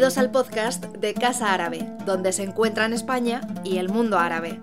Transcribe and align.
Bienvenidos 0.00 0.24
al 0.24 0.32
podcast 0.32 0.84
de 0.96 1.12
Casa 1.12 1.52
Árabe, 1.52 1.80
donde 2.06 2.32
se 2.32 2.42
encuentran 2.42 2.94
España 2.94 3.42
y 3.64 3.76
el 3.76 3.90
mundo 3.90 4.18
árabe. 4.18 4.58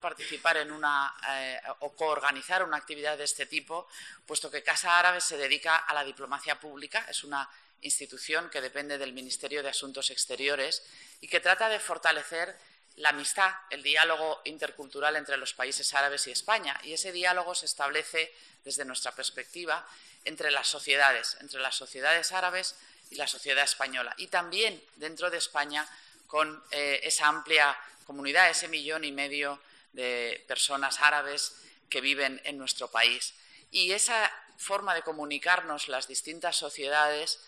participar 0.00 0.56
en 0.56 0.72
una 0.72 1.14
eh, 1.28 1.60
o 1.80 1.94
coorganizar 1.94 2.62
una 2.62 2.78
actividad 2.78 3.18
de 3.18 3.24
este 3.24 3.44
tipo, 3.44 3.86
puesto 4.24 4.50
que 4.50 4.62
Casa 4.62 4.98
Árabe 4.98 5.20
se 5.20 5.36
dedica 5.36 5.76
a 5.76 5.92
la 5.92 6.02
diplomacia 6.02 6.58
pública, 6.58 7.04
es 7.10 7.24
una 7.24 7.46
institución 7.82 8.48
que 8.48 8.62
depende 8.62 8.96
del 8.96 9.12
Ministerio 9.12 9.62
de 9.62 9.68
Asuntos 9.68 10.10
Exteriores 10.10 10.82
y 11.20 11.28
que 11.28 11.40
trata 11.40 11.68
de 11.68 11.78
fortalecer 11.78 12.56
la 12.96 13.10
amistad, 13.10 13.52
el 13.68 13.82
diálogo 13.82 14.40
intercultural 14.46 15.16
entre 15.16 15.36
los 15.36 15.52
países 15.52 15.92
árabes 15.92 16.26
y 16.26 16.30
España. 16.30 16.80
Y 16.84 16.94
ese 16.94 17.12
diálogo 17.12 17.54
se 17.54 17.66
establece, 17.66 18.32
desde 18.64 18.86
nuestra 18.86 19.12
perspectiva, 19.12 19.86
entre 20.26 20.50
las 20.50 20.68
sociedades, 20.68 21.36
entre 21.40 21.60
las 21.60 21.74
sociedades 21.74 22.32
árabes 22.32 22.76
y 23.10 23.14
la 23.14 23.26
sociedad 23.26 23.64
española. 23.64 24.14
Y 24.18 24.26
también 24.26 24.82
dentro 24.96 25.30
de 25.30 25.38
España 25.38 25.88
con 26.26 26.62
eh, 26.70 27.00
esa 27.02 27.28
amplia 27.28 27.76
comunidad, 28.04 28.50
ese 28.50 28.68
millón 28.68 29.04
y 29.04 29.12
medio 29.12 29.60
de 29.92 30.44
personas 30.46 31.00
árabes 31.00 31.54
que 31.88 32.00
viven 32.00 32.40
en 32.44 32.58
nuestro 32.58 32.90
país. 32.90 33.34
Y 33.70 33.92
esa 33.92 34.32
forma 34.58 34.94
de 34.94 35.02
comunicarnos 35.02 35.88
las 35.88 36.08
distintas 36.08 36.56
sociedades 36.56 37.40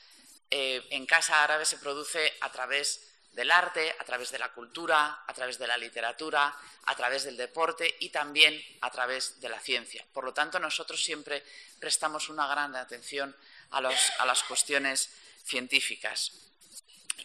eh, 0.51 0.83
en 0.91 1.07
Casa 1.07 1.43
Árabe 1.43 1.65
se 1.65 1.79
produce 1.79 2.33
a 2.41 2.51
través 2.51 3.01
del 3.33 3.51
arte, 3.51 3.95
a 3.99 4.05
través 4.05 4.31
de 4.31 4.39
la 4.39 4.53
cultura, 4.53 5.23
a 5.27 5.33
través 5.33 5.59
de 5.59 5.67
la 5.67 5.77
literatura, 5.77 6.55
a 6.85 6.95
través 6.97 7.25
del 7.25 7.37
deporte 7.37 7.97
y 8.01 8.11
también 8.11 8.61
a 8.81 8.91
través 8.91 9.41
de 9.41 9.49
la 9.49 9.61
ciencia. 9.61 10.05
Por 10.13 10.25
lo 10.25 10.35
tanto, 10.35 10.59
nosotros 10.59 11.03
siempre 11.03 11.45
prestamos 11.79 12.29
una 12.29 12.47
gran 12.47 12.75
atención 12.75 13.35
a, 13.71 13.81
las 13.81 14.43
cuestiones 14.45 15.11
científicas. 15.45 16.33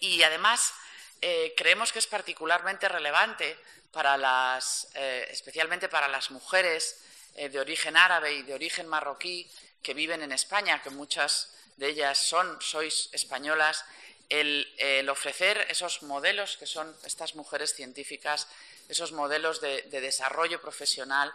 Y 0.01 0.21
además, 0.23 0.73
eh, 1.21 1.53
creemos 1.55 1.91
que 1.91 1.99
es 1.99 2.07
particularmente 2.07 2.89
relevante 2.89 3.57
para 3.91 4.17
las, 4.17 4.89
eh, 4.95 5.27
especialmente 5.29 5.87
para 5.87 6.07
las 6.07 6.31
mujeres 6.31 6.99
eh, 7.35 7.49
de 7.49 7.59
origen 7.59 7.95
árabe 7.95 8.33
y 8.33 8.41
de 8.43 8.53
origen 8.53 8.87
marroquí 8.87 9.49
que 9.81 9.93
viven 9.93 10.21
en 10.21 10.31
España, 10.31 10.81
que 10.81 10.89
muchas 10.89 11.53
de 11.77 11.89
ellas 11.89 12.17
son, 12.17 12.61
sois 12.61 13.09
españolas, 13.11 13.85
el, 14.29 15.09
ofrecer 15.09 15.65
esos 15.69 16.03
modelos 16.03 16.57
que 16.57 16.65
son 16.65 16.95
estas 17.05 17.35
mujeres 17.35 17.73
científicas, 17.73 18.47
esos 18.89 19.11
modelos 19.11 19.61
de, 19.61 19.83
desarrollo 19.89 20.61
profesional, 20.61 21.33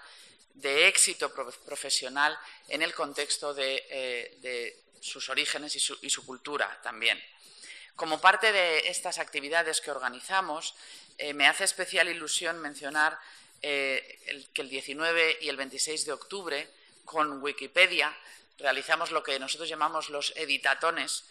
de 0.55 0.89
éxito 0.89 1.33
profesional 1.33 2.37
en 2.69 2.83
el 2.83 2.95
contexto 2.95 3.55
de, 3.55 3.87
eh, 3.91 4.77
sus 5.01 5.29
orígenes 5.29 5.77
y 5.77 6.11
su, 6.11 6.27
cultura 6.27 6.81
también. 6.83 7.23
Como 7.95 8.21
parte 8.21 8.53
de 8.53 8.89
estas 8.89 9.19
actividades 9.19 9.81
que 9.81 9.91
organizamos, 9.91 10.75
eh, 11.19 11.35
me 11.35 11.47
hace 11.47 11.65
especial 11.65 12.09
ilusión 12.09 12.61
mencionar 12.61 13.19
eh, 13.63 14.47
que 14.53 14.63
el 14.63 14.69
19 14.69 15.39
y 15.41 15.49
el 15.49 15.57
26 15.57 16.05
de 16.05 16.13
octubre, 16.13 16.69
con 17.05 17.43
Wikipedia, 17.43 18.17
realizamos 18.59 19.11
lo 19.11 19.23
que 19.23 19.39
nosotros 19.39 19.69
llamamos 19.69 20.11
los 20.11 20.33
editatones, 20.37 21.25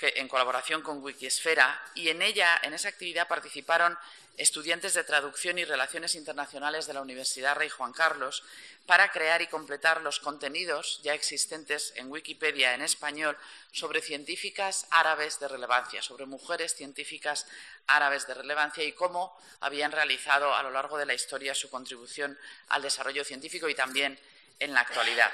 en 0.00 0.28
colaboración 0.28 0.82
con 0.82 1.02
Wikisfera, 1.02 1.82
y 1.94 2.08
en 2.08 2.22
ella, 2.22 2.60
en 2.62 2.74
esa 2.74 2.88
actividad, 2.88 3.28
participaron 3.28 3.96
estudiantes 4.36 4.94
de 4.94 5.04
traducción 5.04 5.58
y 5.58 5.64
relaciones 5.64 6.14
internacionales 6.14 6.86
de 6.86 6.94
la 6.94 7.00
Universidad 7.00 7.56
Rey 7.56 7.68
Juan 7.68 7.92
Carlos 7.92 8.42
para 8.84 9.10
crear 9.10 9.42
y 9.42 9.46
completar 9.46 10.02
los 10.02 10.20
contenidos 10.20 11.00
ya 11.02 11.14
existentes 11.14 11.92
en 11.96 12.10
Wikipedia 12.10 12.74
en 12.74 12.82
español 12.82 13.36
sobre 13.72 14.02
científicas 14.02 14.86
árabes 14.90 15.40
de 15.40 15.48
relevancia, 15.48 16.02
sobre 16.02 16.26
mujeres 16.26 16.74
científicas 16.74 17.46
árabes 17.86 18.26
de 18.26 18.34
relevancia 18.34 18.84
y 18.84 18.92
cómo 18.92 19.36
habían 19.60 19.92
realizado 19.92 20.54
a 20.54 20.62
lo 20.62 20.70
largo 20.70 20.98
de 20.98 21.06
la 21.06 21.14
historia 21.14 21.54
su 21.54 21.70
contribución 21.70 22.38
al 22.68 22.82
desarrollo 22.82 23.24
científico 23.24 23.68
y 23.68 23.74
también 23.74 24.18
en 24.58 24.72
la 24.74 24.80
actualidad. 24.80 25.32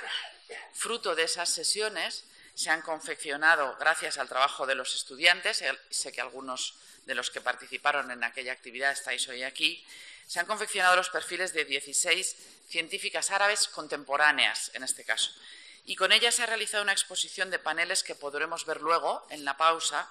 Fruto 0.72 1.14
de 1.14 1.24
esas 1.24 1.48
sesiones 1.48 2.24
se 2.54 2.70
han 2.70 2.82
confeccionado, 2.82 3.76
gracias 3.78 4.18
al 4.18 4.28
trabajo 4.28 4.66
de 4.66 4.74
los 4.74 4.94
estudiantes, 4.94 5.62
sé 5.90 6.12
que 6.12 6.20
algunos 6.20 6.74
de 7.06 7.14
los 7.14 7.30
que 7.30 7.40
participaron 7.40 8.10
en 8.10 8.24
aquella 8.24 8.52
actividad 8.52 8.92
estáis 8.92 9.26
hoy 9.28 9.42
aquí, 9.42 9.84
se 10.26 10.40
han 10.40 10.46
confeccionado 10.46 10.96
los 10.96 11.10
perfiles 11.10 11.52
de 11.52 11.64
16 11.64 12.36
científicas 12.68 13.30
árabes 13.30 13.68
contemporáneas, 13.68 14.70
en 14.74 14.82
este 14.82 15.04
caso. 15.04 15.30
Y 15.84 15.96
con 15.96 16.12
ellas 16.12 16.34
se 16.34 16.42
ha 16.42 16.46
realizado 16.46 16.82
una 16.82 16.92
exposición 16.92 17.50
de 17.50 17.58
paneles 17.58 18.02
que 18.02 18.14
podremos 18.14 18.64
ver 18.64 18.80
luego, 18.80 19.26
en 19.30 19.44
la 19.44 19.56
pausa. 19.56 20.08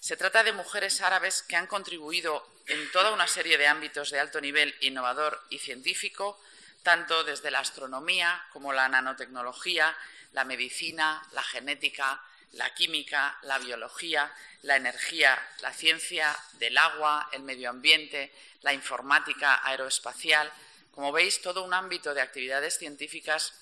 Se 0.00 0.16
trata 0.16 0.44
de 0.44 0.52
mujeres 0.52 1.00
árabes 1.00 1.42
que 1.42 1.56
han 1.56 1.66
contribuido 1.66 2.46
en 2.66 2.90
toda 2.92 3.12
una 3.12 3.26
serie 3.26 3.58
de 3.58 3.66
ámbitos 3.66 4.10
de 4.10 4.20
alto 4.20 4.40
nivel 4.40 4.74
innovador 4.80 5.42
y 5.50 5.58
científico, 5.58 6.40
tanto 6.82 7.24
desde 7.24 7.50
la 7.50 7.60
astronomía 7.60 8.46
como 8.52 8.72
la 8.72 8.88
nanotecnología, 8.88 9.96
la 10.32 10.44
medicina, 10.44 11.22
la 11.32 11.42
genética, 11.42 12.22
la 12.52 12.72
química, 12.74 13.38
la 13.42 13.58
biología, 13.58 14.32
la 14.62 14.76
energía, 14.76 15.38
la 15.60 15.72
ciencia 15.72 16.36
del 16.54 16.78
agua, 16.78 17.28
el 17.32 17.42
medio 17.42 17.70
ambiente, 17.70 18.32
la 18.62 18.72
informática 18.72 19.60
aeroespacial. 19.66 20.50
Como 20.90 21.12
veis, 21.12 21.42
todo 21.42 21.62
un 21.62 21.74
ámbito 21.74 22.14
de 22.14 22.22
actividades 22.22 22.78
científicas 22.78 23.54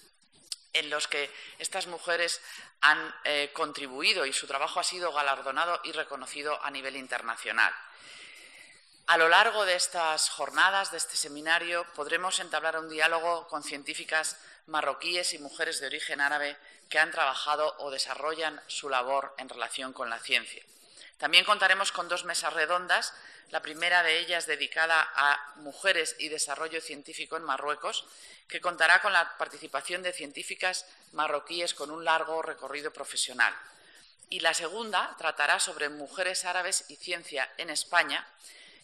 en 0.72 0.91
los 0.91 1.09
que 1.09 1.31
estas 1.59 1.87
mujeres 1.87 2.41
han 2.81 3.15
eh, 3.25 3.50
contribuido 3.53 4.26
y 4.26 4.32
su 4.32 4.47
trabajo 4.47 4.81
ha 4.81 4.84
sido 4.84 5.12
galardonado 5.12 5.81
y 5.84 5.93
reconocido 5.93 6.62
a 6.62 6.71
nivel 6.71 6.97
internacional. 6.97 7.72
A 9.09 9.19
lo 9.19 9.28
largo 9.28 9.65
de 9.65 9.77
estas 9.77 10.31
jornadas, 10.31 10.91
de 10.91 10.97
este 10.97 11.17
seminario, 11.17 11.87
podremos 11.94 12.41
entablar 12.41 12.77
un 12.77 12.91
diálogo 12.91 13.47
con 13.47 13.62
científicas 13.62 14.37
marroquíes 14.67 15.33
y 15.33 15.39
mujeres 15.39 15.78
de 15.78 15.87
origen 15.87 16.21
árabe 16.21 16.56
que 16.89 16.99
han 16.99 17.12
trabajado 17.12 17.77
o 17.78 17.93
desarrollan 17.93 18.61
su 18.67 18.89
labor 18.89 19.33
en 19.39 19.49
relación 19.49 19.93
con 19.93 20.11
la 20.11 20.19
ciencia. 20.19 20.65
También 21.19 21.44
contaremos 21.44 21.93
con 21.93 22.09
dos 22.09 22.25
mesas 22.25 22.53
redondas, 22.53 23.15
la 23.50 23.62
primera 23.62 24.03
de 24.03 24.19
ellas 24.19 24.47
dedicada 24.47 25.09
a 25.15 25.53
mujeres 25.59 26.17
y 26.19 26.28
desarrollo 26.28 26.81
científico 26.81 27.37
en 27.37 27.44
Marruecos, 27.44 28.06
que 28.49 28.61
contará 28.61 29.03
con 29.03 29.12
la 29.12 29.38
participación 29.38 30.03
de 30.03 30.12
científicas 30.12 30.84
marroquíes 31.12 31.75
con 31.75 31.93
un 31.93 32.05
largo 32.05 32.43
recorrido 32.43 32.93
profesional. 32.93 33.55
Y 34.31 34.41
la 34.41 34.53
segunda 34.53 35.15
tratará 35.17 35.61
sobre 35.61 35.91
mujeres 35.91 36.44
árabes 36.44 36.87
y 36.88 36.97
ciencia 36.97 37.49
en 37.56 37.71
España 37.71 38.27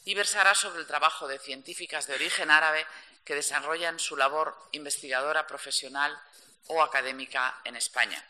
y 0.05 0.15
versará 0.15 0.55
sobre 0.55 0.81
el 0.81 0.87
trabajo 0.87 1.29
de 1.29 1.39
científicas 1.39 2.07
de 2.07 2.15
origen 2.15 2.51
árabe 2.51 2.87
que 3.25 3.35
desarrollan 3.35 3.99
su 3.99 4.17
labor 4.17 4.57
investigadora 4.73 5.47
profesional 5.47 6.19
o 6.67 6.83
académica 6.83 7.61
en 7.65 7.77
España. 7.77 8.25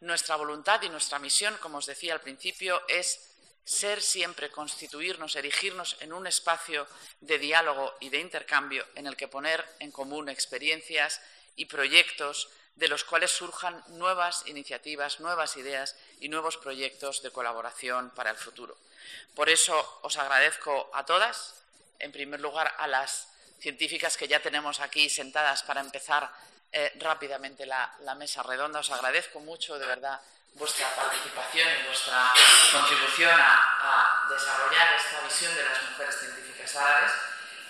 Nuestra 0.00 0.36
voluntad 0.36 0.82
y 0.82 0.88
nuestra 0.88 1.18
misión, 1.18 1.56
como 1.58 1.78
os 1.78 1.86
decía 1.86 2.12
al 2.12 2.20
principio, 2.20 2.82
es 2.88 3.30
ser 3.64 4.02
siempre, 4.02 4.50
constituirnos, 4.50 5.36
erigirnos 5.36 5.96
en 6.00 6.12
un 6.12 6.26
espacio 6.26 6.86
de 7.20 7.38
diálogo 7.38 7.96
y 8.00 8.10
de 8.10 8.18
intercambio 8.18 8.86
en 8.94 9.06
el 9.06 9.16
que 9.16 9.28
poner 9.28 9.64
en 9.78 9.90
común 9.90 10.28
experiencias 10.28 11.20
y 11.56 11.64
proyectos 11.64 12.50
de 12.76 12.88
los 12.88 13.04
cuales 13.04 13.30
surjan 13.30 13.82
nuevas 13.88 14.46
iniciativas, 14.46 15.20
nuevas 15.20 15.56
ideas 15.56 15.96
y 16.20 16.28
nuevos 16.28 16.56
proyectos 16.58 17.22
de 17.22 17.30
colaboración 17.30 18.10
para 18.10 18.30
el 18.30 18.36
futuro. 18.36 18.76
Por 19.34 19.48
eso 19.48 19.74
os 20.02 20.16
agradezco 20.16 20.90
a 20.94 21.04
todas, 21.04 21.54
en 21.98 22.12
primer 22.12 22.40
lugar 22.40 22.74
a 22.78 22.86
las 22.86 23.28
científicas 23.60 24.16
que 24.16 24.28
ya 24.28 24.40
tenemos 24.40 24.80
aquí 24.80 25.08
sentadas 25.08 25.62
para 25.62 25.80
empezar 25.80 26.30
eh, 26.72 26.92
rápidamente 27.00 27.66
la, 27.66 28.14
mesa 28.16 28.42
redonda. 28.42 28.80
Os 28.80 28.90
agradezco 28.90 29.40
mucho, 29.40 29.78
de 29.78 29.86
verdad, 29.86 30.20
vuestra 30.54 30.88
participación 30.94 31.68
y 31.80 31.86
vuestra 31.86 32.32
contribución 32.72 33.40
a, 33.40 34.26
desarrollar 34.28 34.94
esta 34.94 35.20
visión 35.20 35.54
de 35.54 35.64
las 35.64 35.82
mujeres 35.90 36.18
científicas 36.18 36.76
árabes 36.76 37.12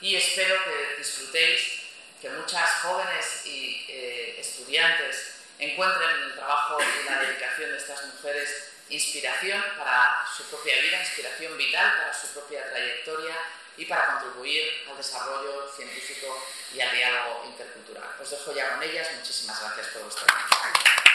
y 0.01 0.17
espero 0.17 0.57
que 0.65 0.97
disfrutéis, 0.99 1.83
que 2.21 2.31
muchas 2.31 2.71
jóvenes 2.83 3.47
y 3.47 3.87
eh, 3.89 4.41
estudiantes 4.41 5.35
encuentren 5.59 6.11
en 6.11 6.23
el 6.25 6.35
trabajo 6.35 6.79
y 6.81 7.09
la 7.09 7.21
dedicación 7.21 7.71
de 7.71 7.77
estas 7.77 8.03
mujeres 8.07 8.74
inspiración 8.89 9.63
para 9.79 10.27
su 10.37 10.45
propia 10.45 10.81
vida, 10.81 11.01
inspiración 11.01 11.57
vital 11.57 11.99
para 11.99 12.15
su 12.15 12.29
propia 12.29 12.69
trayectoria 12.71 13.35
y 13.77 13.87
para 13.87 14.07
contribuir 14.07 14.87
al 14.91 14.97
desarrollo 14.97 15.71
científico 15.75 16.47
y 16.73 16.81
al 16.81 16.95
diálogo 16.95 17.45
intercultural. 17.47 18.09
Os 18.21 18.31
dejo 18.31 18.55
ya 18.55 18.71
con 18.71 18.83
ellas. 18.83 19.09
Muchísimas 19.17 19.61
gracias 19.61 19.89
por 19.89 20.03
vuestra 20.03 20.25
atención. 20.25 21.14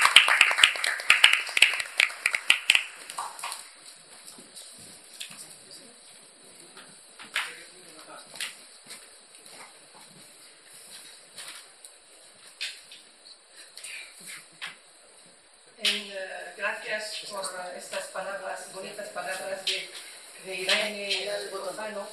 De 20.49 20.55
Irene 20.55 21.27
el 21.27 21.49
Botofano. 21.49 22.07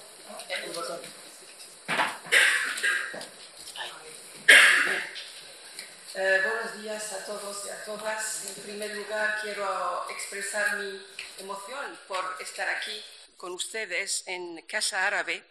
El 0.50 0.70
botón. 0.72 1.00
Eh, 6.14 6.42
buenos 6.44 6.82
días 6.82 7.12
a 7.14 7.24
todos 7.24 7.64
y 7.64 7.70
a 7.70 7.84
todas. 7.84 8.44
En 8.44 8.62
primer 8.62 8.94
lugar, 8.94 9.38
quiero 9.40 10.06
expresar 10.10 10.76
mi 10.76 11.02
emoción 11.38 11.98
por 12.06 12.36
estar 12.40 12.68
aquí 12.68 13.02
con 13.38 13.52
ustedes 13.52 14.24
en 14.26 14.60
Casa 14.66 15.06
Árabe 15.06 15.42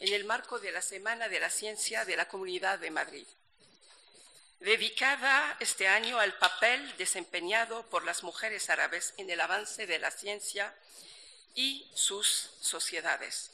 en 0.00 0.12
el 0.12 0.24
marco 0.24 0.58
de 0.58 0.70
la 0.70 0.82
Semana 0.82 1.30
de 1.30 1.40
la 1.40 1.48
Ciencia 1.48 2.04
de 2.04 2.16
la 2.16 2.28
Comunidad 2.28 2.78
de 2.78 2.90
Madrid, 2.90 3.26
dedicada 4.60 5.56
este 5.60 5.88
año 5.88 6.18
al 6.18 6.36
papel 6.36 6.94
desempeñado 6.98 7.88
por 7.88 8.04
las 8.04 8.22
mujeres 8.22 8.68
árabes 8.68 9.14
en 9.16 9.30
el 9.30 9.40
avance 9.40 9.86
de 9.86 9.98
la 9.98 10.10
ciencia 10.10 10.74
y 11.54 11.90
sus 11.94 12.50
sociedades. 12.60 13.50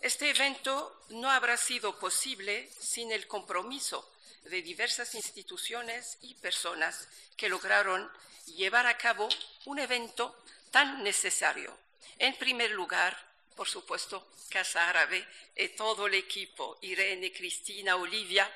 Este 0.00 0.30
evento 0.30 1.04
no 1.08 1.30
habrá 1.30 1.56
sido 1.56 1.98
posible 1.98 2.68
sin 2.78 3.10
el 3.12 3.26
compromiso 3.26 4.10
de 4.44 4.62
diversas 4.62 5.14
instituciones 5.14 6.18
y 6.20 6.34
personas 6.34 7.08
que 7.36 7.48
lograron 7.48 8.10
llevar 8.56 8.86
a 8.86 8.98
cabo 8.98 9.28
un 9.64 9.78
evento 9.78 10.36
tan 10.70 11.02
necesario. 11.02 11.76
En 12.18 12.36
primer 12.36 12.70
lugar, 12.72 13.16
por 13.56 13.68
supuesto, 13.68 14.28
Casa 14.50 14.88
Árabe 14.88 15.26
y 15.56 15.68
todo 15.68 16.06
el 16.06 16.14
equipo, 16.14 16.78
Irene, 16.82 17.32
Cristina, 17.32 17.96
Olivia, 17.96 18.50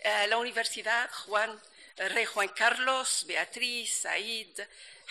eh, 0.00 0.26
la 0.28 0.36
Universidad 0.36 1.10
Juan, 1.26 1.58
Rey 1.96 2.26
Juan 2.26 2.48
Carlos, 2.48 3.24
Beatriz, 3.26 3.92
Said, 3.92 4.60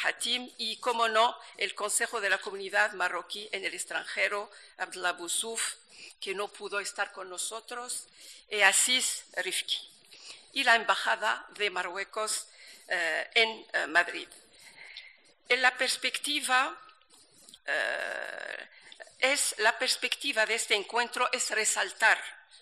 Hatim 0.03 0.49
y, 0.57 0.77
como 0.77 1.07
no, 1.07 1.37
el 1.57 1.73
Consejo 1.75 2.21
de 2.21 2.29
la 2.29 2.37
Comunidad 2.39 2.93
Marroquí 2.93 3.49
en 3.51 3.63
el 3.65 3.73
extranjero, 3.73 4.51
Abdullah 4.77 5.13
Boussouf, 5.13 5.75
que 6.19 6.35
no 6.35 6.47
pudo 6.47 6.79
estar 6.79 7.11
con 7.11 7.29
nosotros, 7.29 8.07
y 8.49 8.61
Asís 8.61 9.25
Rifki, 9.37 9.77
y 10.53 10.63
la 10.63 10.75
Embajada 10.75 11.45
de 11.57 11.69
Marruecos 11.69 12.47
eh, 12.87 13.29
en 13.33 13.65
eh, 13.73 13.87
Madrid. 13.87 14.27
En 15.49 15.61
la 15.61 15.75
perspectiva, 15.77 16.77
eh, 17.65 18.69
es, 19.19 19.55
la 19.59 19.77
perspectiva 19.77 20.45
de 20.45 20.55
este 20.55 20.75
encuentro 20.75 21.29
es 21.31 21.49
resaltar, 21.51 22.19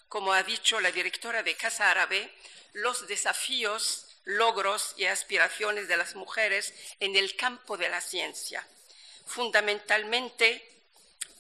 como 0.08 0.34
ha 0.34 0.44
dicho 0.44 0.80
la 0.80 0.92
directora 0.92 1.44
de 1.44 1.56
Casa 1.56 1.90
Árabe, 1.90 2.32
los 2.74 3.08
desafíos 3.08 4.03
logros 4.26 4.94
y 4.98 5.06
aspiraciones 5.06 5.88
de 5.88 5.98
las 5.98 6.16
mujeres 6.16 6.74
en 7.00 7.16
el 7.16 7.36
campo 7.36 7.78
de 7.78 7.90
la 7.90 8.02
ciencia, 8.02 8.66
fundamentalmente 9.26 10.70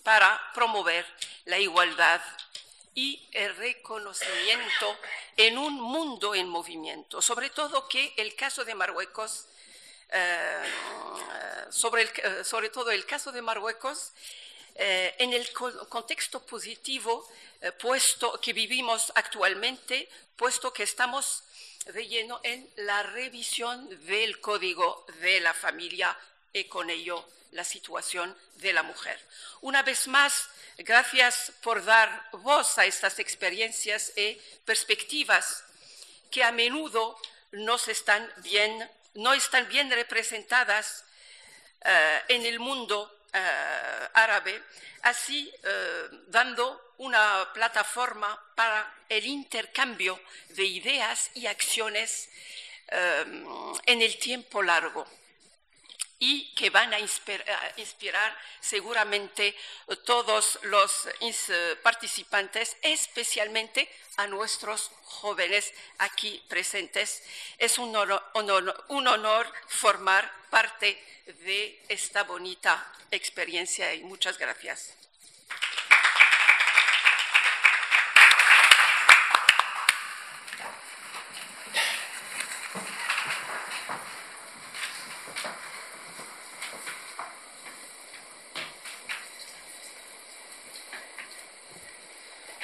para 0.03 0.39
promover 0.53 1.05
la 1.45 1.59
igualdad 1.59 2.21
y 2.95 3.27
el 3.31 3.55
reconocimiento 3.55 4.97
en 5.37 5.57
un 5.57 5.73
mundo 5.79 6.35
en 6.35 6.47
movimiento. 6.47 7.21
Sobre 7.21 7.49
todo 7.49 7.87
que 7.87 8.13
el 8.17 8.35
caso 8.35 8.63
de 8.65 8.75
Marruecos, 8.75 9.47
eh, 10.09 10.63
sobre, 11.69 12.03
eh, 12.03 12.43
sobre, 12.43 12.69
todo 12.69 12.91
el 12.91 13.05
caso 13.05 13.31
de 13.31 13.41
Marruecos, 13.41 14.11
eh, 14.75 15.15
en 15.19 15.33
el 15.33 15.51
contexto 15.53 16.43
positivo 16.45 17.27
puesto 17.79 18.39
que 18.41 18.51
vivimos 18.51 19.11
actualmente, 19.15 20.09
puesto 20.35 20.73
que 20.73 20.83
estamos 20.83 21.43
relleno 21.87 22.39
en 22.43 22.69
la 22.77 23.03
revisión 23.03 23.89
del 24.05 24.39
código 24.39 25.05
de 25.21 25.39
la 25.41 25.53
familia 25.53 26.17
y 26.51 26.65
con 26.65 26.89
ello 26.89 27.27
la 27.51 27.63
situación 27.63 28.35
de 28.55 28.73
la 28.73 28.83
mujer. 28.83 29.19
Una 29.61 29.83
vez 29.83 30.07
más, 30.07 30.49
gracias 30.77 31.51
por 31.61 31.83
dar 31.83 32.29
voz 32.33 32.77
a 32.77 32.85
estas 32.85 33.19
experiencias 33.19 34.11
y 34.17 34.39
perspectivas 34.65 35.63
que 36.31 36.43
a 36.43 36.51
menudo 36.51 37.17
no 37.51 37.75
están 37.75 38.31
bien, 38.37 38.89
no 39.13 39.33
están 39.33 39.67
bien 39.67 39.89
representadas 39.91 41.05
eh, 41.81 42.21
en 42.29 42.45
el 42.45 42.59
mundo 42.59 43.19
eh, 43.31 44.09
árabe, 44.13 44.63
así 45.03 45.53
eh, 45.63 46.09
dando 46.27 46.92
una 46.97 47.49
plataforma 47.53 48.39
para 48.55 48.93
el 49.09 49.25
intercambio 49.25 50.19
de 50.49 50.65
ideas 50.65 51.31
y 51.33 51.47
acciones 51.47 52.29
em, 52.87 53.45
en 53.85 54.01
el 54.01 54.17
tiempo 54.17 54.61
largo 54.61 55.05
y 56.19 56.53
que 56.55 56.69
van 56.69 56.93
a 56.93 56.99
inspirar, 56.99 58.37
seguramente 58.61 59.55
todos 60.05 60.57
los 60.63 61.09
participantes, 61.81 62.77
especialmente 62.81 63.89
a 64.15 64.27
nuestros 64.27 64.91
jóvenes 65.03 65.73
aquí 65.97 66.41
presentes. 66.47 67.23
Es 67.57 67.77
un 67.77 67.93
honor 67.95 69.53
formar 69.67 70.31
parte 70.49 71.03
de 71.25 71.83
esta 71.89 72.23
bonita 72.23 72.89
experiencia 73.11 73.93
y 73.93 74.03
muchas 74.03 74.37
gracias. 74.37 74.93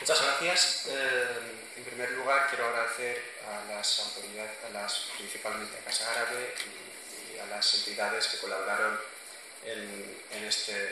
Muchas 0.10 0.26
gracias. 0.26 0.88
Eh, 0.88 1.28
en 1.78 1.84
primer 1.84 2.12
lugar, 2.14 2.48
quiero 2.50 2.66
agradecer 2.66 3.22
a 3.46 3.72
las 3.72 4.00
autoridades, 4.00 4.58
a 4.66 4.69
las, 4.82 5.12
principalmente 5.18 5.78
a 5.78 5.84
Casa 5.84 6.12
Árabe 6.12 6.54
y, 7.34 7.40
a 7.40 7.46
las 7.46 7.74
entidades 7.74 8.28
que 8.28 8.38
colaboraron 8.38 9.00
en, 9.66 10.44
este, 10.44 10.90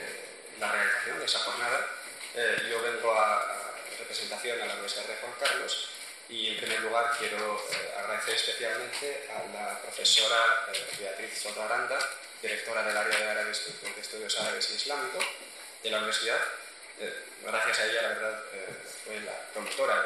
la 0.59 0.71
realización 0.71 1.19
de 1.19 1.25
esa 1.25 1.39
jornada. 1.39 1.87
Eh, 2.35 2.67
yo 2.69 2.81
vengo 2.81 3.13
a, 3.13 3.73
representación 3.99 4.61
a 4.61 4.65
la 4.65 4.73
Universidad 4.73 5.05
de 5.05 5.15
Juan 5.15 5.33
Carlos 5.39 5.89
y 6.29 6.49
en 6.49 6.57
primer 6.57 6.81
lugar 6.81 7.11
quiero 7.17 7.57
eh, 7.71 7.93
agradecer 7.97 8.35
especialmente 8.35 9.29
a 9.31 9.53
la 9.53 9.81
profesora 9.81 10.67
Beatriz 10.99 11.41
Soto 11.41 11.63
Aranda, 11.63 11.97
directora 12.41 12.83
del 12.83 12.95
área 12.95 13.17
de, 13.17 13.29
árabes, 13.29 13.65
de 13.81 14.01
Estudios 14.01 14.39
Árabes 14.39 14.69
y 14.71 14.75
Islámicos 14.75 15.25
de 15.83 15.89
la 15.89 15.97
universidad, 15.97 16.39
eh, 16.99 17.13
gracias 17.43 17.79
a 17.79 17.85
ella, 17.85 18.01
la 18.01 18.07
verdad, 18.09 18.43
eh, 18.53 18.75
fue 19.05 19.19
la 19.21 19.37
promotora 19.53 20.05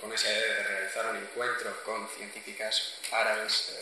con, 0.00 0.12
esa 0.12 0.30
idea 0.30 0.54
de 0.54 0.62
realizar 0.64 1.06
un 1.06 1.16
encuentro 1.16 1.82
con 1.84 2.08
científicas 2.08 2.94
árabes, 3.10 3.72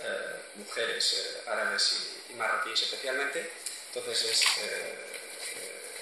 eh, 0.00 0.40
mujeres 0.56 1.42
árabes 1.46 2.16
y, 2.30 2.34
marroquíes 2.34 2.82
especialmente. 2.82 3.50
Entonces 3.94 4.24
es, 4.24 4.42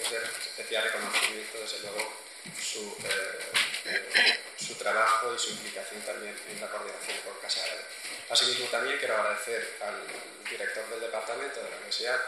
es 0.00 0.10
de 0.10 0.16
especial 0.16 0.84
reconocimiento, 0.84 1.58
desde 1.60 1.80
luego, 1.80 2.12
su, 2.60 2.96
su, 4.56 4.74
trabajo 4.76 5.34
y 5.34 5.38
su 5.38 5.50
implicación 5.50 6.00
también 6.02 6.34
en 6.50 6.60
la 6.60 6.70
coordinación 6.70 7.18
con 7.18 7.38
Casa 7.40 7.62
Árabe. 7.64 7.82
Asimismo, 8.30 8.66
también 8.66 8.98
quiero 8.98 9.16
agradecer 9.16 9.76
al 9.82 10.02
director 10.48 10.88
del 10.88 11.00
departamento 11.00 11.62
de 11.62 11.68
la 11.68 11.76
universidad. 11.76 12.20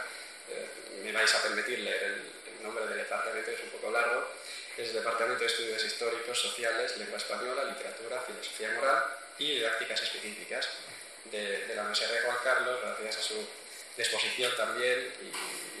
me 1.03 1.11
vais 1.11 1.33
a 1.33 1.41
permitir 1.41 1.79
leer 1.79 2.03
el, 2.03 2.35
nombre 2.61 2.85
del 2.87 2.97
departamento 2.97 3.51
es 3.51 3.61
un 3.61 3.69
poco 3.69 3.91
largo, 3.91 4.27
es 4.77 4.89
el 4.89 4.95
Departamento 4.95 5.39
de 5.39 5.45
Estudios 5.45 5.83
Históricos, 5.83 6.39
Sociales, 6.39 6.97
Lengua 6.97 7.17
Española, 7.17 7.63
Literatura, 7.63 8.21
Filosofía 8.21 8.71
Moral 8.73 9.03
y 9.39 9.55
Didácticas 9.55 10.01
Específicas 10.03 10.67
de, 11.31 11.73
la 11.75 11.81
Universidad 11.83 12.11
de 12.11 12.21
Juan 12.21 12.37
Carlos, 12.43 12.79
gracias 12.81 13.17
a 13.17 13.21
su 13.21 13.47
disposición 13.97 14.55
también 14.57 15.13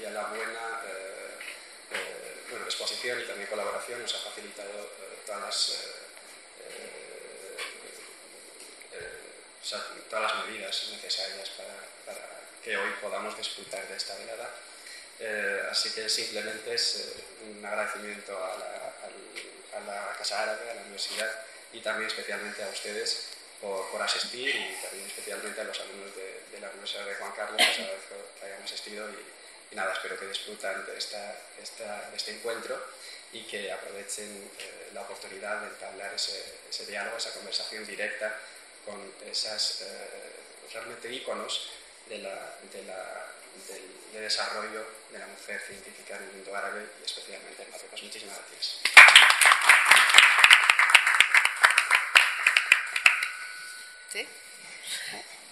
y, 0.01 0.05
a 0.05 0.11
la 0.11 0.25
buena 0.25 0.81
eh, 0.85 1.31
eh, 1.91 2.63
disposición 2.65 3.19
y 3.19 3.23
también 3.23 3.49
colaboración 3.49 4.01
nos 4.01 4.13
ha 4.13 4.19
facilitado 4.19 4.69
eh, 4.69 5.19
todas, 5.25 5.41
las, 9.69 9.81
todas 10.09 10.31
las 10.31 10.45
medidas 10.45 10.89
necesarias 10.91 11.49
para, 11.49 11.73
para 12.05 12.41
que 12.63 12.77
hoy 12.77 12.91
podamos 13.01 13.35
disfrutar 13.37 13.87
de 13.87 13.97
esta 13.97 14.15
velada 14.15 14.53
eh, 15.19 15.61
así 15.71 15.91
que 15.91 16.09
simplemente 16.09 16.73
es 16.73 16.95
eh, 16.97 17.23
un 17.49 17.65
agradecimiento 17.65 18.37
a 18.37 18.57
la, 18.57 18.75
Casa 20.17 20.41
Árabe, 20.41 20.71
a 20.71 20.73
la 20.73 20.81
universidad 20.81 21.29
y 21.71 21.79
también 21.81 22.07
especialmente 22.07 22.63
a 22.63 22.69
ustedes 22.69 23.27
por, 23.61 24.01
asistir 24.01 24.49
y 24.49 24.75
también 24.81 25.05
especialmente 25.05 25.61
a 25.61 25.65
los 25.65 25.79
alumnos 25.79 26.15
de, 26.15 26.59
la 26.59 26.69
Universidad 26.69 27.05
de 27.05 27.15
Juan 27.15 27.31
Carlos, 27.35 27.59
les 27.59 27.79
agradezco 27.79 28.15
que 28.39 28.45
hayan 28.45 28.63
asistido 28.63 29.07
y, 29.09 29.75
nada, 29.75 29.93
espero 29.93 30.17
que 30.17 30.27
disfrutan 30.27 30.85
de, 30.85 30.97
esta, 30.97 31.35
este 32.15 32.31
encuentro 32.31 32.81
y 33.33 33.43
que 33.43 33.71
aprovechen 33.71 34.49
eh, 34.57 34.89
la 34.93 35.01
oportunidad 35.01 35.61
de 35.61 35.67
entablar 35.67 36.13
ese, 36.13 36.85
diálogo, 36.87 37.17
esa 37.17 37.33
conversación 37.33 37.85
directa 37.85 38.39
con 38.85 39.13
esas 39.29 39.83
realmente 40.71 41.11
íconos 41.11 41.69
de 42.07 42.19
la, 42.19 42.55
de 42.71 42.83
desarrollo 44.25 44.85
de 45.11 45.19
la 45.19 45.27
mujer 45.27 45.61
científica 45.67 46.15
en 46.17 46.23
el 46.23 46.31
mundo 46.31 46.55
árabe 46.55 46.85
y 46.99 47.05
especialmente 47.05 47.63
en 47.63 47.71
Marruecos. 47.71 48.01
Muchísimas 48.01 48.37
gracias. 48.37 48.79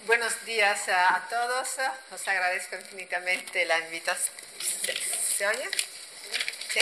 Buenos 0.06 0.44
días 0.44 0.88
a 0.88 1.26
todos. 1.30 1.68
Os 2.10 2.28
agradezco 2.28 2.76
infinitamente 2.76 3.64
la 3.64 3.78
invitación. 3.78 4.34
¿Se 5.36 5.46
oye? 5.46 5.68
¿Sí? 6.70 6.80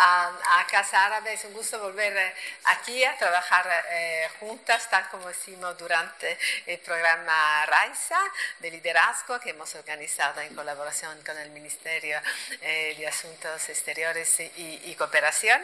A, 0.00 0.66
Casa 0.70 1.04
Árabe. 1.06 1.34
Es 1.34 1.44
un 1.44 1.52
gusto 1.52 1.78
volver 1.78 2.16
eh, 2.16 2.34
aquí 2.64 3.04
a 3.04 3.16
trabajar 3.18 3.66
eh, 3.90 4.28
juntas, 4.38 4.88
tal 4.88 5.08
como 5.08 5.30
hicimos 5.30 5.76
durante 5.76 6.38
el 6.66 6.78
programa 6.78 7.66
RAISA 7.66 8.18
de 8.60 8.70
liderazgo 8.70 9.40
que 9.40 9.50
hemos 9.50 9.74
organizado 9.74 10.40
en 10.40 10.54
colaboración 10.54 11.20
con 11.22 11.36
el 11.38 11.50
Ministerio 11.50 12.20
eh, 12.60 12.94
de 12.96 13.06
Asuntos 13.06 13.68
Exteriores 13.68 14.40
y, 14.40 14.94
Cooperación. 14.96 15.60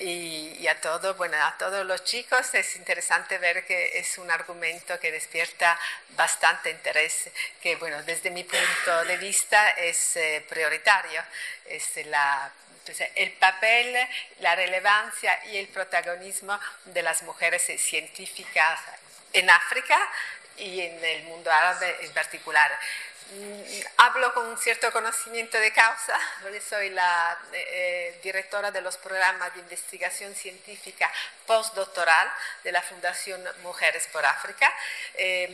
Y, 0.00 0.66
a, 0.68 0.80
todo, 0.80 1.14
bueno, 1.14 1.36
a 1.44 1.56
todos 1.58 1.84
los 1.84 2.04
chicos 2.04 2.54
es 2.54 2.76
interesante 2.76 3.38
ver 3.38 3.66
que 3.66 3.98
es 3.98 4.18
un 4.18 4.30
argumento 4.30 4.98
que 5.00 5.12
despierta 5.12 5.78
bastante 6.10 6.70
interés, 6.70 7.30
que 7.60 7.76
bueno, 7.76 8.02
desde 8.04 8.30
mi 8.30 8.44
punto 8.44 9.04
de 9.04 9.16
vista 9.16 9.70
es 9.70 10.18
prioritario. 10.48 11.22
Es 11.66 11.96
la 12.06 12.50
entonces, 12.86 13.10
el 13.16 13.32
papel, 13.32 13.96
la 14.38 14.54
relevancia 14.54 15.36
y 15.46 15.56
el 15.56 15.66
protagonismo 15.66 16.56
de 16.84 17.02
las 17.02 17.20
mujeres 17.24 17.64
científicas 17.80 18.78
en 19.32 19.50
África 19.50 19.98
y 20.56 20.82
en 20.82 21.04
el 21.04 21.24
mundo 21.24 21.50
árabe 21.50 21.96
en 22.02 22.12
particular. 22.12 22.70
Mm, 23.28 23.60
hablo 23.96 24.32
con 24.34 24.46
un 24.46 24.56
cierto 24.56 24.92
conocimiento 24.92 25.58
de 25.58 25.72
causa, 25.72 26.16
soy 26.68 26.90
la 26.90 27.36
eh, 27.52 27.66
eh, 27.70 28.20
directora 28.22 28.70
de 28.70 28.80
los 28.80 28.96
programas 28.98 29.52
de 29.54 29.60
investigación 29.60 30.32
científica 30.32 31.10
postdoctoral 31.44 32.30
de 32.62 32.70
la 32.70 32.82
Fundación 32.82 33.42
Mujeres 33.62 34.06
por 34.12 34.24
África. 34.24 34.72
Em, 35.14 35.50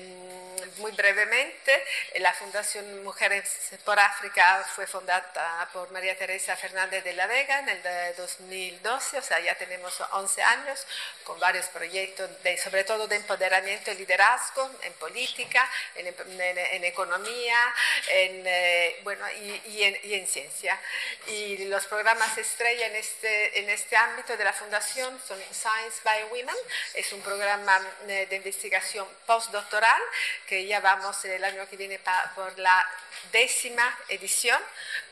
muy 0.78 0.92
brevemente, 0.92 1.84
la 2.16 2.32
Fundación 2.34 3.02
Mujeres 3.04 3.72
por 3.84 3.98
África 3.98 4.64
fue 4.74 4.86
fundada 4.86 5.68
por 5.72 5.90
María 5.92 6.16
Teresa 6.16 6.56
Fernández 6.56 7.02
de 7.04 7.14
la 7.14 7.26
Vega 7.26 7.58
en 7.60 7.68
el 7.70 7.82
2012, 8.16 9.18
o 9.18 9.22
sea, 9.22 9.40
ya 9.40 9.54
tenemos 9.56 9.98
11 10.12 10.42
años 10.42 10.86
con 11.24 11.38
varios 11.40 11.66
proyectos, 11.66 12.30
sobre 12.62 12.84
todo 12.84 13.06
de 13.06 13.16
empoderamiento 13.16 13.90
y 13.92 13.96
liderazgo 13.96 14.70
en 14.82 14.92
política, 14.94 15.68
en 15.96 16.84
economía, 16.84 17.61
en, 18.08 18.42
eh, 18.46 19.00
bueno, 19.02 19.24
y, 19.30 19.82
en, 19.82 20.26
ciencia. 20.26 20.78
Y 21.26 21.64
los 21.66 21.86
programas 21.86 22.36
estrella 22.38 22.86
en 22.86 22.96
este, 22.96 23.58
en 23.60 23.70
este 23.70 23.96
ámbito 23.96 24.36
de 24.36 24.44
la 24.44 24.52
Fundación 24.52 25.20
son 25.26 25.38
Science 25.52 26.00
by 26.04 26.24
Women, 26.24 26.56
es 26.94 27.12
un 27.12 27.20
programa 27.22 27.80
eh, 28.08 28.26
de 28.28 28.36
investigación 28.36 29.06
postdoctoral 29.26 30.00
que 30.46 30.66
ya 30.66 30.80
vamos 30.80 31.24
el 31.24 31.42
año 31.44 31.68
que 31.68 31.76
viene 31.76 32.00
por 32.34 32.58
la 32.58 32.86
décima 33.30 33.98
edición 34.08 34.60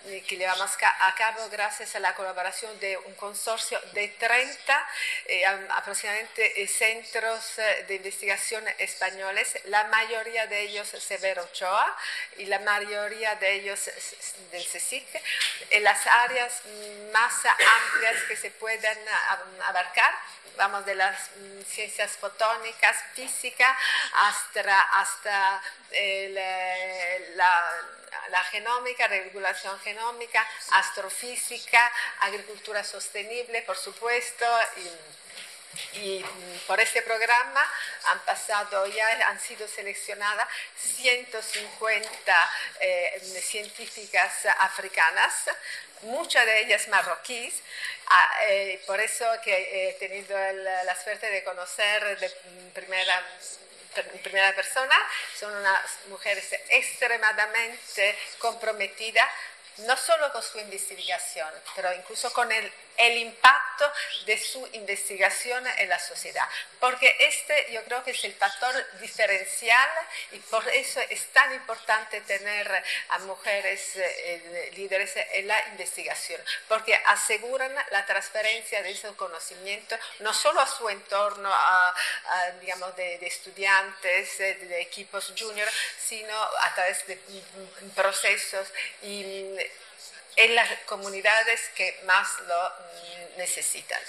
eh, 0.07 0.25
que 0.27 0.37
llevamos 0.37 0.71
a 0.81 1.15
cabo 1.15 1.49
gracias 1.51 1.95
a 1.95 2.01
la 2.01 2.15
colaboración 2.15 2.79
de 2.81 2.97
un 2.97 3.15
consorcio 3.15 3.79
de 3.93 4.09
30 4.09 4.89
aproximadamente 5.71 6.67
centros 6.67 7.57
de 7.87 7.95
investigación 7.95 8.65
españoles, 8.79 9.59
la 9.67 9.85
mayoría 9.85 10.47
de 10.47 10.63
ellos 10.63 10.89
Severo 10.89 11.43
Ochoa 11.45 11.97
y 12.39 12.47
la 12.47 12.59
mayoría 12.61 13.35
de 13.37 13.53
ellos 13.55 13.91
del 14.51 14.65
CSIC, 14.65 15.07
en 15.71 15.85
las 15.85 16.07
áreas 16.07 16.63
más 17.13 17.35
amplias 17.45 18.23
que 18.29 18.37
se 18.37 18.51
pueden 18.51 18.99
abarcar, 19.67 20.15
vamos 20.57 20.85
de 20.85 20.95
las 20.95 21.31
mm, 21.37 21.63
ciencias 21.63 22.13
fotónicas, 22.13 22.97
física, 23.15 23.77
hasta, 24.15 24.81
hasta 25.01 25.63
la, 27.35 27.73
la 28.31 28.45
genómica, 28.45 29.09
regulación 29.09 29.79
genómica, 29.81 30.47
astrofísica, 30.73 31.93
agricultura 32.21 32.85
sostenible, 32.85 33.63
por 33.63 33.77
supuesto. 33.77 34.47
Y, 34.77 34.91
y 35.93 36.25
por 36.67 36.81
este 36.81 37.03
programa 37.03 37.65
han 38.07 38.19
pasado 38.21 38.87
ya, 38.87 39.29
han 39.29 39.41
sido 39.41 39.69
seleccionadas 39.69 40.49
150 40.77 42.51
eh, 42.81 43.21
científicas 43.43 44.47
africanas, 44.59 45.33
muchas 46.03 46.45
de 46.47 46.61
ellas 46.63 46.89
marroquíes, 46.89 47.55
ah, 48.09 48.39
eh, 48.49 48.83
por 48.87 49.01
eso 49.01 49.27
que 49.45 49.91
he 49.91 49.93
tenido 49.95 50.37
la 50.85 51.03
suerte 51.03 51.31
de 51.31 51.45
conocer 51.45 52.19
de 52.19 52.31
primera 52.75 53.25
primera 54.23 54.55
persona, 54.55 54.95
son 55.39 55.55
unas 55.55 55.81
mujeres 56.09 56.53
extremadamente 56.69 58.19
comprometidas 58.39 59.29
no 59.79 59.97
solo 59.97 60.31
con 60.33 60.43
su 60.43 60.59
investigación, 60.59 61.49
pero 61.75 61.93
incluso 61.95 62.33
con 62.33 62.51
el, 62.53 62.73
el, 62.97 63.17
impacto 63.19 63.93
de 64.27 64.39
su 64.39 64.67
investigación 64.73 65.67
en 65.79 65.89
la 65.89 65.99
sociedad. 65.99 66.49
Porque 66.79 67.15
este 67.21 67.73
yo 67.73 67.83
creo 67.85 68.03
que 68.05 68.13
es 68.13 68.25
el 68.25 68.35
factor 68.35 68.75
diferencial 69.01 69.89
y 70.33 70.39
por 70.39 70.67
eso 70.69 71.01
es 71.09 71.27
tan 71.27 71.53
importante 71.55 72.21
tener 72.23 72.85
a 73.11 73.19
mujeres 73.21 73.97
eh, 73.97 74.71
líderes 74.75 75.15
en 75.35 75.47
la 75.47 75.69
investigación, 75.69 76.41
porque 76.69 76.95
aseguran 76.95 77.75
la 77.91 78.07
transferencia 78.07 78.83
de 78.83 78.91
ese 78.91 79.09
conocimiento 79.15 79.97
no 80.21 80.33
solo 80.33 80.61
a 80.61 80.67
su 80.67 80.89
entorno, 80.89 81.53
digamos, 82.61 82.95
de, 82.97 83.27
estudiantes, 83.27 84.41
eh, 84.41 84.55
de 84.55 84.81
equipos 84.81 85.33
junior, 85.39 85.69
sino 85.99 86.37
a 86.37 86.75
través 86.75 87.07
de 87.07 87.17
mm, 87.17 87.87
mm, 87.87 87.91
procesos 87.91 88.69
y 89.03 89.57
en 90.37 90.55
las 90.55 90.69
comunidades 90.87 91.61
que 91.75 92.01
más 92.05 92.29
lo 92.41 92.73
necesitan. 93.37 94.01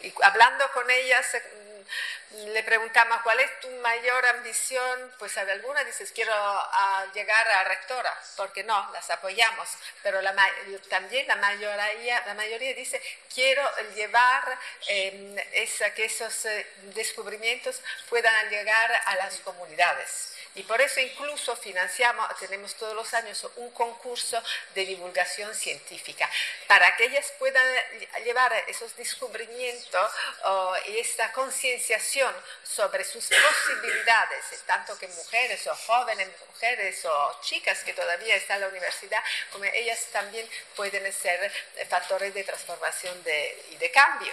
Y 0.00 0.12
hablando 0.22 0.70
con 0.72 0.88
ellas, 0.90 1.26
mm, 1.34 1.66
le 2.52 2.62
preguntamos 2.64 3.20
cuál 3.22 3.40
es 3.40 3.60
tu 3.60 3.70
mayor 3.70 4.26
ambición, 4.26 5.14
pues 5.18 5.36
alguna 5.38 5.84
dices 5.84 6.10
quiero 6.12 6.32
llegar 7.14 7.48
a 7.48 7.64
rectora, 7.64 8.12
porque 8.36 8.64
no, 8.64 8.90
las 8.92 9.08
apoyamos, 9.10 9.68
pero 10.02 10.20
también 10.88 11.26
la 11.28 11.36
mayoría, 11.36 12.22
la 12.26 12.34
mayoría 12.34 12.74
dice 12.74 13.00
quiero 13.32 13.62
llevar 13.94 14.58
em, 14.88 15.36
que 15.94 16.04
esos 16.04 16.44
eh, 16.46 16.66
descubrimientos 16.94 17.80
puedan 18.08 18.50
llegar 18.50 18.90
a 19.06 19.14
las 19.16 19.38
comunidades. 19.38 20.35
Y 20.56 20.62
por 20.62 20.80
eso 20.80 21.00
incluso 21.00 21.54
financiamos, 21.54 22.26
tenemos 22.38 22.74
todos 22.76 22.94
los 22.94 23.12
años 23.12 23.46
un 23.56 23.70
concurso 23.72 24.42
de 24.74 24.86
divulgación 24.86 25.54
científica 25.54 26.28
para 26.66 26.96
que 26.96 27.04
ellas 27.04 27.30
puedan 27.38 27.66
llevar 28.24 28.52
esos 28.66 28.96
descubrimientos 28.96 30.10
y 30.86 30.96
esta 30.96 31.30
concienciación 31.32 32.34
sobre 32.62 33.04
sus 33.04 33.28
posibilidades, 33.28 34.62
tanto 34.64 34.98
que 34.98 35.08
mujeres 35.08 35.66
o 35.66 35.76
jóvenes 35.76 36.28
mujeres 36.48 37.04
o 37.04 37.40
chicas 37.42 37.84
que 37.84 37.92
todavía 37.92 38.34
están 38.36 38.56
en 38.56 38.62
la 38.62 38.68
universidad, 38.68 39.22
como 39.52 39.64
ellas 39.64 40.06
también 40.10 40.48
pueden 40.74 41.12
ser 41.12 41.52
factores 41.86 42.32
de 42.32 42.44
transformación 42.44 43.14
y 43.70 43.76
de 43.76 43.90
cambio. 43.90 44.32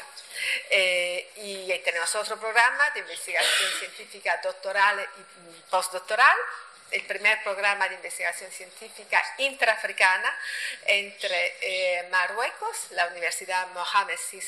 Eh, 0.69 1.29
y 1.35 1.79
tenemos 1.79 2.15
otro 2.15 2.39
programa 2.39 2.89
de 2.91 3.01
investigación 3.01 3.71
científica 3.79 4.39
doctoral 4.41 5.05
y 5.17 5.69
postdoctoral 5.69 6.12
el 6.93 7.01
primer 7.05 7.41
programa 7.43 7.89
de 7.89 7.95
investigación 7.95 8.51
científica 8.51 9.19
intraafricana 9.39 10.31
entre 10.85 11.55
eh, 11.61 12.07
Marruecos, 12.11 12.91
la 12.91 13.07
Universidad 13.07 13.67
Mohamed 13.69 14.17
VI 14.31 14.41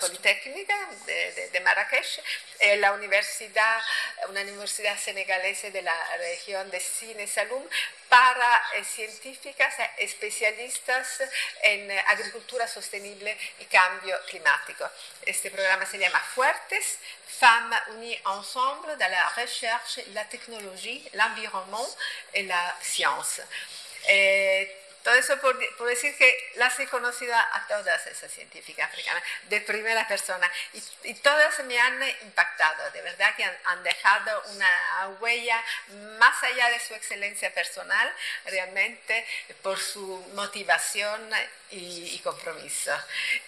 Politécnica 0.00 0.76
de, 1.06 1.50
de, 1.52 1.60
Marrakech, 1.60 2.22
eh, 2.60 2.76
la 2.76 2.92
universidad, 2.92 3.80
una 4.28 4.42
universidad 4.42 4.96
senegalesa 4.98 5.70
de 5.70 5.82
la 5.82 6.16
región 6.18 6.70
de 6.70 6.78
Sine 6.78 7.26
Saloum, 7.26 7.64
para 8.08 8.62
eh, 8.76 8.84
científicas 8.84 9.74
especialistas 9.98 11.22
en 11.62 11.90
agricultura 12.06 12.66
sostenible 12.68 13.36
y 13.58 13.64
cambio 13.64 14.16
climático. 14.28 14.88
Este 15.26 15.50
programa 15.50 15.84
se 15.84 15.98
llama 15.98 16.20
Fuertes, 16.34 16.98
Femmes 17.38 17.74
unies 17.94 18.18
ensemble 18.24 18.96
dans 18.98 19.10
la 19.10 19.28
recherche, 19.36 20.00
la 20.12 20.24
technologie, 20.24 21.08
l'environnement 21.14 21.88
et 22.34 22.42
la 22.42 22.74
science. 22.82 23.40
Todo 25.08 25.14
eso 25.14 25.40
por, 25.40 25.56
decir 25.88 26.14
que 26.18 26.52
las 26.56 26.78
he 26.80 26.86
conocido 26.86 27.34
a 27.34 27.64
todas 27.66 28.06
esas 28.06 28.30
científicas 28.30 28.90
africanas 28.90 29.22
de 29.44 29.60
primera 29.62 30.06
persona 30.06 30.50
y, 31.04 31.14
todas 31.14 31.58
me 31.64 31.80
han 31.80 32.02
impactado, 32.24 32.90
de 32.90 33.00
verdad 33.00 33.34
que 33.34 33.42
han, 33.42 33.82
dejado 33.82 34.42
una 34.48 35.08
huella 35.20 35.64
más 36.18 36.42
allá 36.42 36.68
de 36.68 36.80
su 36.80 36.94
excelencia 36.94 37.54
personal, 37.54 38.12
realmente 38.44 39.26
por 39.62 39.78
su 39.78 40.04
motivación 40.34 41.30
y, 41.70 42.18
compromiso. 42.22 42.92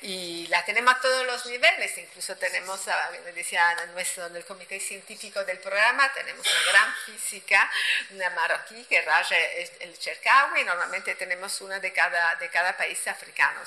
Y 0.03 0.47
la 0.49 0.65
tenemos 0.65 0.95
a 0.95 1.01
todos 1.01 1.27
los 1.27 1.47
niveles, 1.47 1.97
incluso 1.99 2.37
tenemos, 2.37 2.81
me 3.25 3.33
decía 3.33 3.75
nuestro, 3.93 4.27
en 4.27 4.37
el 4.37 4.45
comité 4.45 4.79
científico 4.81 5.45
del 5.45 5.59
programa, 5.59 6.13
tenemos 6.13 6.47
una 6.47 6.73
gran 6.73 6.95
física, 7.07 7.71
una 8.11 8.31
marroquí 8.31 8.85
que 8.85 9.01
raya 9.03 9.37
el 9.81 9.99
Cherkawi, 9.99 10.65
normalmente 10.65 11.15
tenemos 11.15 11.61
una 11.61 11.79
de 11.79 11.93
cada, 11.93 12.35
de 12.37 12.49
cada 12.49 12.77
país 12.77 13.07
africano, 13.09 13.61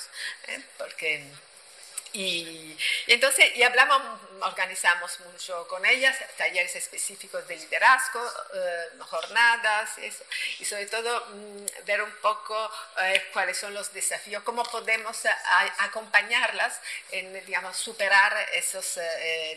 ¿eh? 0.48 0.60
porque 0.78 1.24
y, 2.14 2.76
entonces, 3.08 3.56
y 3.56 3.62
hablamos, 3.62 4.00
organizamos 4.40 5.18
mucho 5.20 5.66
con 5.68 5.84
ellas, 5.84 6.16
talleres 6.36 6.74
específicos 6.76 7.46
de 7.48 7.56
liderazgo, 7.56 8.24
eh, 8.54 8.98
jornadas, 9.00 9.90
y 10.58 10.64
sobre 10.64 10.86
todo 10.86 11.26
mm, 11.26 11.66
ver 11.84 12.02
un 12.02 12.12
poco 12.22 12.70
eh, 13.02 13.28
cuáles 13.32 13.58
son 13.58 13.74
los 13.74 13.92
desafíos, 13.92 14.42
cómo 14.44 14.62
podemos 14.62 15.22
acompañarlas 15.78 16.80
en, 17.10 17.44
digamos, 17.44 17.76
superar 17.76 18.48
esos 18.54 18.98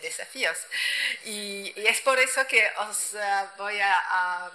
desafíos. 0.01 0.57
Y, 1.25 1.73
y, 1.75 1.87
es 1.87 2.01
por 2.01 2.19
eso 2.19 2.45
que 2.47 2.69
os 2.77 3.15
voy 3.57 3.79
a 3.79 4.51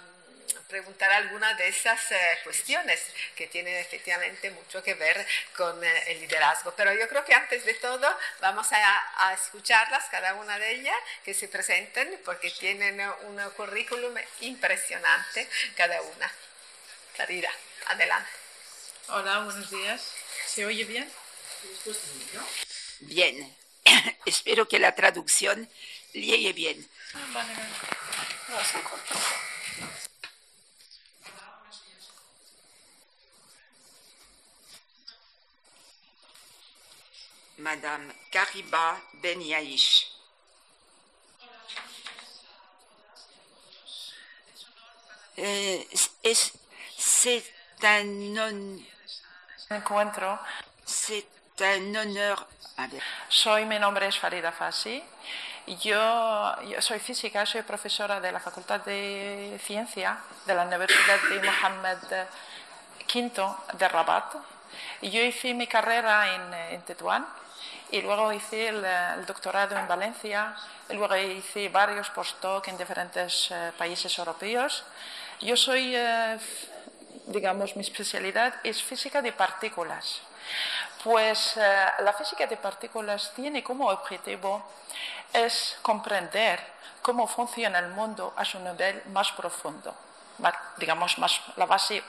preguntar 0.73 1.11
algunas 1.11 1.55
de 1.59 1.67
esas 1.67 2.11
eh, 2.11 2.17
cuestiones 2.43 2.99
que 3.35 3.45
tienen 3.45 3.75
efectivamente 3.75 4.49
mucho 4.49 4.81
que 4.81 4.95
ver 4.95 5.23
con 5.55 5.83
eh, 5.83 6.03
el 6.07 6.19
liderazgo. 6.21 6.73
Pero 6.75 6.91
yo 6.95 7.07
creo 7.07 7.23
que 7.23 7.35
antes 7.35 7.63
de 7.63 7.75
todo 7.75 8.07
vamos 8.41 8.65
a, 8.71 9.33
escucharlas, 9.35 10.05
cada 10.09 10.33
una 10.33 10.57
de 10.57 10.71
ellas, 10.71 10.95
que 11.23 11.35
se 11.35 11.47
presenten, 11.47 12.19
porque 12.25 12.49
tienen 12.49 12.99
un 13.27 13.39
currículum 13.51 14.15
impresionante 14.41 15.47
cada 15.75 16.01
una. 16.01 16.31
Clarida, 17.13 17.51
adelante. 17.85 18.31
Hola, 19.09 19.39
buenos 19.41 19.69
días. 19.69 20.01
¿Se 20.47 20.65
oye 20.65 20.85
bien? 20.85 21.07
Bien. 23.01 23.55
Espero 24.25 24.67
que 24.67 24.79
la 24.79 24.95
traducción 24.95 25.69
llegue 26.13 26.51
bien. 26.53 26.89
Ah, 27.13 27.19
vale, 27.31 27.53
vale. 27.53 27.93
Madame 37.57 38.11
Kariba 38.31 38.99
Ben. 39.21 39.39
Euh, 45.37 45.77
c'est 46.97 47.43
un 47.83 48.77
encuentro. 49.69 50.37
C'est 50.85 51.25
un 51.61 51.95
honneur. 51.95 52.47
Soy, 53.29 53.65
mi 53.65 53.77
nombre 53.77 54.07
es 54.07 54.17
Farida 54.17 54.51
Fassi. 54.51 55.03
Yo, 55.67 56.61
yo, 56.63 56.81
soy 56.81 56.99
física, 56.99 57.45
soy 57.45 57.61
profesora 57.61 58.19
de 58.19 58.31
la 58.31 58.39
Facultad 58.39 58.81
de 58.81 59.59
Ciencia 59.63 60.17
de 60.45 60.55
la 60.55 60.65
Universidad 60.65 61.19
de 61.29 61.39
Mohammed 61.39 61.97
V 63.13 63.55
de 63.77 63.87
Rabat. 63.87 64.33
Yo 65.03 65.21
hice 65.21 65.53
mi 65.53 65.67
carrera 65.67 66.33
en, 66.33 66.53
en 66.53 66.81
Tetuán 66.81 67.25
y 67.93 68.01
luego 68.01 68.33
hice 68.33 68.69
el, 68.69 69.25
doctorado 69.27 69.77
en 69.77 69.87
Valencia, 69.87 70.55
y 70.89 70.93
luego 70.93 71.15
hice 71.15 71.69
varios 71.69 72.09
postdoc 72.09 72.67
en 72.67 72.75
diferentes 72.75 73.51
eh, 73.51 73.71
países 73.77 74.17
europeos. 74.17 74.83
Yo 75.39 75.55
soy, 75.55 75.95
eh, 75.95 76.39
digamos, 77.27 77.75
mi 77.75 77.83
especialidad 77.83 78.55
es 78.63 78.81
física 78.81 79.21
de 79.21 79.31
partículas. 79.31 80.21
Pues 81.03 81.55
eh, 81.55 81.85
la 81.99 82.13
física 82.13 82.47
de 82.47 82.57
partículas 82.57 83.31
tiene 83.35 83.63
como 83.63 83.87
objetivo 83.87 84.63
es 85.31 85.77
comprender 85.83 86.59
cómo 87.03 87.27
funciona 87.27 87.77
el 87.77 87.89
mundo 87.89 88.33
a 88.35 88.43
su 88.43 88.57
nivel 88.57 89.03
más 89.13 89.31
profundo 89.33 89.93
digamos, 90.77 91.17
más, 91.17 91.41
la 91.55 91.65
base 91.65 91.97
eh, 91.97 92.03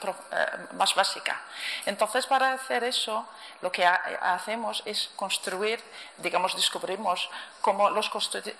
más 0.73 0.95
básica. 0.95 1.41
Entonces, 1.85 2.25
para 2.25 2.53
hacer 2.53 2.83
eso, 2.83 3.27
lo 3.61 3.71
que 3.71 3.85
hacemos 3.85 4.81
es 4.85 5.09
construir, 5.15 5.81
digamos, 6.17 6.55
descubrimos 6.55 7.29
como 7.61 7.89
los 7.89 8.09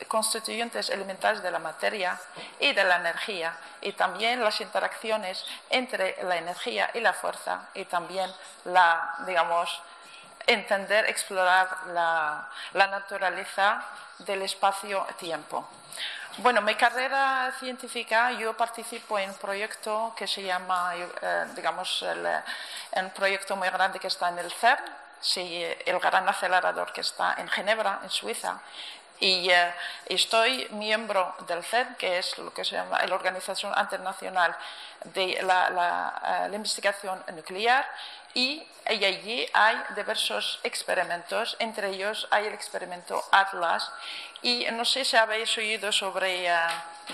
constituyentes 0.08 0.90
elementales 0.90 1.44
de 1.44 1.52
la 1.52 1.60
materia 1.60 2.20
y 2.60 2.74
de 2.74 2.84
la 2.84 2.98
energía, 2.98 3.58
y 3.82 3.92
también 3.94 4.44
las 4.44 4.62
interacciones 4.62 5.46
entre 5.70 6.24
la 6.24 6.38
energía 6.38 6.90
y 6.94 7.00
la 7.02 7.14
fuerza, 7.14 7.70
y 7.74 7.86
también 7.86 8.32
la, 8.66 9.16
digamos, 9.26 9.82
entender, 10.48 11.10
explorar 11.10 11.88
la, 11.88 12.50
la 12.74 12.88
naturaleza 12.88 13.84
del 14.20 14.44
espacio-tiempo. 14.44 15.68
Bueno, 16.40 16.62
mi 16.62 16.76
carrera 16.76 17.54
científica, 17.60 18.32
yo 18.34 18.58
participo 18.58 19.18
en 19.18 19.30
un 19.30 19.38
proyecto 19.38 20.14
que 20.18 20.28
se 20.28 20.44
llama, 20.44 20.94
eh, 20.94 21.46
digamos, 21.56 22.02
el, 22.04 22.28
un 23.02 23.10
proyecto 23.12 23.56
muy 23.56 23.70
grande 23.70 24.00
que 24.00 24.08
está 24.08 24.28
en 24.28 24.40
el 24.40 24.52
CERN, 24.52 24.84
el 25.86 26.00
gran 26.00 26.28
acelerador 26.28 26.92
que 26.92 27.00
está 27.00 27.36
en 27.38 27.48
Ginebra, 27.48 28.02
en 28.04 28.10
Suiza, 28.10 28.60
y 29.22 29.50
eh, 29.50 29.74
estoy 30.08 30.68
miembro 30.72 31.36
del 31.48 31.64
CERN, 31.64 31.96
que 31.96 32.18
es 32.18 32.38
lo 32.38 32.54
que 32.54 32.66
se 32.66 32.76
llama 32.76 33.06
la 33.06 33.16
Organización 33.16 33.74
Internacional 33.80 34.58
de 35.06 35.42
la, 35.42 36.50
eh, 36.52 36.54
Investigación 36.54 37.24
Nuclear, 37.34 37.88
y, 38.36 38.62
allí 38.86 39.48
hay 39.54 39.78
diversos 39.96 40.60
experimentos, 40.64 41.56
entre 41.58 41.90
ellos 41.90 42.28
hay 42.30 42.46
el 42.46 42.54
experimento 42.54 43.24
Atlas, 43.32 43.92
y 44.44 44.68
no 44.74 44.86
sé 44.86 45.04
si 45.04 45.18
habéis 45.18 45.58
oído 45.58 45.92
sobre, 45.92 46.46
eh, 46.46 46.56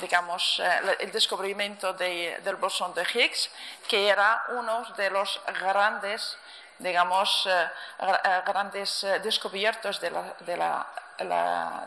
digamos, 0.02 0.62
el 1.00 1.12
descubrimiento 1.14 1.94
del 1.94 2.56
bosón 2.58 2.94
de 2.94 3.04
Higgs, 3.04 3.50
que 3.88 4.10
era 4.10 4.44
uno 4.50 4.84
de 4.98 5.10
los 5.12 5.40
grandes 5.62 6.38
digamos, 6.82 7.48
grandes 8.46 9.06
descubiertos 9.24 10.02
de 10.02 10.12
la, 10.12 10.86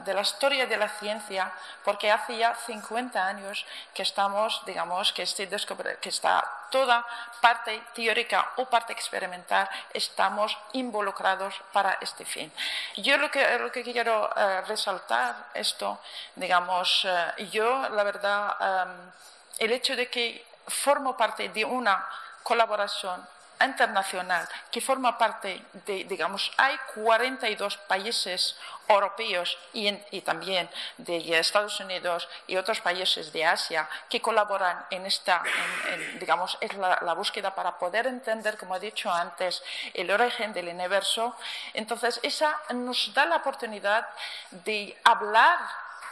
de 0.05 0.15
la 0.15 0.21
historia 0.21 0.67
de 0.67 0.77
la 0.77 0.89
ciencia, 0.89 1.53
porque 1.85 2.11
hace 2.11 2.37
ya 2.37 2.55
50 2.55 3.27
años 3.27 3.65
que 3.93 4.03
estamos, 4.03 4.63
digamos, 4.67 5.13
que, 5.13 5.23
este 5.23 5.49
que 6.01 6.09
está 6.09 6.45
toda 6.71 7.07
parte 7.41 7.83
teórica 7.95 8.53
o 8.57 8.67
parte 8.67 8.93
experimental, 8.93 9.69
estamos 9.93 10.57
involucrados 10.73 11.55
para 11.73 11.99
este 12.01 12.25
fin. 12.25 12.53
Yo 12.97 13.17
lo 13.19 13.31
que, 13.31 13.59
lo 13.59 13.71
que 13.71 13.83
quiero 13.83 14.31
eh, 14.37 14.61
resaltar 14.63 15.51
esto, 15.55 16.01
digamos, 16.35 17.05
eh, 17.05 17.49
yo 17.51 17.89
la 17.91 18.03
verdad, 18.03 18.57
eh, 18.61 19.65
el 19.65 19.73
hecho 19.73 19.97
de 19.97 20.09
que 20.09 20.45
formo 20.67 21.17
parte 21.17 21.49
de 21.49 21.65
una 21.65 22.07
colaboración 22.43 23.27
internacional 23.64 24.48
que 24.70 24.81
forma 24.81 25.16
parte 25.18 25.64
de, 25.87 26.05
digamos, 26.05 26.53
hay 26.57 26.77
42 26.94 27.77
países 27.79 28.57
europeos 28.88 29.57
y, 29.72 30.20
también 30.20 30.68
de 30.98 31.38
Estados 31.38 31.81
Unidos 31.81 32.29
y 32.46 32.57
otros 32.57 32.81
países 32.81 33.33
de 33.33 33.44
Asia 33.44 33.88
que 34.09 34.20
colaboran 34.20 34.85
en 34.90 35.07
esta, 35.07 35.42
digamos, 36.20 36.59
es 36.61 36.74
la, 36.74 37.14
búsqueda 37.14 37.55
para 37.55 37.79
poder 37.79 38.07
entender, 38.07 38.59
como 38.59 38.77
he 38.77 38.81
dicho 38.81 39.11
antes, 39.11 39.62
el 39.94 40.11
origen 40.11 40.53
del 40.53 40.68
universo. 40.68 41.37
Entonces, 41.72 42.20
esa 42.22 42.61
nos 42.74 43.14
da 43.14 43.24
la 43.27 43.37
oportunidad 43.37 44.09
de 44.50 44.98
hablar 45.05 45.59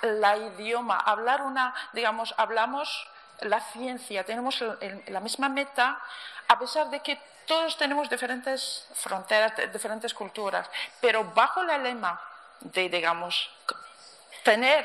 la 0.02 0.36
idioma, 0.36 0.98
hablar 0.98 1.42
una, 1.42 1.74
digamos, 1.92 2.34
hablamos 2.36 3.08
la 3.40 3.60
ciencia, 3.60 4.24
tenemos 4.24 4.62
la 5.08 5.20
misma 5.20 5.48
meta, 5.48 6.00
a 6.48 6.58
pesar 6.58 6.90
de 6.90 7.00
que 7.00 7.18
todos 7.46 7.76
tenemos 7.76 8.08
diferentes 8.08 8.86
fronteras, 8.94 9.52
diferentes 9.72 10.14
culturas, 10.14 10.68
pero 11.00 11.24
bajo 11.24 11.62
el 11.62 11.82
lema 11.82 12.20
de, 12.60 12.88
digamos, 12.88 13.50
tener 14.42 14.84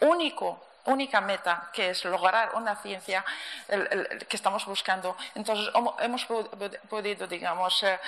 único 0.00 0.69
única 0.86 1.20
meta, 1.20 1.70
que 1.72 1.90
es 1.90 2.04
lograr 2.04 2.54
una 2.54 2.76
ciencia 2.76 3.24
que 3.66 4.36
estamos 4.36 4.64
buscando. 4.66 5.16
Entonces, 5.34 5.72
hemos 6.00 6.26
podido, 6.88 7.26
digamos, 7.26 7.82
eh, 7.82 7.98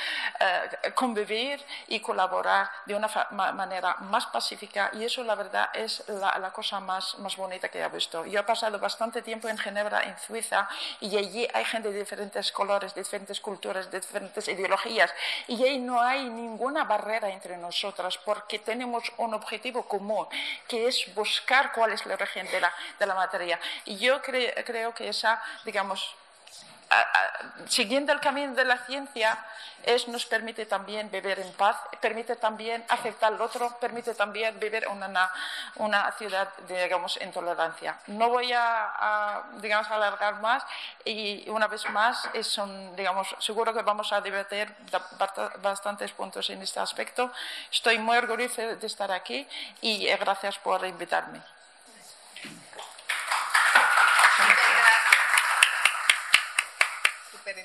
eh, 0.40 0.92
convivir 0.94 1.62
y 1.88 2.00
colaborar 2.00 2.70
de 2.86 2.94
una 2.94 3.08
manera 3.30 3.96
más 4.00 4.26
pacífica 4.26 4.90
y 4.94 5.04
eso, 5.04 5.22
la 5.24 5.34
verdad, 5.34 5.70
es 5.74 6.04
la, 6.08 6.50
cosa 6.52 6.80
más, 6.80 7.18
más 7.18 7.36
bonita 7.36 7.68
que 7.68 7.80
he 7.80 7.88
visto. 7.88 8.24
Yo 8.26 8.40
he 8.40 8.42
pasado 8.42 8.78
bastante 8.78 9.22
tiempo 9.22 9.48
en 9.48 9.58
Ginebra, 9.58 10.02
en 10.02 10.18
Suiza, 10.18 10.68
y 11.00 11.16
allí 11.16 11.48
hay 11.52 11.64
gente 11.64 11.90
de 11.90 11.98
diferentes 11.98 12.52
colores, 12.52 12.94
de 12.94 13.02
diferentes 13.02 13.40
culturas, 13.40 13.90
de 13.90 14.00
diferentes 14.00 14.48
ideologías, 14.48 15.12
y 15.46 15.62
ahí 15.62 15.78
no 15.78 16.00
hay 16.00 16.28
ninguna 16.28 16.84
barrera 16.84 17.30
entre 17.30 17.56
nosotras 17.56 18.18
porque 18.18 18.58
tenemos 18.58 19.12
un 19.18 19.34
objetivo 19.34 19.84
común, 19.84 20.26
que 20.68 20.88
es 20.88 21.14
buscar 21.14 21.72
cuál 21.72 21.92
es 21.92 22.04
la 22.06 22.14
origen 22.14 22.46
de 22.98 23.06
la 23.06 23.14
materia. 23.14 23.58
Y 23.86 23.96
yo 23.96 24.20
creo 24.20 24.94
que 24.94 25.08
esa, 25.08 25.42
digamos, 25.64 26.14
siguiendo 27.68 28.12
el 28.12 28.20
camino 28.20 28.54
de 28.54 28.64
la 28.64 28.78
ciencia, 28.78 29.38
nos 30.08 30.26
permite 30.26 30.66
también 30.66 31.10
vivir 31.10 31.40
en 31.40 31.52
paz, 31.54 31.76
permite 32.00 32.36
también 32.36 32.84
aceptar 32.88 33.32
al 33.32 33.40
otro, 33.40 33.76
permite 33.80 34.14
también 34.14 34.58
vivir 34.60 34.84
en 34.84 35.02
una, 35.02 35.30
una 35.76 36.12
ciudad, 36.12 36.48
digamos, 36.68 37.16
en 37.16 37.32
tolerancia. 37.32 37.98
No 38.06 38.28
voy 38.28 38.52
a, 38.54 39.42
digamos, 39.60 39.90
alargar 39.90 40.40
más 40.40 40.64
y 41.04 41.48
una 41.48 41.66
vez 41.66 41.88
más, 41.90 42.28
es 42.34 42.60
digamos, 42.94 43.34
seguro 43.38 43.74
que 43.74 43.82
vamos 43.82 44.12
a 44.12 44.20
debatir 44.20 44.72
bastantes 45.62 46.12
puntos 46.12 46.48
en 46.50 46.62
este 46.62 46.78
aspecto. 46.80 47.32
Estoy 47.70 47.98
muy 47.98 48.16
orgullosa 48.16 48.62
de 48.62 48.86
estar 48.86 49.10
aquí 49.10 49.46
y 49.80 50.06
gracias 50.16 50.58
por 50.58 50.84
invitarme. 50.86 51.40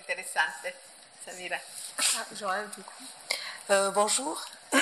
Intéressante. 0.08 0.74
Samira. 1.26 1.58
Ah, 2.00 2.26
Joël, 2.34 2.70
du 2.76 2.84
coup. 2.84 3.04
Euh, 3.70 3.91
bonjour. 3.91 4.43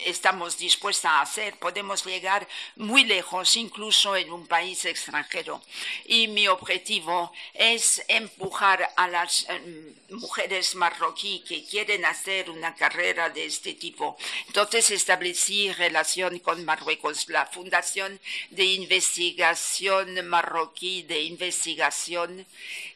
estamos 0.05 0.57
dispuestas 0.57 1.11
a 1.11 1.21
hacer. 1.21 1.57
Podemos 1.57 2.05
llegar 2.05 2.47
muy 2.75 3.03
lejos, 3.03 3.55
incluso 3.55 4.15
en 4.15 4.31
un 4.31 4.47
país 4.47 4.85
extranjero. 4.85 5.61
Y 6.05 6.27
mi 6.27 6.47
objetivo 6.47 7.31
es 7.53 8.03
empujar 8.07 8.91
a 8.95 9.07
las 9.07 9.47
em, 9.49 9.93
mujeres 10.09 10.75
marroquí 10.75 11.43
que 11.47 11.63
quieren 11.65 12.05
hacer 12.05 12.49
una 12.49 12.75
carrera 12.75 13.29
de 13.29 13.45
este 13.45 13.73
tipo. 13.73 14.17
Entonces 14.47 14.89
establecí 14.91 15.71
relación 15.73 16.39
con 16.39 16.63
Marruecos, 16.65 17.27
la 17.29 17.45
Fundación 17.45 18.19
de 18.51 18.65
Investigación 18.65 20.27
Marroquí 20.27 21.03
de 21.03 21.21
Investigación 21.23 22.45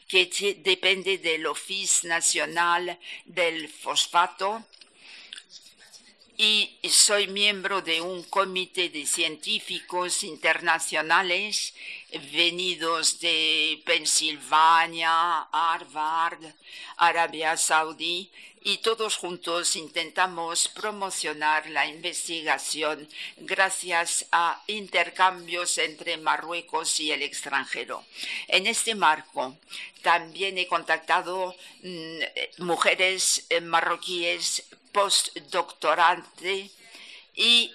que 0.07 0.29
depende 0.63 1.17
del 1.17 1.45
Office 1.47 2.07
Nacional 2.07 2.99
del 3.25 3.67
Fosfato 3.67 4.63
y 6.43 6.77
soy 6.89 7.27
miembro 7.27 7.81
de 7.81 8.01
un 8.01 8.21
comité 8.23 8.89
de 8.89 9.05
científicos 9.05 10.23
internacionales 10.25 11.73
venidos 12.33 13.21
de 13.21 13.81
Pensilvania, 13.85 15.43
Harvard, 15.53 16.43
Arabia 16.97 17.55
Saudí 17.55 18.29
y 18.61 18.79
todos 18.79 19.15
juntos 19.15 19.77
intentamos 19.77 20.67
promocionar 20.67 21.69
la 21.69 21.87
investigación 21.87 23.07
gracias 23.37 24.25
a 24.33 24.61
intercambios 24.67 25.77
entre 25.77 26.17
Marruecos 26.17 26.99
y 26.99 27.13
el 27.13 27.21
extranjero. 27.21 28.03
En 28.49 28.67
este 28.67 28.95
marco, 28.95 29.57
también 30.01 30.57
he 30.57 30.67
contactado 30.67 31.55
mm, 31.83 32.19
mujeres 32.57 33.47
marroquíes 33.61 34.65
postdoctorante 34.93 36.71
y 37.35 37.71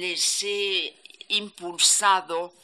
les 0.00 0.42
he 0.44 0.94
impulsado 1.28 2.54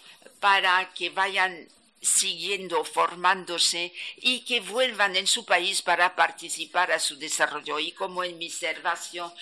para 0.40 0.92
que 0.94 1.10
vayan 1.10 1.68
siguiendo 2.02 2.84
formándose 2.84 3.92
y 4.16 4.40
que 4.40 4.60
vuelvan 4.60 5.14
en 5.14 5.28
su 5.28 5.44
país 5.44 5.82
para 5.82 6.16
participar 6.16 6.90
a 6.90 6.98
su 6.98 7.16
desarrollo. 7.16 7.78
Y 7.78 7.92
como 7.92 8.24
en 8.24 8.36
mi 8.38 8.50
servicio 8.50 9.32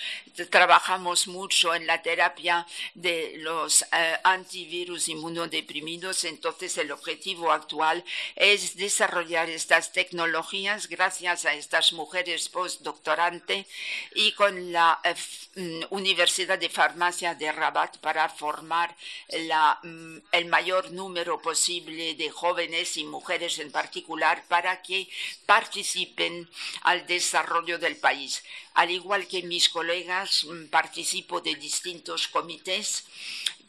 trabajamos 0.51 1.27
mucho 1.27 1.73
en 1.73 1.87
la 1.87 2.01
terapia 2.03 2.67
de 2.93 3.33
los 3.37 3.81
eh, 3.81 4.15
antivirus 4.23 5.09
inmunodeprimidos, 5.09 6.23
entonces 6.23 6.77
el 6.77 6.91
objetivo 6.91 7.51
actual 7.51 8.03
es 8.35 8.75
desarrollar 8.75 9.49
estas 9.49 9.91
tecnologías 9.91 10.87
gracias 10.87 11.45
a 11.45 11.55
estas 11.55 11.93
mujeres 11.93 12.47
postdoctorante 12.49 13.65
y 14.13 14.33
con 14.33 14.71
la 14.71 14.99
eh, 15.03 15.15
mm, 15.55 15.85
Universidad 15.89 16.59
de 16.59 16.69
Farmacia 16.69 17.33
de 17.33 17.51
Rabat 17.51 17.97
para 17.97 18.29
formar 18.29 18.95
la, 19.29 19.79
mm, 19.81 20.17
el 20.31 20.45
mayor 20.45 20.91
número 20.91 21.41
posible 21.41 22.13
de 22.13 22.29
jóvenes 22.29 22.50
jóvenes 22.51 22.97
y 22.97 23.05
mujeres 23.05 23.59
en 23.59 23.71
particular 23.71 24.43
para 24.49 24.81
que 24.81 25.07
participen 25.45 26.49
al 26.81 27.07
desarrollo 27.07 27.79
del 27.79 27.95
país. 27.95 28.43
Al 28.73 28.91
igual 28.91 29.25
que 29.25 29.41
mis 29.43 29.69
colegas, 29.69 30.43
mm, 30.43 30.65
participo 30.67 31.39
de 31.39 31.55
distintos 31.55 32.27
comités 32.27 33.05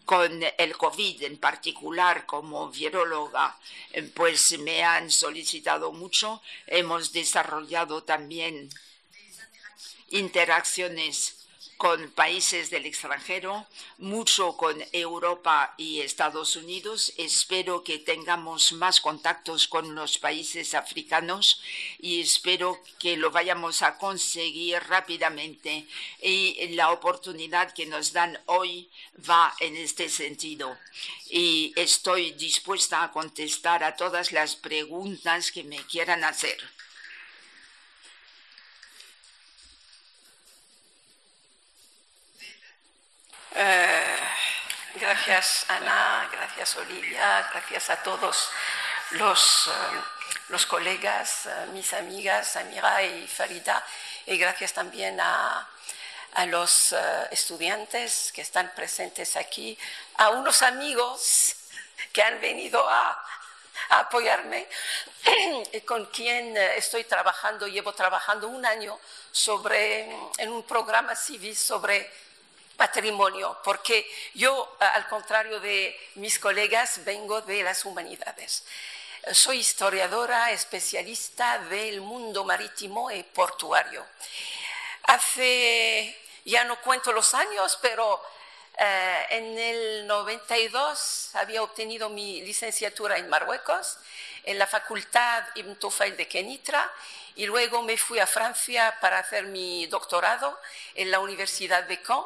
con 0.05 0.43
el 0.59 0.77
COVID 0.77 1.23
en 1.23 1.37
particular 1.39 2.27
como 2.27 2.71
viróloga, 2.71 3.57
eh, 3.93 4.03
pues 4.03 4.59
me 4.59 4.83
han 4.83 5.13
solicitado 5.13 5.93
mucho. 5.93 6.43
Hemos 6.67 7.13
desarrollado 7.13 8.03
también 8.03 8.69
interacciones 10.11 11.42
con 11.83 12.13
países 12.13 12.71
del 12.71 12.87
extranjero, 12.87 13.67
mucho 13.99 14.57
con 14.57 14.81
Europa 14.93 15.75
y 15.77 16.01
Estados 16.01 16.55
Unidos. 16.55 17.13
Espero 17.17 17.83
que 17.83 17.99
tengamos 17.99 18.71
más 18.71 19.01
contactos 19.01 19.67
con 19.67 19.93
los 19.97 20.17
países 20.19 20.75
africanos 20.75 21.61
y 21.99 22.21
espero 22.21 22.81
que 23.01 23.17
lo 23.17 23.33
vayamos 23.33 23.83
a 23.83 23.99
conseguir 23.99 24.79
rápidamente. 24.89 25.89
Y 26.23 26.69
la 26.77 26.93
oportunidad 26.93 27.75
que 27.75 27.87
nos 27.87 28.13
dan 28.13 28.39
hoy 28.47 28.89
va 29.29 29.53
en 29.59 29.77
este 29.77 30.09
sentido. 30.09 30.79
Y 31.31 31.73
estoy 31.75 32.31
dispuesta 32.31 33.03
a 33.03 33.11
contestar 33.11 33.83
a 33.83 33.97
todas 33.97 34.31
las 34.31 34.55
preguntas 34.55 35.51
que 35.51 35.65
me 35.65 35.79
quieran 35.87 36.23
hacer. 36.23 36.59
Eh, 43.55 44.17
gracias 44.95 45.67
Ana, 45.69 46.27
gracias 46.33 46.75
Olivia, 46.77 47.47
gracias 47.53 47.91
a 47.91 48.03
todos 48.03 48.49
los, 49.11 49.67
eh, 49.67 50.01
los 50.49 50.65
colegas, 50.65 51.45
eh, 51.45 51.67
mis 51.75 51.93
amigas, 51.93 52.57
Amira 52.57 53.03
y 53.03 53.29
Farida, 53.29 53.85
y 54.25 54.39
gracias 54.39 54.73
también 54.73 55.21
a, 55.21 55.69
a 56.33 56.47
los 56.47 56.95
estudiantes 57.31 58.33
que 58.35 58.41
están 58.41 58.73
presentes 58.75 59.37
aquí, 59.37 59.79
a 60.17 60.31
unos 60.31 60.63
amigos 60.63 61.55
que 62.11 62.23
han 62.23 62.41
venido 62.41 62.89
a, 62.89 63.23
a 63.91 63.99
apoyarme 63.99 64.67
con 65.87 66.07
quien 66.07 66.57
estoy 66.57 67.05
trabajando, 67.05 67.67
llevo 67.67 67.93
trabajando 67.93 68.49
un 68.49 68.65
año 68.65 68.99
sobre, 69.31 70.11
en 70.39 70.49
un 70.51 70.63
programa 70.63 71.15
civil 71.15 71.55
sobre 71.55 72.11
patrimonio, 72.77 73.59
porque 73.65 74.11
yo, 74.35 74.77
al 74.81 75.07
contrario 75.09 75.61
de 75.61 75.99
mis 76.17 76.39
colegas, 76.39 77.05
vengo 77.05 77.41
de 77.43 77.63
las 77.63 77.85
humanidades. 77.85 78.65
Soy 79.33 79.59
historiadora 79.59 80.51
especialista 80.51 81.59
del 81.59 82.01
mundo 82.01 82.45
marítimo 82.45 83.11
y 83.11 83.23
portuario. 83.23 84.05
Hace, 85.05 86.17
ya 86.45 86.65
no 86.65 86.81
cuento 86.81 87.13
los 87.13 87.33
años, 87.35 87.79
pero 87.81 88.21
eh, 88.77 89.27
en 89.31 89.59
el 89.59 90.07
92 90.07 91.31
había 91.35 91.63
obtenido 91.63 92.09
mi 92.09 92.43
licenciatura 92.43 93.17
en 93.17 93.29
Marruecos, 93.29 93.99
en 94.43 94.59
la 94.59 94.67
Facultad 94.67 95.45
Ibn 95.55 95.77
Tufail 95.77 96.17
de 96.17 96.27
Kenitra, 96.27 96.91
y 97.37 97.47
luego 97.47 97.83
me 97.83 97.97
fui 97.97 98.19
a 98.19 98.27
Francia 98.27 98.99
para 99.01 99.19
hacer 99.19 99.45
mi 99.45 99.87
doctorado 99.87 100.59
en 100.95 101.11
la 101.11 101.21
Universidad 101.21 101.85
de 101.85 102.03
Caen 102.03 102.25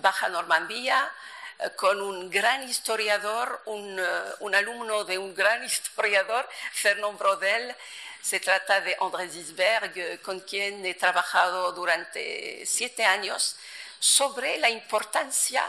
Baja 0.00 0.28
Normandía, 0.28 1.10
eh, 1.58 1.70
con 1.76 2.00
un 2.00 2.30
gran 2.30 2.68
historiador, 2.68 3.62
eh, 3.66 4.34
un, 4.40 4.54
alumno 4.54 5.04
de 5.04 5.18
un 5.18 5.34
gran 5.34 5.64
historiador, 5.72 6.48
Fernand 6.72 7.18
Brodel. 7.18 7.74
Se 8.20 8.40
trata 8.40 8.80
de 8.80 8.96
André 9.00 9.28
Zisberg, 9.28 9.92
eh, 9.96 10.20
con 10.22 10.40
quien 10.40 10.84
he 10.86 10.94
trabajado 10.94 11.72
durante 11.72 12.64
siete 12.66 13.04
años 13.04 13.56
sobre 13.98 14.58
la 14.58 14.70
importancia 14.70 15.64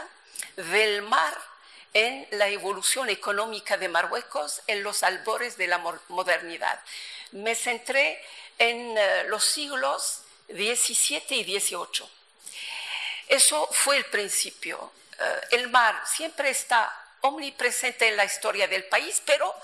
del 0.56 1.02
mar 1.02 1.36
en 1.92 2.26
la 2.32 2.48
evolución 2.48 3.08
económica 3.08 3.76
de 3.76 3.88
Marruecos 3.88 4.62
en 4.66 4.82
los 4.82 5.02
albores 5.02 5.56
de 5.56 5.68
la 5.68 5.78
modernidad. 6.08 6.80
Me 7.32 7.54
centré 7.54 8.20
en 8.58 8.96
los 9.28 9.44
siglos 9.44 10.22
XVII 10.48 11.36
y 11.36 11.60
XVIII 11.60 12.08
eso 13.28 13.68
fue 13.72 13.96
el 13.96 14.04
principio. 14.06 14.92
Eh, 15.18 15.40
el 15.52 15.70
mar 15.70 16.02
siempre 16.06 16.50
está 16.50 16.92
omnipresente 17.20 18.08
en 18.08 18.16
la 18.16 18.24
historia 18.24 18.68
del 18.68 18.84
país, 18.84 19.22
pero 19.24 19.54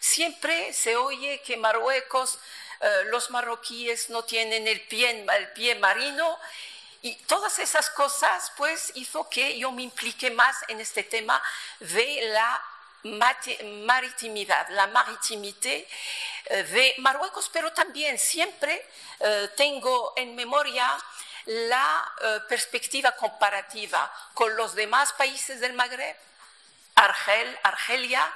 siempre 0.00 0.72
se 0.72 0.96
oye 0.96 1.40
que 1.42 1.56
Marruecos, 1.56 2.38
eh, 2.80 3.04
los 3.06 3.30
marroquíes 3.30 4.10
no 4.10 4.24
tienen 4.24 4.68
el 4.68 4.82
pie, 4.82 5.24
el 5.36 5.52
pie 5.52 5.74
marino 5.76 6.38
y 7.00 7.14
todas 7.22 7.58
esas 7.58 7.88
cosas 7.90 8.52
pues 8.56 8.92
hizo 8.94 9.28
que 9.30 9.58
yo 9.58 9.72
me 9.72 9.82
implique 9.82 10.30
más 10.30 10.56
en 10.68 10.80
este 10.80 11.04
tema 11.04 11.42
de 11.80 12.28
la 12.32 12.62
maritimidad, 13.86 14.68
la 14.70 14.88
maritimité 14.88 15.88
eh, 16.46 16.62
de 16.64 16.94
Marruecos, 16.98 17.48
pero 17.52 17.72
también 17.72 18.18
siempre 18.18 18.84
tengo 19.56 20.12
en 20.16 20.34
memoria 20.34 20.86
la 21.46 22.12
eh, 22.20 22.40
perspectiva 22.48 23.12
comparativa 23.12 24.12
con 24.34 24.56
los 24.56 24.74
demás 24.74 25.12
países 25.12 25.60
del 25.60 25.72
Magreb, 25.72 26.16
Argel, 26.96 27.58
Argelia, 27.62 28.34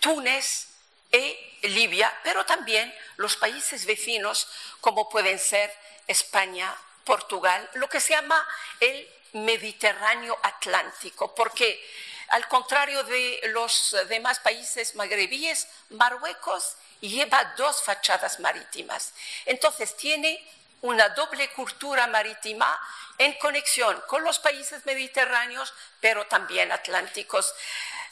Túnez 0.00 0.68
e 1.12 1.58
Libia, 1.62 2.12
pero 2.22 2.44
también 2.46 2.92
los 3.16 3.36
países 3.36 3.84
vecinos 3.84 4.48
como 4.80 5.08
pueden 5.08 5.38
ser 5.38 5.72
España, 6.06 6.74
Portugal, 7.04 7.68
lo 7.74 7.88
que 7.88 8.00
se 8.00 8.14
llama 8.14 8.46
el 8.80 9.08
Mediterráneo 9.32 10.38
Atlántico, 10.42 11.34
porque 11.34 11.80
al 12.28 12.46
contrario 12.48 13.02
de 13.04 13.40
los 13.52 13.96
demás 14.08 14.38
países 14.40 14.94
magrebíes, 14.94 15.68
Marruecos 15.90 16.76
lleva 17.00 17.54
dos 17.56 17.82
fachadas 17.82 18.38
marítimas. 18.40 19.12
Entonces 19.46 19.96
tiene 19.96 20.44
una 20.82 21.10
doble 21.10 21.50
cultura 21.52 22.06
marítima 22.06 22.80
en 23.18 23.34
conexión 23.34 24.02
con 24.06 24.24
los 24.24 24.38
países 24.38 24.84
mediterráneos, 24.86 25.72
pero 26.00 26.26
también 26.26 26.72
atlánticos. 26.72 27.54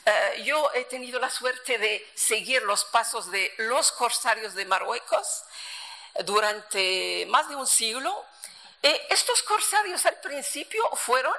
Eh, 0.05 0.43
yo 0.45 0.71
he 0.75 0.85
tenido 0.85 1.19
la 1.19 1.31
suerte 1.31 1.79
de 1.79 2.11
seguir 2.15 2.63
los 2.63 2.85
pasos 2.85 3.31
de 3.31 3.55
los 3.59 3.93
corsarios 3.93 4.55
de 4.55 4.65
Marruecos 4.67 5.45
durante 6.25 7.27
más 7.29 7.49
de 7.49 7.57
un 7.57 7.67
siglo. 7.67 8.27
estos 8.83 9.43
corsarios 9.43 10.07
al 10.07 10.21
principio 10.21 10.89
fueron 10.95 11.35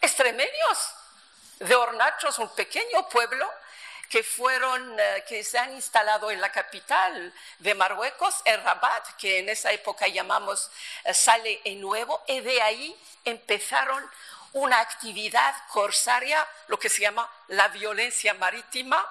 extremeños 0.00 0.94
de 1.58 1.74
Hornachos, 1.74 2.38
un 2.38 2.48
pequeño 2.54 3.08
pueblo 3.08 3.48
que 4.12 4.22
fueron, 4.22 5.00
eh, 5.00 5.24
que 5.26 5.42
se 5.42 5.56
han 5.56 5.72
instalado 5.72 6.30
en 6.30 6.38
la 6.38 6.52
capital 6.52 7.32
de 7.60 7.74
Marruecos, 7.74 8.42
el 8.44 8.62
Rabat, 8.62 9.16
que 9.16 9.38
en 9.38 9.48
esa 9.48 9.72
época 9.72 10.06
llamamos 10.06 10.70
eh, 11.04 11.14
Sale 11.14 11.62
en 11.64 11.80
Nuevo, 11.80 12.22
y 12.28 12.40
de 12.40 12.60
ahí 12.60 12.94
empezaron 13.24 14.06
una 14.52 14.80
actividad 14.80 15.54
corsaria, 15.68 16.46
lo 16.66 16.78
que 16.78 16.90
se 16.90 17.00
llama 17.00 17.26
la 17.48 17.68
violencia 17.68 18.34
marítima, 18.34 19.02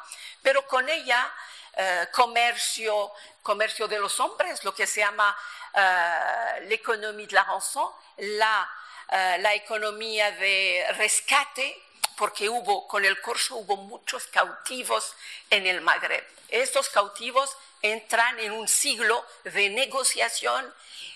pero 0.44 0.68
con 0.68 0.88
ella 0.88 1.34
eh, 1.74 2.08
comercio, 2.12 3.12
comercio 3.42 3.88
de 3.88 3.98
los 3.98 4.20
hombres, 4.20 4.64
lo 4.64 4.76
que 4.76 4.86
se 4.86 5.00
llama 5.00 5.36
la 5.74 6.60
economía 6.70 7.26
de 7.26 7.34
la 7.34 7.44
rançon, 7.46 7.90
la, 8.18 8.70
la 9.10 9.54
economía 9.56 10.30
de 10.34 10.86
rescate, 10.96 11.82
porque 12.22 12.50
hubo, 12.50 12.88
con 12.88 13.04
el 13.04 13.20
corso 13.20 13.56
hubo 13.56 13.78
muchos 13.78 14.28
cautivos 14.28 15.16
en 15.50 15.66
el 15.66 15.82
Magreb. 15.82 16.24
Estos 16.50 16.88
cautivos 16.90 17.58
entran 17.82 18.40
en 18.40 18.52
un 18.52 18.68
siglo 18.68 19.26
de 19.44 19.72
negociación. 19.72 20.72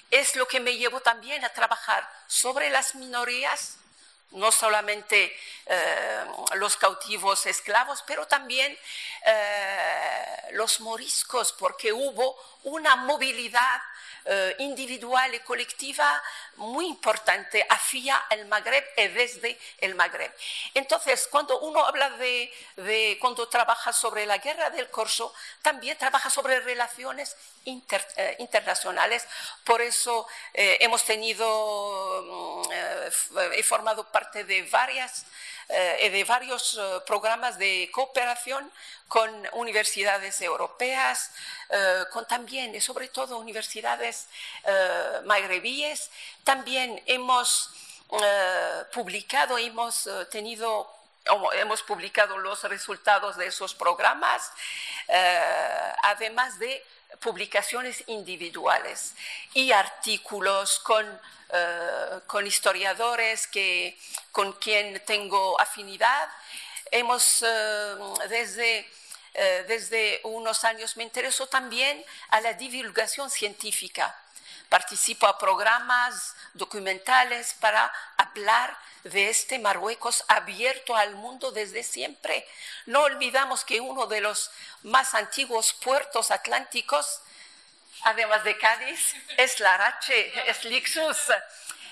Es 0.10 0.36
lo 0.36 0.48
que 0.48 0.60
me 0.60 0.76
llevó 0.76 1.02
también 1.02 1.46
a 1.46 1.54
trabajar 1.54 2.10
sobre 2.26 2.72
las 2.72 2.96
minorías, 2.96 3.78
no 4.32 4.52
solamente 4.52 5.32
eh, 5.68 6.26
los 6.56 6.76
cautivos 6.76 7.46
esclavos, 7.46 8.04
pero 8.08 8.26
también 8.26 8.76
eh, 9.28 10.26
los 10.54 10.80
moriscos, 10.80 11.54
porque 11.54 11.94
hubo 11.94 12.36
una 12.63 12.96
movilidad 12.96 13.80
eh, 14.28 14.56
individual 14.60 15.36
y 15.36 15.40
colectiva 15.42 16.22
muy 16.56 16.88
importante 16.88 17.64
hacia 17.70 18.26
el 18.32 18.48
Magreb 18.48 18.84
y 18.98 19.08
desde 19.10 19.60
el 19.78 19.94
Magreb. 19.94 20.34
Entonces, 20.74 21.28
cuando 21.30 21.60
uno 21.60 21.86
habla 21.86 22.10
de, 22.10 23.18
cuando 23.22 23.48
trabaja 23.48 23.94
sobre 23.94 24.26
la 24.26 24.40
guerra 24.40 24.72
del 24.72 24.90
Corso, 24.90 25.32
también 25.62 25.96
trabaja 25.98 26.32
sobre 26.32 26.60
relaciones 26.60 27.36
eh, 27.66 28.36
internacionales. 28.40 29.28
Por 29.64 29.82
eso 29.82 30.28
eh, 30.54 30.78
hemos 30.82 31.04
tenido, 31.04 32.64
mm, 32.66 33.52
he 33.54 33.64
formado 33.64 34.12
parte 34.12 34.44
de 34.44 34.64
varias 34.64 35.26
eh, 35.67 36.10
de 36.12 36.23
varios 36.23 36.78
eh, 36.78 37.01
programas 37.08 37.58
de 37.58 37.89
cooperación 37.91 38.71
con 39.08 39.30
universidades 39.54 40.39
europeas, 40.41 41.32
eh, 41.69 42.04
con 42.12 42.28
también 42.28 42.75
y 42.75 42.82
sobre 42.82 43.08
todo 43.08 43.38
universidades 43.38 44.28
magrebíes. 45.25 46.10
También 46.43 47.01
hemos 47.06 47.71
publicado, 48.93 49.58
hemos 49.58 50.08
tenido 50.32 50.91
hemos 51.54 51.82
publicado 51.82 52.38
los 52.38 52.63
resultados 52.63 53.36
de 53.36 53.47
esos 53.47 53.73
programas, 53.73 54.51
además 56.04 56.60
de 56.60 56.84
publicaciones 57.19 58.04
individuales 58.08 59.13
y 59.54 59.71
artículos 59.71 60.80
con, 60.80 61.06
con 62.28 62.47
historiadores 62.47 63.47
que, 63.47 63.97
con 64.32 64.54
quien 64.54 65.01
tengo 65.06 65.60
afinidad. 65.60 66.30
Hemos 66.91 67.43
desde 68.30 68.88
desde 69.67 70.21
unos 70.23 70.63
años 70.63 70.95
me 70.95 71.04
interesó 71.04 71.47
también 71.47 72.06
a 72.30 72.39
la 72.39 72.54
divulgación 72.54 73.30
científica 73.30 74.15
participo 74.69 75.28
a 75.28 75.38
programas 75.38 76.36
documentales 76.54 77.54
para 77.60 77.91
hablar 78.17 78.78
de 79.06 79.30
este 79.30 79.60
Marruecos 79.60 80.23
abierto 80.28 80.95
al 80.95 81.15
mundo 81.15 81.51
desde 81.51 81.84
siempre. 81.84 82.47
No 82.88 83.01
olvidamos 83.01 83.63
que 83.63 83.80
uno 83.80 84.08
de 84.08 84.21
los 84.21 84.51
más 84.84 85.13
antiguos 85.13 85.73
puertos 85.73 86.32
atlánticos, 86.32 87.21
además 88.01 88.43
de 88.43 88.58
Cádiz, 88.58 89.15
es 89.38 89.60
Larache, 89.60 90.49
es 90.49 90.63
Lixus. 90.65 91.17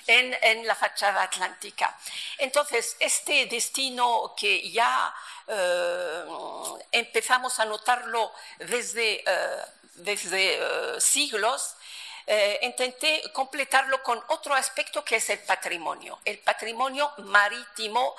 En, 0.05 0.67
la 0.67 0.75
fachada 0.75 1.23
atlántica. 1.23 1.97
Entonces, 2.37 2.97
este 2.99 3.45
destino 3.45 4.35
que 4.37 4.69
ya 4.69 5.15
eh, 5.47 6.25
empezamos 6.91 7.57
a 7.61 7.63
notarlo 7.63 8.33
desde, 8.59 9.23
eh, 9.25 9.65
desde 9.95 10.55
eh, 10.55 10.99
siglos, 10.99 11.77
eh, 12.25 12.59
intenté 12.63 13.21
completarlo 13.33 14.01
con 14.03 14.21
otro 14.27 14.53
aspecto 14.53 15.03
que 15.03 15.17
es 15.17 15.29
el 15.29 15.39
patrimonio, 15.39 16.19
el 16.25 16.39
patrimonio 16.39 17.11
marítimo 17.17 18.15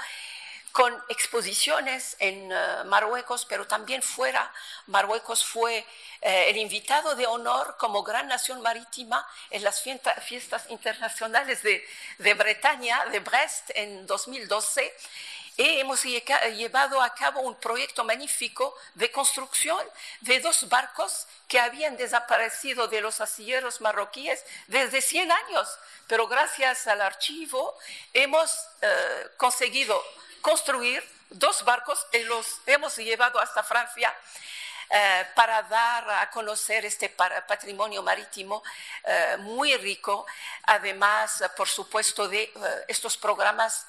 con 0.75 0.93
exposiciones 1.09 2.17
en 2.19 2.51
eh, 2.51 2.57
Marruecos, 2.87 3.47
pero 3.49 3.65
también 3.65 4.03
fuera. 4.03 4.53
Marruecos 4.89 5.45
fue 5.45 5.87
eh, 6.21 6.47
el 6.49 6.57
invitado 6.57 7.15
de 7.15 7.29
honor 7.29 7.77
como 7.79 8.03
gran 8.03 8.27
nación 8.27 8.61
marítima 8.61 9.25
en 9.51 9.63
las 9.63 9.81
fiestas 9.81 10.69
internacionales 10.71 11.63
de, 11.63 11.87
de 12.19 12.35
Bretaña, 12.35 13.05
de 13.13 13.21
Brest, 13.21 13.71
en 13.77 14.05
2012 14.09 14.93
y 15.57 15.81
hemos 15.81 16.03
llevado 16.03 17.01
a 17.01 17.15
cabo 17.15 17.41
un 17.41 17.55
proyecto 17.55 18.03
magnífico 18.05 18.75
de 18.95 19.11
construcción 19.13 19.79
de 20.21 20.41
dos 20.41 20.69
barcos 20.69 21.27
que 21.47 21.61
habían 21.61 21.97
desaparecido 21.97 22.89
de 22.89 23.01
los 23.01 23.21
asilleros 23.21 23.81
marroquíes 23.81 24.45
desde 24.67 25.01
100 25.01 25.31
años, 25.31 25.79
pero 26.09 26.27
gracias 26.27 26.87
al 26.87 27.01
archivo 27.01 27.77
hemos 28.13 28.51
eh, 28.83 29.29
conseguido 29.37 30.03
construir 30.41 31.03
dos 31.31 31.65
barcos 31.65 32.05
y 32.13 32.19
los 32.25 32.47
hemos 32.67 32.97
llevado 32.97 33.39
hasta 33.39 33.63
Francia 33.63 34.15
eh, 34.91 35.27
para 35.35 35.63
dar 35.63 36.09
a 36.11 36.31
conocer 36.31 36.85
este 36.85 37.09
patrimonio 37.09 38.03
marítimo 38.03 38.63
eh, 39.05 39.37
muy 39.39 39.77
rico, 39.77 40.27
además, 40.65 41.43
por 41.57 41.69
supuesto, 41.69 42.29
de 42.29 42.43
eh, 42.43 42.53
estos 42.89 43.17
programas 43.17 43.87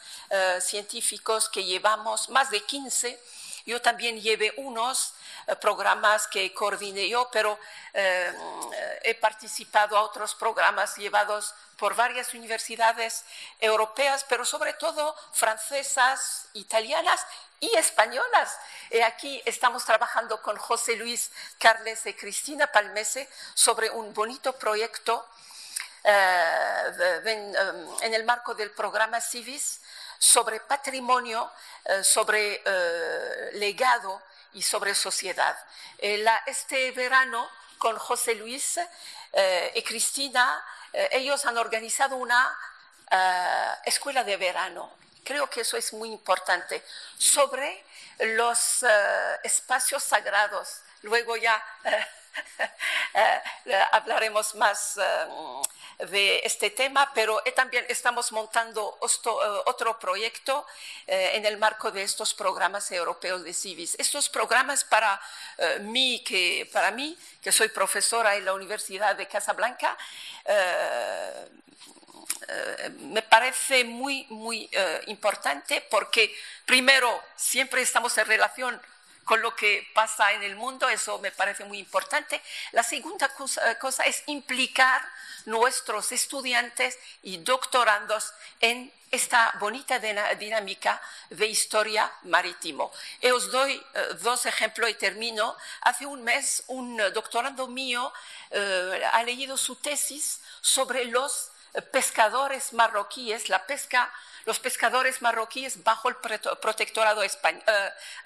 científicos 0.61 1.49
que 1.49 1.63
llevamos, 1.63 2.29
más 2.29 2.49
de 2.49 2.61
15. 2.61 3.19
Yo 3.65 3.81
también 3.81 4.19
llevé 4.19 4.53
unos 4.57 5.14
programas 5.61 6.27
que 6.27 6.53
coordiné 6.53 7.07
yo, 7.07 7.29
pero 7.31 7.59
he 7.93 9.15
participado 9.15 9.97
a 9.97 10.01
otros 10.01 10.35
programas 10.35 10.95
llevados 10.97 11.53
por 11.77 11.95
varias 11.95 12.33
universidades 12.33 13.23
europeas, 13.59 14.25
pero 14.27 14.45
sobre 14.45 14.73
todo 14.73 15.15
francesas, 15.33 16.47
italianas 16.53 17.25
y 17.59 17.75
españolas. 17.75 18.57
Y 18.89 18.99
aquí 19.01 19.41
estamos 19.45 19.85
trabajando 19.85 20.41
con 20.41 20.57
José 20.57 20.95
Luis 20.95 21.31
Carles 21.59 22.05
y 22.05 22.13
Cristina 22.13 22.67
Palmese 22.67 23.29
sobre 23.53 23.89
un 23.89 24.13
bonito 24.13 24.53
proyecto 24.53 25.25
eh, 26.03 27.21
em, 27.25 27.55
en, 28.01 28.13
el 28.13 28.23
marco 28.25 28.53
del 28.53 28.71
programa 28.71 29.19
CIVIS 29.19 29.81
sobre 30.19 30.59
patrimonio, 30.59 31.51
eh, 31.83 32.03
sobre 32.03 32.61
eh, 32.63 33.49
legado 33.53 34.21
y 34.55 34.63
sobre 34.63 34.95
sociedad. 34.95 35.55
este 35.99 36.91
verano, 36.91 37.47
con 37.77 37.97
José 37.97 38.35
Luis 38.35 38.79
y 39.75 39.81
Cristina, 39.83 40.63
ellos 41.11 41.45
han 41.45 41.57
organizado 41.57 42.15
una 42.15 42.57
escuela 43.85 44.23
de 44.23 44.37
verano 44.37 44.91
creo 45.25 45.49
que 45.49 45.61
eso 45.61 45.75
es 45.75 45.91
muy 45.91 46.09
importante, 46.11 46.81
sobre 47.17 47.83
los 48.19 48.83
eh, 48.83 49.39
espacios 49.43 50.03
sagrados. 50.03 50.81
Luego 51.01 51.35
ya 51.35 51.61
eh, 53.13 53.41
hablaremos 53.91 54.55
más 54.55 54.97
eh, 54.97 55.27
de 55.99 56.41
este 56.43 56.69
tema, 56.69 57.11
pero 57.13 57.41
también 57.55 57.85
estamos 57.89 58.31
montando 58.31 58.97
otro 59.65 59.99
proyecto 59.99 60.65
en 61.07 61.45
el 61.45 61.57
marco 61.57 61.91
de 61.91 62.03
estos 62.03 62.33
programas 62.33 62.91
europeos 62.91 63.43
de 63.43 63.53
CIVIS. 63.53 63.95
Estos 63.99 64.29
programas 64.29 64.83
para 64.83 65.21
mí, 65.81 66.23
que, 66.25 66.69
para 66.71 66.91
mí, 66.91 67.17
que 67.41 67.51
soy 67.51 67.69
profesora 67.69 68.35
en 68.35 68.45
la 68.45 68.53
Universidad 68.53 69.15
de 69.15 69.27
Casablanca, 69.27 69.97
eh, 72.47 72.91
me 72.99 73.21
parece 73.21 73.83
muy, 73.83 74.25
muy 74.29 74.69
eh, 74.71 75.01
importante 75.07 75.85
porque, 75.89 76.35
primero, 76.65 77.23
siempre 77.35 77.81
estamos 77.81 78.17
en 78.17 78.27
relación 78.27 78.81
con 79.25 79.41
lo 79.41 79.55
que 79.55 79.87
pasa 79.93 80.31
en 80.33 80.43
el 80.43 80.55
mundo, 80.55 80.87
eso 80.87 81.19
me 81.19 81.31
parece 81.31 81.65
muy 81.65 81.79
importante. 81.79 82.41
La 82.71 82.83
segunda 82.83 83.27
cosa, 83.29 83.71
eh, 83.71 84.09
es 84.09 84.23
implicar 84.27 85.01
nuestros 85.45 86.11
estudiantes 86.11 86.97
y 87.23 87.37
doctorandos 87.37 88.33
en 88.61 88.93
esta 89.11 89.53
bonita 89.59 89.99
dinámica 89.99 91.01
de 91.29 91.47
historia 91.47 92.11
marítimo. 92.23 92.91
Y 93.21 93.29
os 93.31 93.51
doy 93.51 93.81
dos 94.21 94.45
ejemplos 94.45 94.89
y 94.89 94.95
termino. 94.95 95.55
Hace 95.81 96.05
un 96.05 96.23
mes 96.23 96.63
un 96.67 96.97
doctorando 97.13 97.67
mío 97.67 98.11
ha 99.11 99.23
leído 99.23 99.57
su 99.57 99.77
tesis 99.77 100.41
sobre 100.59 101.05
los 101.05 101.51
pescadores 101.91 102.73
marroquíes, 102.73 103.47
la 103.47 103.65
pesca, 103.65 104.11
los 104.45 104.59
pescadores 104.59 105.21
marroquíes 105.21 105.83
bajo 105.83 106.09
el 106.09 106.15
protectorado 106.15 107.23
eh, 107.23 107.29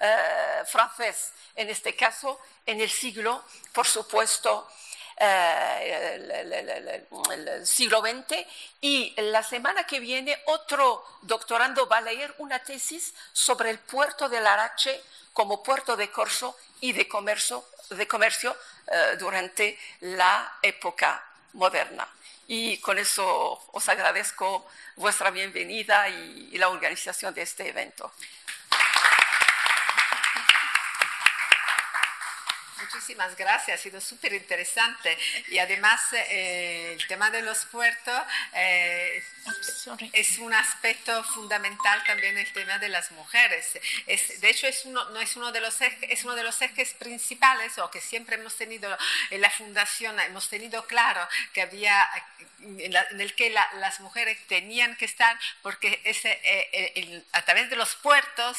eh, 0.00 0.62
francés, 0.66 1.32
en 1.56 1.68
este 1.70 1.96
caso 1.96 2.40
en 2.66 2.80
el 2.80 2.90
siglo, 2.90 3.42
por 3.72 3.86
supuesto, 3.86 4.68
eh, 5.16 7.06
el, 7.32 7.66
siglo 7.66 8.00
XX 8.00 8.46
y 8.80 9.14
la 9.20 9.42
semana 9.42 9.84
que 9.84 10.00
viene 10.00 10.40
otro 10.46 11.04
doctorando 11.22 11.86
va 11.86 11.98
a 11.98 12.02
leer 12.02 12.34
una 12.38 12.58
tesis 12.62 13.12
sobre 13.32 13.70
el 13.70 13.78
puerto 13.78 14.28
de 14.28 14.40
Larache 14.40 15.02
como 15.32 15.62
puerto 15.62 15.96
de 15.96 16.10
corso 16.10 16.56
y 16.80 16.92
de 16.92 17.06
comercio, 17.06 17.64
de 17.90 18.08
comercio 18.08 18.56
durante 19.18 19.78
la 20.00 20.58
época 20.62 21.22
moderna. 21.52 22.08
Y 22.52 22.78
con 22.78 22.98
eso 22.98 23.62
os 23.70 23.88
agradezco 23.88 24.66
vuestra 24.96 25.30
bienvenida 25.30 26.08
y, 26.08 26.58
la 26.58 26.68
organización 26.68 27.32
de 27.32 27.42
este 27.42 27.68
evento. 27.68 28.12
Muchísimas 33.00 33.34
gracias, 33.34 33.80
ha 33.80 33.82
sido 33.82 33.98
súper 33.98 34.34
interesante. 34.34 35.16
Y 35.48 35.56
además 35.56 36.02
eh, 36.12 36.92
el 36.92 37.06
tema 37.06 37.30
de 37.30 37.40
los 37.40 37.64
puertos 37.64 38.20
eh, 38.52 39.24
es 40.12 40.36
un 40.36 40.52
aspecto 40.52 41.24
fundamental 41.24 42.04
también 42.04 42.36
el 42.36 42.52
tema 42.52 42.78
de 42.78 42.90
las 42.90 43.10
mujeres. 43.12 43.80
Es, 44.06 44.42
de 44.42 44.50
hecho, 44.50 44.66
es 44.66 44.84
uno, 44.84 45.08
no 45.10 45.20
es 45.20 45.34
uno, 45.34 45.50
de 45.50 45.60
los 45.60 45.80
ejes, 45.80 46.10
es 46.10 46.24
uno 46.24 46.34
de 46.34 46.42
los 46.42 46.60
ejes 46.60 46.92
principales 46.92 47.78
o 47.78 47.90
que 47.90 48.02
siempre 48.02 48.36
hemos 48.36 48.54
tenido 48.56 48.94
en 49.30 49.40
la 49.40 49.48
fundación, 49.48 50.20
hemos 50.20 50.50
tenido 50.50 50.86
claro 50.86 51.26
que 51.54 51.62
había, 51.62 52.06
en, 52.60 52.94
el 53.18 53.34
que 53.34 53.48
las 53.48 54.00
mujeres 54.00 54.36
tenían 54.46 54.94
que 54.96 55.06
estar 55.06 55.38
porque 55.62 56.02
ese, 56.04 56.38
eh, 56.44 57.22
a 57.32 57.40
través 57.46 57.70
de 57.70 57.76
los 57.76 57.94
puertos, 57.96 58.58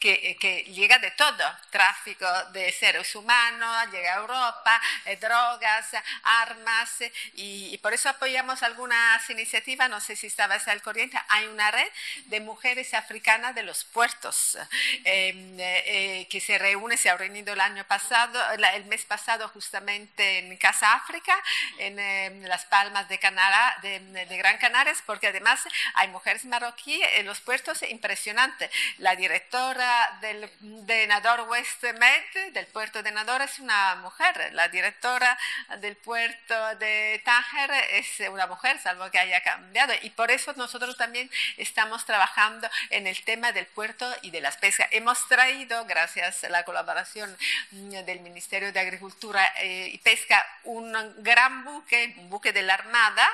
que, 0.00 0.36
que, 0.40 0.64
llega 0.64 0.98
de 0.98 1.10
todo, 1.12 1.44
tráfico 1.68 2.26
de 2.52 2.72
seres 2.72 3.14
humanos, 3.14 3.92
llega 3.92 4.14
a 4.14 4.20
Europa, 4.20 4.80
eh, 5.04 5.16
drogas, 5.16 5.88
armas, 6.22 6.90
y, 7.34 7.76
por 7.78 7.92
eso 7.92 8.08
apoyamos 8.08 8.62
algunas 8.62 9.28
iniciativas, 9.28 9.90
no 9.90 10.00
sé 10.00 10.16
si 10.16 10.26
estabas 10.26 10.66
al 10.68 10.82
corriente, 10.82 11.18
hay 11.28 11.46
una 11.46 11.70
red 11.70 11.88
de 12.26 12.40
mujeres 12.40 12.94
africanas 12.94 13.54
de 13.54 13.62
los 13.62 13.84
puertos 13.84 14.58
em, 15.04 15.56
eh, 15.60 16.26
que 16.30 16.40
se 16.40 16.58
reúne, 16.58 16.96
se 16.96 17.10
ha 17.10 17.16
reunido 17.16 17.52
el 17.52 17.60
año 17.60 17.84
pasado, 17.84 18.40
el 18.52 18.84
mes 18.86 19.04
pasado 19.04 19.48
justamente 19.48 20.38
en 20.38 20.56
Casa 20.56 20.94
África, 20.94 21.36
en, 21.78 21.98
em, 21.98 22.42
las 22.44 22.64
Palmas 22.64 23.08
de, 23.08 23.18
Canara, 23.18 23.76
de, 23.82 24.00
de 24.00 24.36
Gran 24.38 24.56
Canarias, 24.58 25.02
porque 25.04 25.28
además 25.28 25.60
hay 25.94 26.08
mujeres 26.08 26.44
marroquíes 26.46 27.06
en 27.14 27.26
los 27.26 27.40
puertos 27.40 27.82
impresionantes. 27.82 28.70
La 28.98 29.14
directora 29.16 29.89
del, 30.20 30.50
de 30.60 31.06
Nador 31.06 31.42
West 31.48 31.82
Med, 31.82 32.52
del 32.52 32.66
puerto 32.66 33.02
de 33.02 33.10
Nador, 33.12 33.42
es 33.42 33.58
una 33.58 33.96
mujer. 33.96 34.52
La 34.52 34.68
directora 34.68 35.38
del 35.78 35.96
puerto 35.96 36.76
de 36.76 37.20
Tánger 37.24 37.70
es 37.92 38.20
una 38.28 38.46
mujer, 38.46 38.78
salvo 38.78 39.10
que 39.10 39.18
haya 39.18 39.42
cambiado. 39.42 39.92
Y 40.02 40.10
por 40.10 40.30
eso 40.30 40.52
nosotros 40.56 40.96
también 40.96 41.30
estamos 41.56 42.04
trabajando 42.04 42.68
en 42.90 43.06
el 43.06 43.22
tema 43.24 43.52
del 43.52 43.66
puerto 43.66 44.06
y 44.22 44.30
de 44.30 44.40
las 44.40 44.56
pescas. 44.56 44.88
Hemos 44.90 45.26
traído, 45.28 45.84
gracias 45.86 46.44
a 46.44 46.48
la 46.48 46.64
colaboración 46.64 47.36
del 47.70 48.20
Ministerio 48.20 48.72
de 48.72 48.80
Agricultura 48.80 49.44
eh, 49.60 49.90
y 49.92 49.98
Pesca, 49.98 50.44
un 50.64 50.92
gran 51.22 51.64
buque, 51.64 52.14
un 52.18 52.30
buque 52.30 52.52
de 52.52 52.62
la 52.62 52.74
Armada, 52.74 53.28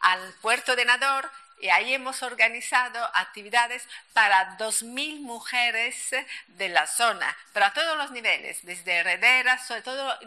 al 0.00 0.32
puerto 0.40 0.76
de 0.76 0.84
Nador 0.84 1.30
y 1.60 1.68
ahí 1.68 1.94
hemos 1.94 2.22
organizado 2.22 3.04
actividades 3.14 3.86
para 4.12 4.56
2.000 4.56 5.20
mujeres 5.20 6.10
de 6.48 6.68
la 6.68 6.86
zona, 6.86 7.36
pero 7.52 7.66
a 7.66 7.72
todos 7.72 7.96
los 7.96 8.10
niveles, 8.10 8.64
desde 8.64 8.92
herederas, 8.94 9.66
sobre 9.66 9.82
todo 9.82 10.18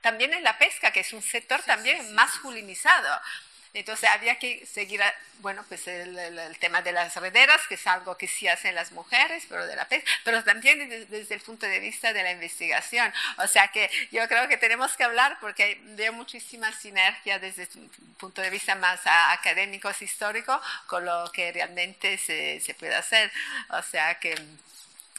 también 0.00 0.34
en 0.34 0.42
la 0.42 0.58
pesca, 0.58 0.90
que 0.90 1.00
es 1.00 1.12
un 1.12 1.22
sector 1.22 1.62
también 1.62 2.12
masculinizado. 2.14 3.20
Entonces 3.74 4.08
había 4.12 4.38
que 4.38 4.66
seguir, 4.66 5.00
bueno, 5.40 5.64
pues 5.68 5.88
el, 5.88 6.56
tema 6.58 6.82
de 6.82 6.92
las 6.92 7.16
rederas, 7.16 7.66
que 7.68 7.74
es 7.74 7.86
algo 7.86 8.18
que 8.18 8.28
sí 8.28 8.46
hacen 8.46 8.74
las 8.74 8.92
mujeres, 8.92 9.44
pero 9.48 9.66
de 9.66 9.74
la 9.76 9.88
pesca, 9.88 10.10
pero 10.24 10.44
también 10.44 10.88
desde, 11.08 11.34
el 11.34 11.40
punto 11.40 11.66
de 11.66 11.78
vista 11.78 12.12
de 12.12 12.22
la 12.22 12.32
investigación. 12.32 13.12
O 13.38 13.46
sea 13.46 13.68
que 13.68 13.90
yo 14.10 14.26
creo 14.28 14.46
que 14.46 14.58
tenemos 14.58 14.94
que 14.96 15.04
hablar 15.04 15.38
porque 15.40 15.80
veo 15.96 16.12
muchísima 16.12 16.70
sinergia 16.72 17.38
desde 17.38 17.66
un 17.76 17.88
punto 18.18 18.42
de 18.42 18.50
vista 18.50 18.74
más 18.74 19.00
académico, 19.04 19.90
histórico, 20.00 20.60
con 20.86 21.04
lo 21.06 21.30
que 21.32 21.52
realmente 21.52 22.18
se, 22.18 22.60
se 22.60 22.74
puede 22.74 22.94
hacer. 22.94 23.32
O 23.70 23.82
sea 23.82 24.18
que 24.18 24.34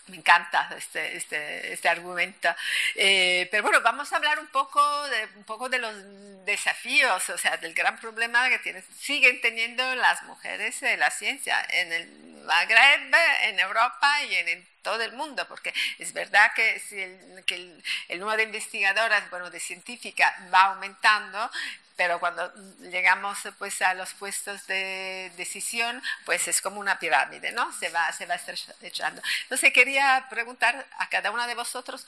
me 0.07 0.17
encanta 0.17 0.69
este, 0.77 1.15
este, 1.15 1.73
este 1.73 1.89
argumento. 1.89 2.53
Eh, 2.95 3.47
pero 3.51 3.63
bueno, 3.63 3.81
vamos 3.81 4.11
a 4.11 4.17
hablar 4.17 4.39
un 4.39 4.47
poco, 4.47 4.81
de, 5.09 5.27
un 5.35 5.43
poco 5.43 5.69
de 5.69 5.79
los 5.79 6.45
desafíos, 6.45 7.29
o 7.29 7.37
sea, 7.37 7.57
del 7.57 7.73
gran 7.73 7.97
problema 7.99 8.49
que 8.49 8.59
tienen, 8.59 8.83
siguen 8.99 9.39
teniendo 9.41 9.95
las 9.95 10.23
mujeres 10.23 10.79
de 10.81 10.97
la 10.97 11.09
ciencia 11.09 11.65
en 11.69 11.93
el 11.93 12.07
Magreb, 12.45 13.13
en 13.43 13.59
Europa 13.59 14.23
y 14.23 14.35
en, 14.35 14.72
todo 14.83 15.01
el 15.01 15.13
mundo, 15.13 15.47
porque 15.47 15.73
es 15.97 16.13
verdad 16.13 16.53
que, 16.53 16.81
el, 16.91 17.83
el, 18.09 18.19
número 18.19 18.37
de 18.37 18.43
investigadoras, 18.43 19.29
bueno, 19.29 19.49
de 19.49 19.59
científicas 19.59 20.31
va 20.53 20.65
aumentando, 20.65 21.49
pero 21.95 22.19
cuando 22.19 22.51
llegamos 22.79 23.39
pues 23.57 23.81
a 23.81 23.93
los 23.93 24.13
puestos 24.13 24.65
de 24.67 25.31
decisión, 25.37 26.01
pues 26.25 26.47
es 26.47 26.61
como 26.61 26.79
una 26.79 26.99
pirámide, 26.99 27.51
¿no? 27.51 27.71
Se 27.73 27.89
va, 27.89 28.11
se 28.11 28.25
va 28.25 28.35
estrechando. 28.35 29.21
Entonces 29.43 29.71
quería 29.73 30.25
preguntar 30.29 30.85
a 30.97 31.09
cada 31.09 31.31
una 31.31 31.47
de 31.47 31.55
vosotros, 31.55 32.05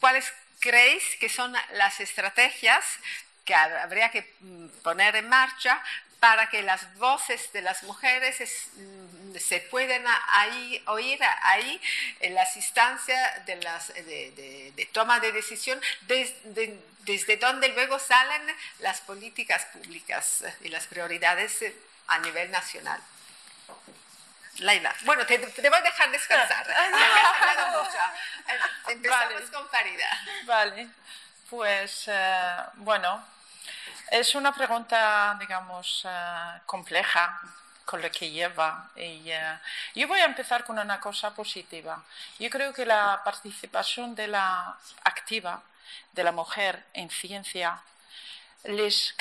¿cuáles 0.00 0.32
creéis 0.60 1.02
que 1.20 1.28
son 1.28 1.52
las 1.72 2.00
estrategias 2.00 2.84
que 3.44 3.54
habría 3.54 4.10
que 4.10 4.22
poner 4.82 5.16
en 5.16 5.28
marcha 5.28 5.82
para 6.22 6.48
que 6.48 6.62
las 6.62 6.94
voces 6.98 7.52
de 7.52 7.62
las 7.62 7.82
mujeres 7.82 8.38
mm, 8.74 9.36
se 9.38 9.58
puedan 9.58 10.04
ahí, 10.28 10.80
oír 10.86 11.18
ahí 11.42 11.80
en 12.20 12.36
las 12.36 12.54
instancias 12.54 13.44
de, 13.44 13.56
las, 13.56 13.92
de, 13.92 14.88
toma 14.92 15.18
de 15.18 15.32
decisión, 15.32 15.80
desde, 16.02 16.78
desde 17.00 17.38
donde 17.38 17.70
luego 17.70 17.98
salen 17.98 18.40
las 18.78 19.00
políticas 19.00 19.64
públicas 19.72 20.44
y 20.60 20.68
las 20.68 20.86
prioridades 20.86 21.58
a 22.06 22.20
nivel 22.20 22.52
nacional. 22.52 23.00
Laila, 24.58 24.94
bueno, 25.00 25.26
te, 25.26 25.38
voy 25.38 25.76
a 25.76 25.80
dejar 25.80 26.08
descansar. 26.12 26.68
Empezamos 28.86 29.50
con 29.50 29.68
Farida. 29.70 30.20
Vale, 30.44 30.88
pues 31.50 32.04
eh, 32.06 32.56
bueno, 32.74 33.26
es 34.10 34.34
una 34.34 34.52
pregunta, 34.52 35.36
digamos, 35.40 36.02
eh, 36.04 36.60
compleja 36.66 37.40
con 37.84 38.02
lo 38.02 38.10
que 38.10 38.30
lleva. 38.30 38.90
Y, 38.96 39.30
eh, 39.30 39.58
yo 39.94 40.06
voy 40.06 40.20
a 40.20 40.26
empezar 40.26 40.64
con 40.64 40.78
una 40.78 41.00
cosa 41.00 41.34
positiva. 41.34 42.02
Yo 42.38 42.50
creo 42.50 42.72
que 42.72 42.84
la 42.84 43.22
participación 43.24 44.14
de 44.14 44.28
la 44.28 44.76
activa 45.04 45.62
de 46.12 46.24
la 46.24 46.32
mujer 46.32 46.84
en 46.92 47.10
ciencia 47.10 47.80
les 48.64 49.14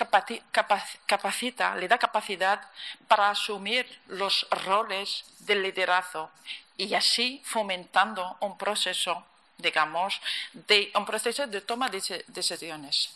capacita, 1.05 1.75
le 1.75 1.87
da 1.87 1.97
capacidad 1.97 2.61
para 3.07 3.31
asumir 3.31 3.87
los 4.07 4.47
roles 4.65 5.25
del 5.39 5.63
liderazgo 5.63 6.29
y 6.77 6.93
así 6.93 7.41
fomentando 7.45 8.37
un 8.41 8.57
proceso 8.57 9.25
digamos, 9.61 10.19
de 10.53 10.91
un 10.95 11.05
proceso 11.05 11.47
de 11.47 11.61
toma 11.61 11.89
de 11.89 12.25
decisiones. 12.27 13.09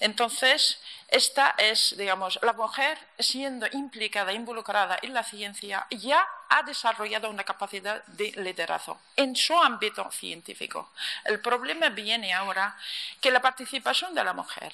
Entonces, 0.00 0.78
esta 1.08 1.54
es, 1.58 1.96
digamos, 1.96 2.38
la 2.42 2.52
mujer 2.52 2.98
siendo 3.18 3.66
implicada, 3.72 4.32
involucrada 4.32 4.98
en 5.02 5.14
la 5.14 5.22
ciencia, 5.22 5.86
ya 5.90 6.26
ha 6.48 6.62
desarrollado 6.62 7.30
una 7.30 7.44
capacidad 7.44 8.04
de 8.06 8.32
liderazgo 8.32 8.98
en 9.14 9.36
su 9.36 9.56
ámbito 9.56 10.10
científico. 10.10 10.90
El 11.24 11.40
problema 11.40 11.88
viene 11.90 12.34
ahora 12.34 12.76
que 13.20 13.30
la 13.30 13.40
participación 13.40 14.14
de 14.14 14.24
la 14.24 14.32
mujer, 14.32 14.72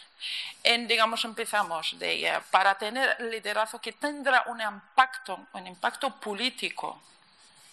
en, 0.63 0.89
digamos, 0.89 1.25
empezamos 1.25 1.99
de 1.99 2.41
para 2.51 2.77
tener 2.77 3.21
liderazgo 3.21 3.81
que 3.81 3.93
tendrá 3.93 4.45
un 4.47 4.61
impacto, 4.61 5.39
un 5.53 5.67
impacto 5.67 6.19
político 6.21 7.01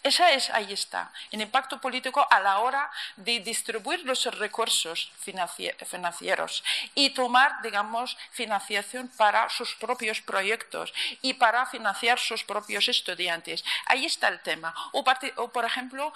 esa 0.02 0.32
es, 0.32 0.50
ahí 0.52 0.72
está, 0.72 1.12
el 1.32 1.41
impacto 1.41 1.82
político 1.82 2.26
a 2.30 2.39
la 2.39 2.60
hora 2.60 2.89
de 3.18 3.41
distribuir 3.41 4.06
los 4.06 4.24
recursos 4.38 5.12
financieros 5.20 6.64
y 6.95 7.10
tomar, 7.10 7.62
digamos, 7.62 8.18
financiación 8.32 9.10
para 9.10 9.50
sus 9.50 9.76
propios 9.76 10.22
proyectos 10.22 10.93
y 11.22 11.34
para 11.34 11.66
financiar 11.66 12.18
sus 12.18 12.43
propios 12.43 12.88
estudiantes. 12.88 13.66
Ahí 13.88 14.06
está 14.06 14.30
el 14.30 14.39
tema. 14.39 14.74
O, 14.93 15.04
por 15.52 15.66
ejemplo, 15.66 16.14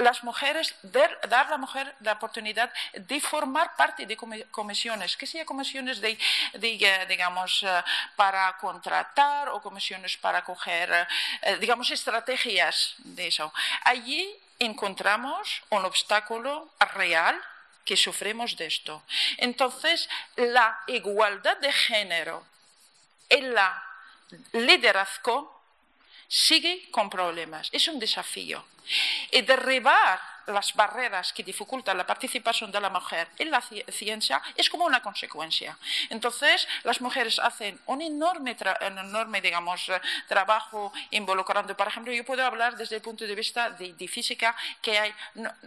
las 0.00 0.24
mujeres, 0.24 0.74
dar, 0.82 1.18
a 1.28 1.50
la 1.50 1.56
mujer 1.58 1.94
la 2.00 2.12
oportunidad 2.12 2.72
de 2.94 3.20
formar 3.20 3.76
parte 3.76 4.06
de 4.06 4.16
comisiones, 4.50 5.16
que 5.16 5.26
sean 5.26 5.46
comisiones 5.46 6.00
de, 6.00 6.18
eh, 6.52 7.06
digamos, 7.08 7.62
eh, 7.62 7.82
para 8.16 8.56
contratar 8.58 9.48
o 9.50 9.60
comisiones 9.60 10.16
para 10.16 10.42
coger, 10.42 11.06
eh, 11.42 11.56
digamos, 11.56 11.90
estrategias 11.90 12.94
de 12.98 13.28
eso. 13.28 13.52
Allí 13.84 14.28
encontramos 14.58 15.62
un 15.70 15.84
obstáculo 15.84 16.70
real 16.94 17.40
que 17.84 17.96
sufrimos 17.96 18.56
de 18.56 18.66
esto. 18.66 19.02
Entonces, 19.38 20.08
la 20.36 20.78
igualdad 20.86 21.56
de 21.58 21.72
género 21.72 22.44
en 23.28 23.54
la 23.54 23.82
liderazgo 24.52 25.60
sigue 26.28 26.90
con 26.90 27.10
problemas. 27.10 27.68
Es 27.72 27.88
un 27.88 27.98
desafío. 27.98 28.64
Y 29.30 29.42
derribar 29.42 30.20
las 30.46 30.74
barreras 30.74 31.32
que 31.32 31.42
dificultan 31.42 31.96
la 31.96 32.06
participación 32.06 32.70
de 32.70 32.80
la 32.80 32.90
mujer 32.90 33.28
en 33.38 33.50
la 33.50 33.60
ciencia 33.60 34.42
es 34.56 34.68
como 34.68 34.84
una 34.84 35.02
consecuencia. 35.02 35.76
Entonces, 36.08 36.66
las 36.84 37.00
mujeres 37.00 37.38
hacen 37.38 37.78
un 37.86 38.02
enorme, 38.02 38.56
enorme 38.80 39.40
digamos, 39.40 39.88
eh, 39.88 40.00
trabajo 40.28 40.92
involucrando. 41.10 41.76
Por 41.76 41.88
ejemplo, 41.88 42.12
yo 42.12 42.24
puedo 42.24 42.44
hablar 42.44 42.76
desde 42.76 42.96
el 42.96 43.02
punto 43.02 43.26
de 43.26 43.34
vista 43.34 43.70
de, 43.70 44.08
física 44.08 44.56
que 44.82 44.98
hay, 44.98 45.14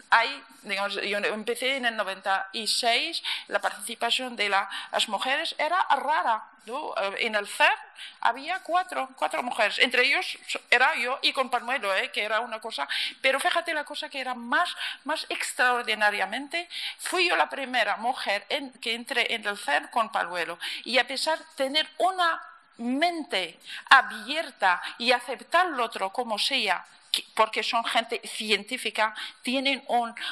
hay 0.09 0.43
digamos, 0.63 0.95
yo 0.95 1.17
empecé 1.19 1.77
en 1.77 1.85
el 1.85 1.95
96, 1.95 3.23
la 3.47 3.59
participación 3.59 4.35
de 4.35 4.49
las 4.49 5.07
mujeres 5.07 5.55
era 5.57 5.85
rara. 5.95 6.43
Eh, 6.65 7.15
en 7.19 7.35
el 7.35 7.45
CERN 7.45 7.77
había 8.21 8.59
cuatro, 8.63 9.09
cuatro 9.17 9.43
mujeres, 9.43 9.79
entre 9.79 10.05
ellos 10.05 10.37
era 10.69 10.95
yo 10.95 11.19
y 11.21 11.33
con 11.33 11.49
Panuelo, 11.49 11.93
¿eh? 11.93 12.09
que 12.11 12.23
era 12.23 12.39
una 12.39 12.61
cosa, 12.61 12.87
pero 13.21 13.39
fíjate 13.39 13.73
la 13.73 13.85
cosa 13.85 14.09
que 14.09 14.19
era 14.19 14.35
más, 14.35 14.75
más 15.03 15.25
extraordinariamente, 15.29 16.69
fui 16.99 17.27
yo 17.27 17.35
la 17.35 17.49
primera 17.49 17.97
mujer 17.97 18.45
que 18.81 18.93
entré 18.93 19.33
en 19.33 19.45
el 19.47 19.57
CERN 19.57 19.87
con 19.87 20.11
Panuelo 20.11 20.59
y 20.83 20.97
a 20.97 21.07
pesar 21.07 21.39
de 21.39 21.45
tener 21.55 21.89
una 21.97 22.41
mente 22.77 23.59
abierta 23.89 24.81
y 24.97 25.11
aceptar 25.11 25.67
lo 25.67 25.85
otro 25.85 26.11
como 26.11 26.39
sea 26.39 26.85
porque 27.35 27.63
son 27.63 27.83
gente 27.85 28.21
científica, 28.25 29.13
tienen 29.41 29.83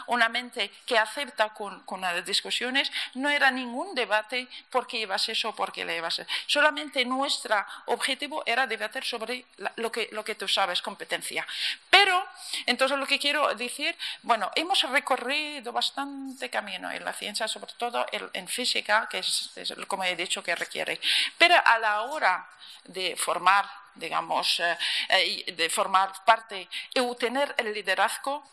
una 0.07 0.29
mente 0.29 0.71
que 0.85 0.97
acepta 0.97 1.49
con, 1.53 1.83
las 2.01 2.25
discusiones, 2.25 2.91
no 3.13 3.29
era 3.29 3.51
ningún 3.51 3.93
debate 3.93 4.47
por 4.69 4.87
qué 4.87 4.99
llevas 4.99 5.29
eso 5.29 5.49
o 5.49 5.55
por 5.55 5.71
qué 5.71 5.85
le 5.85 5.93
llevas 5.93 6.19
eso. 6.19 6.29
Solamente 6.47 7.05
nuestro 7.05 7.63
objetivo 7.85 8.43
era 8.45 8.65
debatir 8.67 9.03
sobre 9.03 9.45
lo, 9.75 9.91
que, 9.91 10.09
lo 10.11 10.23
que 10.23 10.35
tú 10.35 10.47
sabes, 10.47 10.81
competencia. 10.81 11.45
Pero, 11.89 12.25
entonces 12.65 12.97
lo 12.97 13.05
que 13.05 13.19
quiero 13.19 13.53
decir, 13.55 13.95
bueno, 14.23 14.51
hemos 14.55 14.81
recorrido 14.83 15.71
bastante 15.71 16.49
camino 16.49 16.91
en 16.91 17.03
la 17.05 17.13
ciencia, 17.13 17.47
sobre 17.47 17.73
todo 17.73 18.05
en 18.33 18.47
física, 18.47 19.07
que 19.09 19.19
es, 19.19 19.51
es 19.55 19.73
como 19.87 20.03
he 20.03 20.15
dicho 20.15 20.43
que 20.43 20.55
requiere. 20.55 20.99
Pero 21.37 21.55
a 21.63 21.77
la 21.77 22.01
hora 22.01 22.47
de 22.85 23.15
formar 23.15 23.80
digamos, 23.95 24.59
eh, 24.59 24.77
eh, 25.09 25.53
de 25.53 25.69
formar 25.69 26.11
parte 26.25 26.67
y 26.93 27.15
tener 27.15 27.53
el 27.57 27.73
liderazgo, 27.73 28.43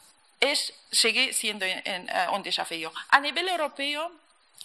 es, 0.41 0.73
sigue 0.93 1.33
siendo 1.33 1.67
un 2.33 2.43
desafío. 2.43 2.93
A 3.09 3.19
nivel 3.19 3.49
europeo, 3.49 4.13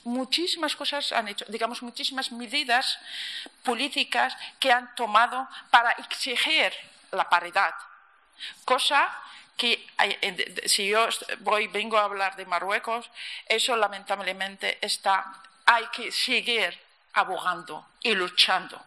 muchísimas 0.03 0.75
cosas 0.75 1.11
han 1.11 1.27
hecho, 1.27 1.45
digamos, 1.47 1.81
muchísimas 1.81 2.31
medidas 2.31 2.99
políticas 3.63 4.35
que 4.59 4.71
han 4.71 4.93
tomado 4.95 5.47
para 5.71 5.91
exigir 5.93 6.71
la 7.11 7.27
paridad, 7.27 7.73
cosa 8.65 9.09
que 9.57 9.87
si 10.65 10.87
yo 10.87 11.07
voy, 11.39 11.67
vengo 11.67 11.97
a 11.97 12.03
hablar 12.03 12.35
de 12.35 12.45
Marruecos, 12.45 13.09
eso 13.47 13.75
lamentablemente 13.75 14.79
está, 14.81 15.41
hay 15.65 15.85
que 15.87 16.11
seguir 16.11 16.77
abogando 17.13 17.85
y 18.01 18.15
luchando. 18.15 18.83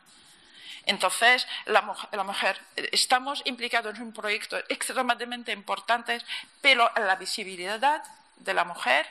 Entonces, 0.87 1.47
la 1.67 1.83
mujer, 1.83 2.61
estamos 2.93 3.43
implicados 3.45 3.97
en 3.97 4.03
un 4.03 4.13
proyecto 4.13 4.57
extremadamente 4.69 5.51
importante, 5.51 6.23
pero 6.61 6.91
la 6.97 7.17
visibilidad 7.17 8.03
de 8.37 8.55
la 8.55 8.65
mujer 8.65 9.07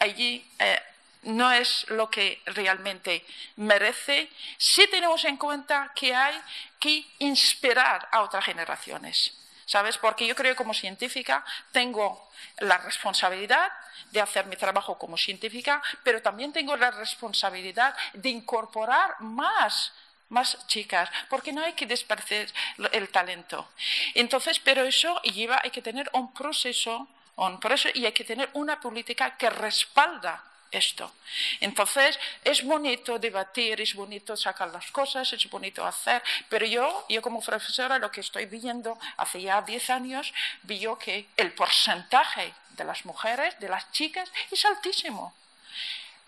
allí 0.00 0.44
eh, 0.58 0.82
no 1.22 1.52
es 1.52 1.88
lo 1.88 2.10
que 2.10 2.42
realmente 2.46 3.24
merece 3.56 4.28
si 4.58 4.86
tenemos 4.88 5.24
en 5.24 5.36
cuenta 5.36 5.92
que 5.94 6.14
hay 6.14 6.38
que 6.80 7.06
inspirar 7.20 8.08
a 8.10 8.22
otras 8.22 8.44
generaciones. 8.44 9.38
¿Sabes? 9.66 9.96
Porque 9.96 10.26
yo 10.26 10.34
creo 10.34 10.52
que 10.52 10.58
como 10.58 10.74
científica 10.74 11.42
tengo 11.72 12.28
la 12.58 12.76
responsabilidad 12.78 13.72
de 14.10 14.20
hacer 14.20 14.44
mi 14.44 14.56
trabajo 14.56 14.98
como 14.98 15.16
científica, 15.16 15.82
pero 16.02 16.20
también 16.20 16.52
tengo 16.52 16.76
la 16.76 16.90
responsabilidad 16.90 17.96
de 18.12 18.28
incorporar 18.28 19.18
más 19.20 19.92
más 20.34 20.58
chicas, 20.66 21.08
porque 21.30 21.52
no 21.52 21.64
hay 21.64 21.72
que 21.72 21.86
desperdiciar 21.86 22.48
el 22.92 23.08
talento. 23.08 23.68
Entonces, 24.14 24.58
pero 24.58 24.84
eso 24.84 25.20
lleva, 25.22 25.60
hay 25.62 25.70
que 25.70 25.80
tener 25.80 26.10
un 26.12 26.34
proceso, 26.34 27.08
un 27.36 27.58
proceso 27.60 27.88
y 27.94 28.04
hay 28.04 28.12
que 28.12 28.24
tener 28.24 28.50
una 28.52 28.80
política 28.80 29.36
que 29.38 29.48
respalda 29.48 30.42
esto. 30.70 31.12
Entonces, 31.60 32.18
es 32.42 32.64
bonito 32.64 33.18
debatir, 33.18 33.80
es 33.80 33.94
bonito 33.94 34.36
sacar 34.36 34.68
las 34.70 34.90
cosas, 34.90 35.32
es 35.32 35.48
bonito 35.48 35.86
hacer, 35.86 36.22
pero 36.48 36.66
yo, 36.66 37.06
yo 37.08 37.22
como 37.22 37.40
profesora, 37.40 37.98
lo 37.98 38.10
que 38.10 38.20
estoy 38.20 38.46
viendo 38.46 38.98
hace 39.16 39.40
ya 39.40 39.62
10 39.62 39.90
años, 39.90 40.34
vi 40.62 40.84
que 40.98 41.28
el 41.36 41.52
porcentaje 41.52 42.52
de 42.70 42.84
las 42.84 43.04
mujeres, 43.04 43.58
de 43.60 43.68
las 43.68 43.90
chicas, 43.92 44.30
es 44.50 44.64
altísimo. 44.64 45.32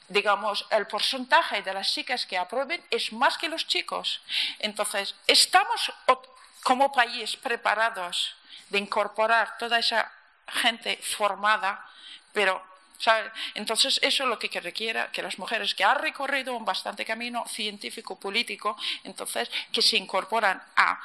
Digamos, 0.08 0.66
el 0.70 0.86
porcentaje 0.86 1.62
de 1.62 1.74
las 1.74 1.92
chicas 1.92 2.26
que 2.26 2.38
aprueben 2.38 2.82
es 2.90 3.12
más 3.12 3.36
que 3.38 3.48
los 3.48 3.66
chicos. 3.66 4.22
Entonces, 4.58 5.14
estamos 5.26 5.92
como 6.62 6.92
país 6.92 7.36
preparados 7.36 8.36
de 8.68 8.78
incorporar 8.78 9.58
toda 9.58 9.78
esa 9.78 10.10
gente 10.48 10.96
formada, 11.02 11.84
pero 12.32 12.62
entonces, 13.54 13.98
eso 14.02 14.24
es 14.24 14.28
lo 14.28 14.38
que 14.38 14.48
requiere 14.60 15.06
que 15.12 15.22
las 15.22 15.38
mujeres 15.38 15.74
que 15.74 15.84
han 15.84 15.98
recorrido 15.98 16.56
un 16.56 16.64
bastante 16.64 17.04
camino 17.04 17.44
científico, 17.46 18.18
político, 18.18 18.76
entonces, 19.04 19.50
que 19.72 19.82
se 19.82 19.96
incorporan 19.96 20.62
a, 20.76 21.00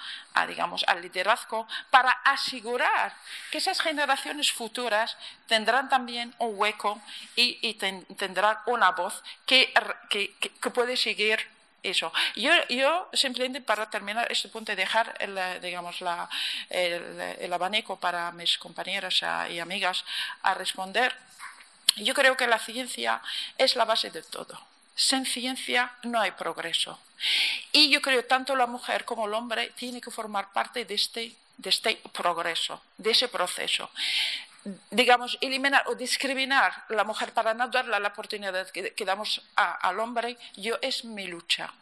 digamos, 0.48 0.84
al 0.88 1.02
liderazgo 1.02 1.68
para 1.90 2.12
asegurar 2.24 3.14
que 3.52 3.58
esas 3.58 3.82
generaciones 3.82 4.52
futuras 4.52 5.18
tendrán 5.48 5.90
también 5.90 6.34
un 6.40 6.54
hueco 6.58 7.02
y, 7.36 7.74
tendrán 8.18 8.58
una 8.66 8.92
voz 8.92 9.22
que, 9.46 9.74
puede 10.74 10.96
seguir 10.96 11.40
eso. 11.84 12.14
Yo, 12.36 12.52
yo, 12.70 13.10
simplemente 13.14 13.60
para 13.60 13.90
terminar 13.90 14.32
este 14.32 14.48
punto 14.50 14.72
y 14.72 14.76
dejar 14.76 15.16
el, 15.20 15.38
digamos, 15.62 15.98
el, 16.70 17.54
abanico 17.54 18.00
para 18.00 18.32
mis 18.32 18.58
compañeras 18.58 19.22
y 19.50 19.60
amigas 19.60 20.06
a 20.44 20.54
responder 20.54 21.14
yo 21.98 22.14
creo 22.14 22.38
que 22.38 22.48
la 22.48 22.60
ciencia 22.60 23.22
es 23.58 23.76
la 23.76 23.86
base 23.86 24.10
de 24.12 24.24
todo. 24.24 24.60
Sin 24.96 25.26
ciencia 25.26 25.94
no 26.04 26.20
hay 26.20 26.32
progreso. 26.32 27.00
Y 27.72 27.90
yo 27.90 28.02
creo 28.02 28.22
que 28.22 28.28
tanto 28.28 28.56
la 28.56 28.68
mujer 28.68 29.06
como 29.06 29.26
el 29.26 29.34
hombre 29.34 29.72
tienen 29.76 30.02
que 30.02 30.12
formar 30.12 30.52
parte 30.52 30.86
de 30.86 30.96
este, 30.96 31.36
de 31.58 31.70
este 31.70 32.02
progreso, 32.14 32.82
de 32.98 33.12
ese 33.12 33.28
proceso 33.28 33.90
digamos, 34.92 35.38
eliminar 35.42 35.84
o 35.88 35.96
discriminar 35.96 36.86
a 36.90 36.94
la 36.94 37.04
mujer 37.04 37.34
para 37.34 37.54
no 37.54 37.68
darle 37.68 38.00
la 38.00 38.10
oportunidad 38.10 38.70
que, 38.70 38.94
damos 39.06 39.42
al 39.56 40.00
hombre, 40.00 40.38
yo 40.56 40.78
es 40.82 41.04
mi 41.04 41.28
lucha. 41.28 41.74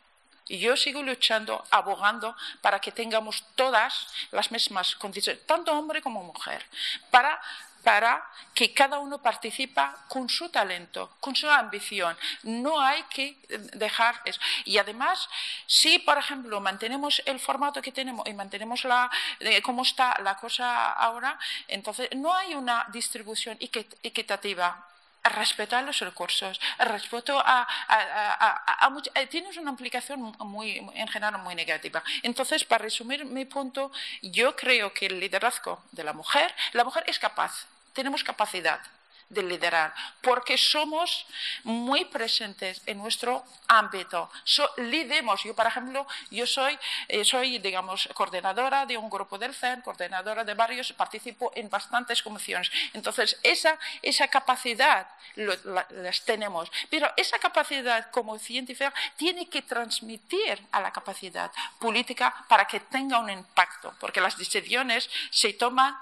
Y 0.48 0.58
yo 0.58 0.76
sigo 0.76 1.04
luchando, 1.04 1.64
abogando 1.70 2.36
para 2.62 2.80
que 2.80 2.92
tengamos 2.92 3.46
todas 3.56 4.08
las 4.32 4.52
mismas 4.52 4.96
condiciones, 4.96 5.46
tanto 5.46 5.72
hombre 5.74 6.02
como 6.02 6.24
mujer, 6.24 6.66
para 7.12 7.40
para 7.84 8.24
que 8.54 8.74
cada 8.74 9.00
uno 9.00 9.22
participa 9.22 10.06
con 10.08 10.28
su 10.30 10.50
talento, 10.50 11.16
con 11.20 11.36
su 11.36 11.50
ambición. 11.50 12.18
No 12.44 12.82
hay 12.82 13.04
que 13.04 13.38
dejar 13.74 14.22
eso. 14.26 14.40
Y 14.66 14.78
además, 14.78 15.30
si, 15.66 16.00
por 16.00 16.18
ejemplo, 16.18 16.60
mantenemos 16.60 17.22
el 17.26 17.40
formato 17.40 17.82
que 17.82 17.92
tenemos 17.92 18.28
y 18.28 18.34
mantenemos 18.34 18.84
la, 18.84 19.10
eh, 19.40 19.62
cómo 19.62 19.84
está 19.84 20.18
la 20.22 20.36
cosa 20.36 20.92
ahora, 20.92 21.40
entonces 21.68 22.10
no 22.16 22.34
hay 22.34 22.54
una 22.54 22.86
distribución 22.92 23.58
equitativa 23.60 24.89
respetar 25.24 25.84
los 25.84 26.00
recursos, 26.00 26.60
respeto 26.80 27.40
a, 27.40 27.68
a, 27.88 28.92
eh, 29.16 29.28
tienes 29.28 29.58
una 29.58 29.72
implicación 29.72 30.36
muy, 30.40 30.78
en 30.94 31.08
general 31.08 31.42
muy 31.42 31.56
negativa. 31.56 32.04
Entonces, 32.24 32.64
para 32.64 32.84
resumir 32.84 33.26
mi 33.26 33.46
punto, 33.46 33.92
yo 34.22 34.56
creo 34.56 34.94
que 34.94 35.08
el 35.08 35.20
liderazgo 35.20 35.82
de 35.92 36.04
la 36.04 36.14
mujer, 36.14 36.54
la 36.74 36.84
mujer 36.84 37.04
es 37.08 37.20
capaz, 37.20 37.66
tenemos 37.94 38.24
capacidad 38.24 38.80
de 39.30 39.44
liderar, 39.44 39.94
porque 40.22 40.58
somos 40.58 41.26
muy 41.64 42.06
presentes 42.06 42.82
en 42.86 42.98
nuestro 42.98 43.46
ámbito. 43.68 44.30
So, 44.44 44.68
lidemos. 44.78 45.44
Yo, 45.44 45.56
por 45.56 45.68
ejemplo, 45.68 46.08
yo 46.32 46.48
soy, 46.48 46.78
eh, 47.08 47.24
soy, 47.24 47.60
digamos, 47.60 48.10
coordinadora 48.14 48.86
de 48.86 48.98
un 48.98 49.10
grupo 49.10 49.38
del 49.38 49.54
CEN, 49.54 49.82
coordinadora 49.82 50.44
de 50.44 50.56
varios, 50.56 50.92
participo 50.94 51.52
en 51.56 51.70
bastantes 51.70 52.24
comisiones. 52.24 52.72
Entonces, 52.94 53.38
esa, 53.44 53.78
esa 54.02 54.28
capacidad 54.28 55.08
las 55.36 56.26
tenemos, 56.26 56.72
pero 56.90 57.12
esa 57.16 57.38
capacidad 57.40 58.10
como 58.12 58.38
científica 58.40 58.94
tiene 59.16 59.48
que 59.48 59.62
transmitir 59.62 60.60
a 60.72 60.82
la 60.82 60.92
capacidad 60.92 61.52
política 61.80 62.34
para 62.48 62.66
que 62.66 62.80
tenga 62.80 63.20
un 63.20 63.30
impacto, 63.30 63.94
porque 64.00 64.22
las 64.22 64.38
decisiones 64.38 65.10
se 65.30 65.54
toman 65.54 65.96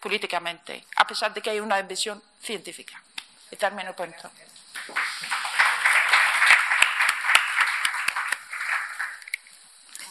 políticamente, 0.00 0.84
a 0.96 1.06
pesar 1.06 1.32
de 1.32 1.40
que 1.40 1.50
hay 1.50 1.60
una 1.60 1.80
visión 1.82 2.22
científica. 2.42 3.02
Y 3.50 3.56
termino 3.56 3.94
punto. 3.94 4.30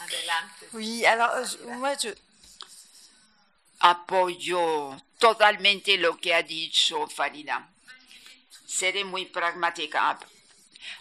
Adelante. 0.00 0.68
Oui, 0.72 1.04
alors 1.04 1.58
moi 1.64 1.96
je 1.96 2.14
apoyo 3.80 4.96
totalmente 5.18 5.96
lo 5.96 6.16
que 6.16 6.34
ha 6.34 6.42
dicho 6.42 7.06
Farida. 7.08 7.68
Seré 8.66 9.04
muy 9.04 9.26
pragmática. 9.26 10.18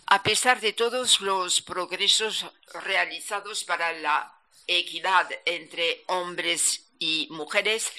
A 0.08 0.24
pesar 0.24 0.60
de 0.60 0.74
todos 0.74 1.22
los 1.22 1.62
progresos 1.62 2.46
realizados 2.84 3.64
para 3.64 3.92
la 3.94 4.32
equidad 4.68 5.30
entre 5.46 6.04
hombres 6.08 6.85
y 7.00 7.28
mujeres, 7.32 7.92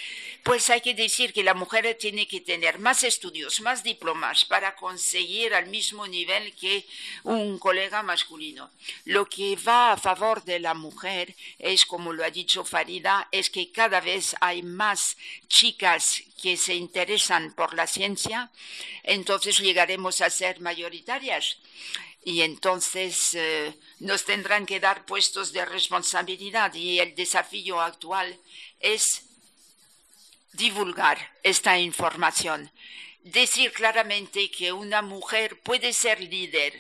pues 0.42 0.70
hay 0.70 0.80
que 0.80 0.94
decir 0.94 1.32
que 1.32 1.42
la 1.42 1.54
mujer 1.54 1.96
tiene 1.98 2.28
que 2.28 2.40
tener 2.40 2.78
más 2.78 3.02
estudios, 3.02 3.60
más 3.60 3.82
diplomas 3.82 4.44
para 4.44 4.76
conseguir 4.76 5.54
al 5.54 5.66
mismo 5.66 6.06
nivel 6.06 6.54
que 6.54 6.86
un 7.24 7.58
colega 7.58 8.04
masculino. 8.04 8.70
Lo 9.04 9.26
que 9.26 9.56
va 9.56 9.92
a 9.92 9.96
favor 9.96 10.44
de 10.44 10.60
la 10.60 10.74
mujer 10.74 11.34
es, 11.58 11.84
como 11.84 12.12
lo 12.12 12.24
ha 12.24 12.30
dicho 12.30 12.64
Farida, 12.64 13.28
es 13.32 13.50
que 13.50 13.72
cada 13.72 14.00
vez 14.00 14.36
hay 14.40 14.62
más 14.62 15.16
chicas 15.48 16.22
que 16.40 16.56
se 16.56 16.74
interesan 16.74 17.52
por 17.54 17.74
la 17.74 17.88
ciencia, 17.88 18.52
entonces 19.02 19.58
llegaremos 19.58 20.20
a 20.20 20.30
ser 20.30 20.60
mayoritarias 20.60 21.58
y 22.26 22.42
entonces 22.42 23.34
eh, 23.34 23.72
nos 24.00 24.24
tendrán 24.24 24.66
que 24.66 24.80
dar 24.80 25.06
puestos 25.06 25.52
de 25.52 25.64
responsabilidad 25.64 26.74
y 26.74 26.98
el 26.98 27.14
desafío 27.14 27.80
actual 27.80 28.36
es 28.80 29.22
divulgar 30.52 31.18
esta 31.44 31.78
información, 31.78 32.72
decir 33.22 33.70
claramente 33.70 34.50
que 34.50 34.72
una 34.72 35.02
mujer 35.02 35.60
puede 35.60 35.92
ser 35.92 36.20
líder. 36.20 36.72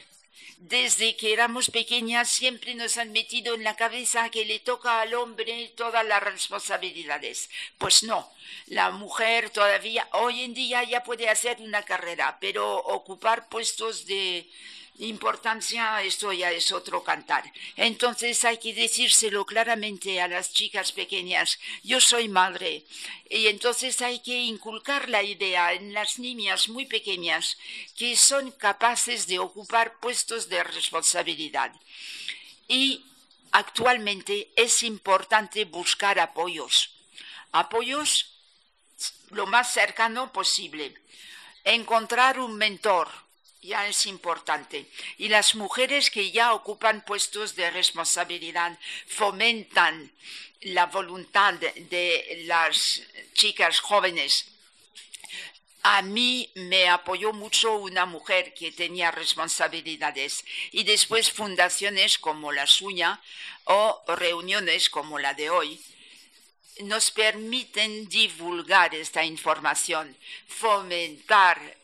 Desde 0.56 1.14
que 1.14 1.32
éramos 1.32 1.70
pequeñas 1.70 2.28
siempre 2.28 2.74
nos 2.74 2.96
han 2.96 3.12
metido 3.12 3.54
en 3.54 3.62
la 3.62 3.76
cabeza 3.76 4.30
que 4.30 4.46
le 4.46 4.58
toca 4.58 5.00
al 5.00 5.14
hombre 5.14 5.72
todas 5.76 6.04
las 6.04 6.24
responsabilidades. 6.24 7.50
Pues 7.78 8.02
no, 8.02 8.28
la 8.66 8.90
mujer 8.90 9.50
todavía 9.50 10.08
hoy 10.10 10.42
en 10.42 10.54
día 10.54 10.82
ya 10.82 11.04
puede 11.04 11.28
hacer 11.28 11.58
una 11.60 11.84
carrera, 11.84 12.36
pero 12.40 12.78
ocupar 12.78 13.48
puestos 13.48 14.06
de 14.06 14.50
importancia, 14.98 16.02
esto 16.02 16.32
ya 16.32 16.50
es 16.50 16.72
otro 16.72 17.02
cantar. 17.02 17.44
Entonces 17.76 18.44
hay 18.44 18.58
que 18.58 18.74
decírselo 18.74 19.44
claramente 19.44 20.20
a 20.20 20.28
las 20.28 20.52
chicas 20.52 20.92
pequeñas. 20.92 21.58
Yo 21.82 22.00
soy 22.00 22.28
madre. 22.28 22.84
Y 23.28 23.48
entonces 23.48 24.00
hay 24.00 24.20
que 24.20 24.38
inculcar 24.38 25.08
la 25.08 25.22
idea 25.22 25.72
en 25.72 25.92
las 25.92 26.18
niñas 26.18 26.68
muy 26.68 26.86
pequeñas 26.86 27.56
que 27.96 28.16
son 28.16 28.50
capaces 28.52 29.26
de 29.26 29.38
ocupar 29.38 29.98
puestos 30.00 30.48
de 30.48 30.62
responsabilidad. 30.64 31.72
Y 32.68 33.04
actualmente 33.52 34.50
es 34.56 34.82
importante 34.82 35.64
buscar 35.64 36.18
apoyos. 36.18 36.90
Apoyos 37.52 38.32
lo 39.30 39.46
más 39.46 39.72
cercano 39.72 40.32
posible. 40.32 40.94
Encontrar 41.64 42.38
un 42.38 42.56
mentor 42.56 43.25
ya 43.62 43.86
es 43.86 44.06
importante. 44.06 44.86
Y 45.18 45.28
las 45.28 45.54
mujeres 45.54 46.10
que 46.10 46.30
ya 46.30 46.54
ocupan 46.54 47.04
puestos 47.04 47.56
de 47.56 47.70
responsabilidad 47.70 48.78
fomentan 49.06 50.10
la 50.60 50.86
voluntad 50.86 51.54
de 51.54 52.44
las 52.46 53.02
chicas 53.34 53.80
jóvenes. 53.80 54.46
A 55.82 56.02
mí 56.02 56.50
me 56.54 56.88
apoyó 56.88 57.32
mucho 57.32 57.74
una 57.74 58.06
mujer 58.06 58.54
que 58.54 58.72
tenía 58.72 59.12
responsabilidades 59.12 60.44
y 60.72 60.82
después 60.82 61.30
fundaciones 61.30 62.18
como 62.18 62.50
la 62.50 62.66
suya 62.66 63.20
o 63.64 64.02
reuniones 64.08 64.90
como 64.90 65.20
la 65.20 65.34
de 65.34 65.50
hoy 65.50 65.80
nos 66.80 67.10
permiten 67.10 68.08
divulgar 68.08 68.94
esta 68.94 69.24
información, 69.24 70.14
fomentar 70.46 71.78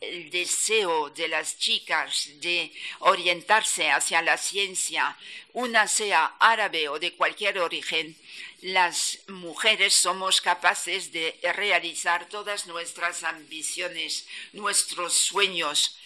el 0.00 0.30
deseo 0.30 1.10
de 1.10 1.28
las 1.28 1.58
chicas 1.58 2.30
de 2.40 2.72
orientarse 3.00 3.90
hacia 3.90 4.22
la 4.22 4.38
ciencia, 4.38 5.16
una 5.52 5.86
sea 5.86 6.36
árabe 6.38 6.88
o 6.88 6.98
de 6.98 7.14
cualquier 7.14 7.58
origen, 7.58 8.16
las 8.62 9.18
mujeres 9.28 9.94
somos 9.94 10.40
capaces 10.40 11.12
de 11.12 11.38
realizar 11.54 12.28
todas 12.28 12.66
nuestras 12.66 13.24
ambiciones, 13.24 14.26
nuestros 14.52 15.14
sueños, 15.14 15.98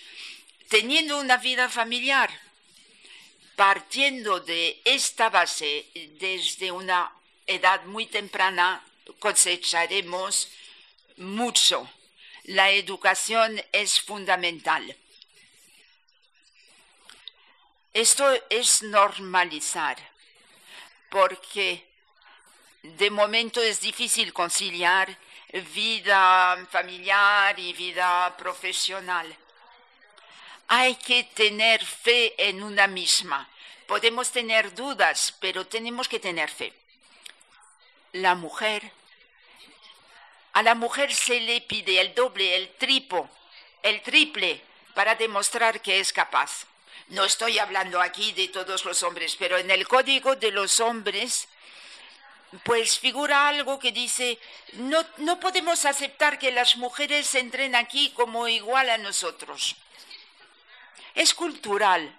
teniendo 0.69 1.19
una 1.19 1.37
vida 1.37 1.69
familiar, 1.69 2.31
partiendo 3.57 4.41
de 4.41 4.81
esta 4.85 5.31
base 5.31 5.87
desde 6.19 6.73
una 6.73 7.13
edad 7.47 7.85
muy 7.85 8.07
temprana 8.07 8.85
cosecharemos 9.19 10.49
mucho. 11.17 11.89
La 12.45 12.71
educación 12.71 13.63
es 13.73 14.01
fundamental. 14.01 14.97
Esto 17.93 18.27
es 18.49 18.83
normalizar, 18.83 19.97
porque 21.11 21.87
de 22.83 23.11
momento 23.11 23.61
es 23.61 23.81
difícil 23.81 24.33
conciliar 24.33 25.17
vida 25.75 26.67
familiar 26.71 27.59
y 27.61 27.75
vida 27.75 28.35
profesional. 28.39 29.37
Hay 30.69 30.97
que 30.97 31.25
tener 31.25 31.85
fe 31.85 32.35
en 32.49 32.63
una 32.63 32.87
misma. 32.87 33.47
Podemos 33.87 34.33
tener 34.33 34.75
dudas, 34.75 35.37
pero 35.39 35.67
tenemos 35.67 36.09
que 36.09 36.19
tener 36.19 36.51
fe 36.51 36.73
la 38.13 38.35
mujer, 38.35 38.93
a 40.53 40.63
la 40.63 40.75
mujer 40.75 41.15
se 41.15 41.41
le 41.41 41.63
pide 41.63 42.01
el 42.01 42.15
doble, 42.15 42.55
el 42.55 42.75
tripo, 42.77 43.29
el 43.83 44.03
triple 44.03 44.63
para 44.95 45.15
demostrar 45.15 45.81
que 45.81 45.99
es 45.99 46.13
capaz. 46.13 46.67
No 47.09 47.25
estoy 47.25 47.59
hablando 47.59 48.01
aquí 48.01 48.33
de 48.33 48.49
todos 48.49 48.85
los 48.85 49.03
hombres, 49.03 49.37
pero 49.39 49.57
en 49.59 49.71
el 49.71 49.89
código 49.89 50.37
de 50.37 50.51
los 50.51 50.79
hombres, 50.81 51.49
pues 52.65 52.99
figura 52.99 53.49
algo 53.49 53.79
que 53.79 53.93
dice, 53.93 54.39
no, 54.75 55.05
no 55.19 55.41
podemos 55.41 55.85
aceptar 55.87 56.39
que 56.39 56.53
las 56.53 56.77
mujeres 56.77 57.35
entren 57.35 57.75
aquí 57.75 58.11
como 58.11 58.47
igual 58.47 58.91
a 58.91 58.99
nosotros. 58.99 59.77
Es 61.15 61.33
cultural. 61.33 62.15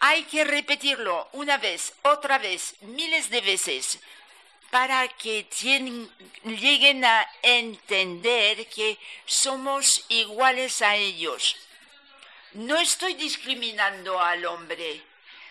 Hay 0.00 0.24
que 0.24 0.44
repetirlo 0.44 1.28
una 1.32 1.58
vez, 1.58 1.94
otra 2.02 2.38
vez, 2.38 2.74
miles 2.80 3.28
de 3.28 3.40
veces, 3.40 4.00
para 4.70 5.08
que 5.08 5.46
lleguen 6.44 7.04
a 7.04 7.28
entender 7.42 8.68
que 8.68 8.98
somos 9.26 10.04
iguales 10.08 10.80
a 10.82 10.96
ellos. 10.96 11.56
No 12.52 12.78
estoy 12.78 13.14
discriminando 13.14 14.20
al 14.20 14.44
hombre, 14.46 15.02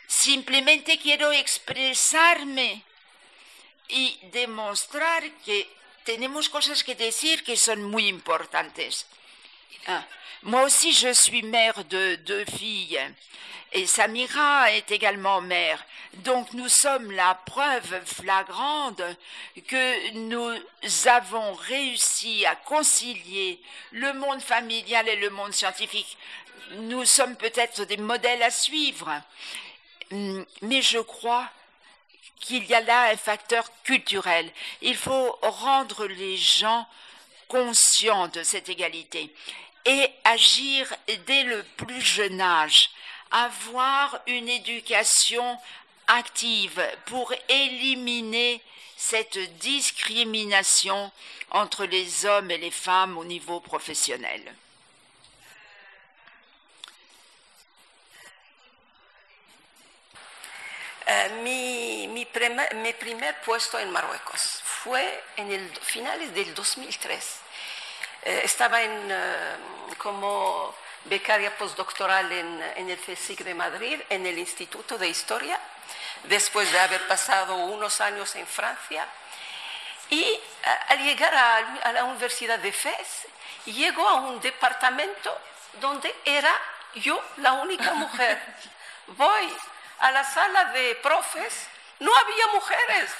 simplemente 0.07 0.97
quiero 0.97 1.31
expresarme 1.31 2.83
y 3.87 4.19
demostrar 4.31 5.29
que 5.45 5.69
tenemos 6.03 6.49
cosas 6.49 6.83
que 6.83 6.95
decir 6.95 7.43
que 7.43 7.57
son 7.57 7.83
muy 7.83 8.07
importantes. 8.07 9.05
Ah, 9.87 10.03
moi 10.43 10.63
aussi, 10.63 10.93
je 10.93 11.13
suis 11.13 11.43
mère 11.43 11.83
de 11.85 12.15
deux 12.15 12.45
filles. 12.45 12.99
Et 13.71 13.85
Samira 13.85 14.71
est 14.71 14.91
également 14.91 15.41
mère. 15.41 15.83
Donc 16.13 16.53
nous 16.53 16.69
sommes 16.69 17.11
la 17.11 17.35
preuve 17.35 18.03
flagrante 18.03 19.01
que 19.67 20.11
nous 20.13 20.59
avons 21.05 21.53
réussi 21.53 22.45
à 22.47 22.55
concilier 22.55 23.61
le 23.91 24.13
monde 24.13 24.41
familial 24.41 25.07
et 25.07 25.17
le 25.17 25.29
monde 25.29 25.53
scientifique. 25.53 26.17
Nous 26.77 27.05
sommes 27.05 27.35
peut-être 27.35 27.85
des 27.85 27.97
modèles 27.97 28.41
à 28.41 28.49
suivre, 28.49 29.21
mais 30.11 30.81
je 30.81 30.99
crois 30.99 31.47
qu'il 32.39 32.65
y 32.65 32.73
a 32.73 32.81
là 32.81 33.11
un 33.11 33.17
facteur 33.17 33.69
culturel. 33.83 34.49
Il 34.81 34.95
faut 34.95 35.37
rendre 35.43 36.07
les 36.07 36.37
gens 36.37 36.87
conscients 37.49 38.29
de 38.29 38.43
cette 38.43 38.69
égalité 38.69 39.35
et 39.85 40.09
agir 40.23 40.87
dès 41.25 41.43
le 41.43 41.63
plus 41.75 42.01
jeune 42.01 42.39
âge 42.39 42.91
avoir 43.31 44.21
une 44.27 44.47
éducation 44.47 45.57
active 46.07 46.81
pour 47.05 47.33
éliminer 47.49 48.61
cette 48.95 49.39
discrimination 49.57 51.11
entre 51.51 51.85
les 51.85 52.25
hommes 52.25 52.51
et 52.51 52.57
les 52.57 52.71
femmes 52.71 53.17
au 53.17 53.25
niveau 53.25 53.59
professionnel. 53.59 54.41
Puesto 63.43 63.77
en 63.77 63.91
Marruecos 63.91 64.68
fue 64.83 65.23
en 65.35 65.51
el 65.51 65.69
finales 65.81 66.33
del 66.33 66.53
2003. 66.55 67.39
Eh, 68.23 68.41
estaba 68.43 68.81
en, 68.81 69.11
uh, 69.11 69.95
como 69.97 70.73
becaria 71.05 71.55
postdoctoral 71.57 72.31
en, 72.31 72.61
en 72.75 72.89
el 72.89 72.97
CSIC 72.97 73.43
de 73.43 73.53
Madrid, 73.53 73.99
en 74.09 74.25
el 74.25 74.37
Instituto 74.37 74.97
de 74.97 75.07
Historia, 75.07 75.59
después 76.23 76.71
de 76.71 76.79
haber 76.79 77.07
pasado 77.07 77.55
unos 77.55 77.99
años 78.01 78.35
en 78.35 78.47
Francia. 78.47 79.05
Y 80.09 80.39
al 80.87 81.03
llegar 81.03 81.33
a, 81.35 81.57
a 81.83 81.93
la 81.93 82.03
Universidad 82.05 82.59
de 82.59 82.71
Fez, 82.71 83.27
llego 83.65 84.07
a 84.07 84.15
un 84.15 84.41
departamento 84.41 85.37
donde 85.79 86.13
era 86.25 86.53
yo 86.95 87.21
la 87.37 87.53
única 87.53 87.93
mujer. 87.93 88.41
Voy 89.07 89.53
a 89.99 90.11
la 90.11 90.23
sala 90.23 90.65
de 90.65 90.95
profes, 90.95 91.67
no 91.99 92.15
había 92.15 92.47
mujeres. 92.53 93.11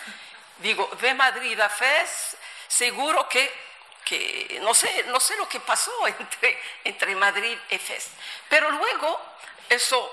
Digo, 0.59 0.89
de 1.01 1.13
Madrid 1.13 1.59
a 1.59 1.69
Fez, 1.69 2.37
seguro 2.67 3.27
que 3.27 3.69
que 4.09 4.59
no 4.63 4.73
sé, 4.73 5.03
no 5.07 5.19
sé 5.19 5.37
lo 5.37 5.47
que 5.47 5.59
pasó 5.59 5.91
entre, 6.07 6.59
entre 6.83 7.15
Madrid 7.15 7.57
y 7.69 7.77
Fez. 7.77 8.09
Pero 8.49 8.71
luego, 8.71 9.19
eso, 9.69 10.11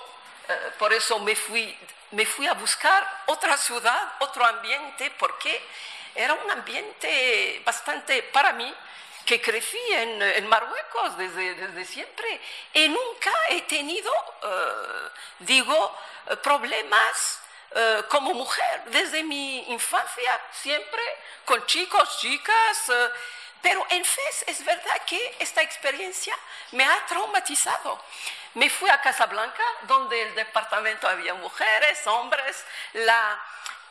eh, 0.49 0.72
por 0.78 0.92
eso 0.92 1.18
me 1.20 1.34
fui, 1.34 1.76
me 2.11 2.26
fui 2.26 2.47
a 2.47 2.53
buscar 2.53 3.22
otra 3.26 3.57
ciudad, 3.57 4.14
otro 4.18 4.44
ambiente, 4.44 5.11
porque 5.18 5.62
era 6.14 6.34
un 6.34 6.51
ambiente 6.51 7.62
bastante, 7.64 8.22
para 8.24 8.53
mí, 8.53 8.72
que 9.24 9.40
crecí 9.40 9.80
en, 9.90 10.22
en 10.22 10.47
Marruecos 10.47 11.16
desde, 11.16 11.55
desde, 11.55 11.84
siempre 11.84 12.40
y 12.74 12.88
nunca 12.88 13.32
he 13.49 13.62
tenido, 13.62 14.12
eh, 14.44 15.11
digo, 15.40 15.99
problemas 16.42 17.40
eh, 17.74 18.02
como 18.08 18.32
mujer 18.34 18.84
desde 18.86 19.22
mi 19.22 19.70
infancia, 19.70 20.40
siempre 20.52 21.02
con 21.44 21.64
chicos, 21.66 22.18
chicas. 22.20 22.92
Pero 23.62 23.84
en 23.90 24.04
FES 24.04 24.44
es 24.46 24.64
verdad 24.64 25.02
que 25.06 25.36
esta 25.40 25.62
experiencia 25.62 26.36
me 26.72 26.84
ha 26.84 27.06
traumatizado. 27.06 28.00
Me 28.54 28.70
fui 28.70 28.88
a 28.88 29.00
Casablanca, 29.00 29.62
donde 29.82 30.22
el 30.22 30.34
departamento 30.34 31.08
había 31.08 31.34
mujeres, 31.34 32.06
hombres, 32.06 32.64
la, 32.92 33.38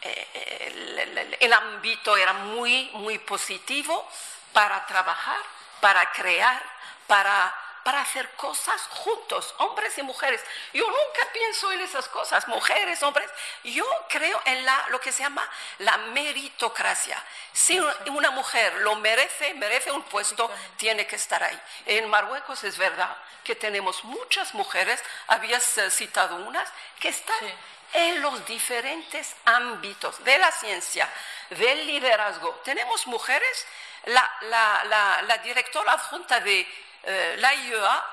eh, 0.01 1.37
el, 1.39 1.53
ámbito 1.53 2.15
era 2.15 2.33
muy, 2.33 2.89
muy 2.93 3.19
positivo 3.19 4.09
para 4.53 4.85
trabajar, 4.85 5.41
para 5.81 6.11
crear, 6.13 6.61
para 7.05 7.53
para 7.85 8.01
hacer 8.01 8.27
cosas 8.31 8.81
juntos, 8.89 9.53
hombres 9.59 9.95
y 9.99 10.01
mujeres. 10.01 10.41
Yo 10.73 10.87
nunca 10.87 11.31
pienso 11.31 11.71
en 11.71 11.81
esas 11.81 12.09
cosas, 12.09 12.47
mujeres, 12.47 13.03
hombres. 13.03 13.29
Yo 13.63 13.85
creo 14.09 14.41
en 14.45 14.65
la, 14.65 14.87
lo 14.89 14.99
que 14.99 15.11
se 15.11 15.21
llama 15.21 15.47
la 15.77 15.95
meritocracia. 15.97 17.23
Si 17.53 17.79
una 18.07 18.31
mujer 18.31 18.73
lo 18.77 18.95
merece, 18.95 19.53
merece 19.53 19.91
un 19.91 20.01
puesto, 20.01 20.49
tiene 20.77 21.05
que 21.05 21.15
estar 21.15 21.43
ahí. 21.43 21.61
En 21.85 22.09
Marruecos 22.09 22.63
es 22.63 22.75
verdad 22.75 23.15
que 23.43 23.53
tenemos 23.53 24.03
muchas 24.03 24.55
mujeres, 24.55 25.03
habías 25.27 25.77
eh, 25.77 25.91
citado 25.91 26.37
unas, 26.37 26.67
que 26.99 27.09
están 27.09 27.53
en 27.93 28.19
los 28.19 28.47
diferentes 28.47 29.35
ámbitos 29.45 30.23
de 30.23 30.39
la 30.39 30.51
ciencia, 30.51 31.07
del 31.51 31.85
liderazgo. 31.85 32.49
Tenemos 32.63 33.05
mujeres, 33.05 33.67
la, 34.05 34.37
la, 34.41 35.21
la 35.21 35.37
directora 35.37 35.91
adjunta 35.91 36.39
de 36.39 36.84
eh, 37.05 37.35
la 37.37 37.53
IEA 37.53 38.05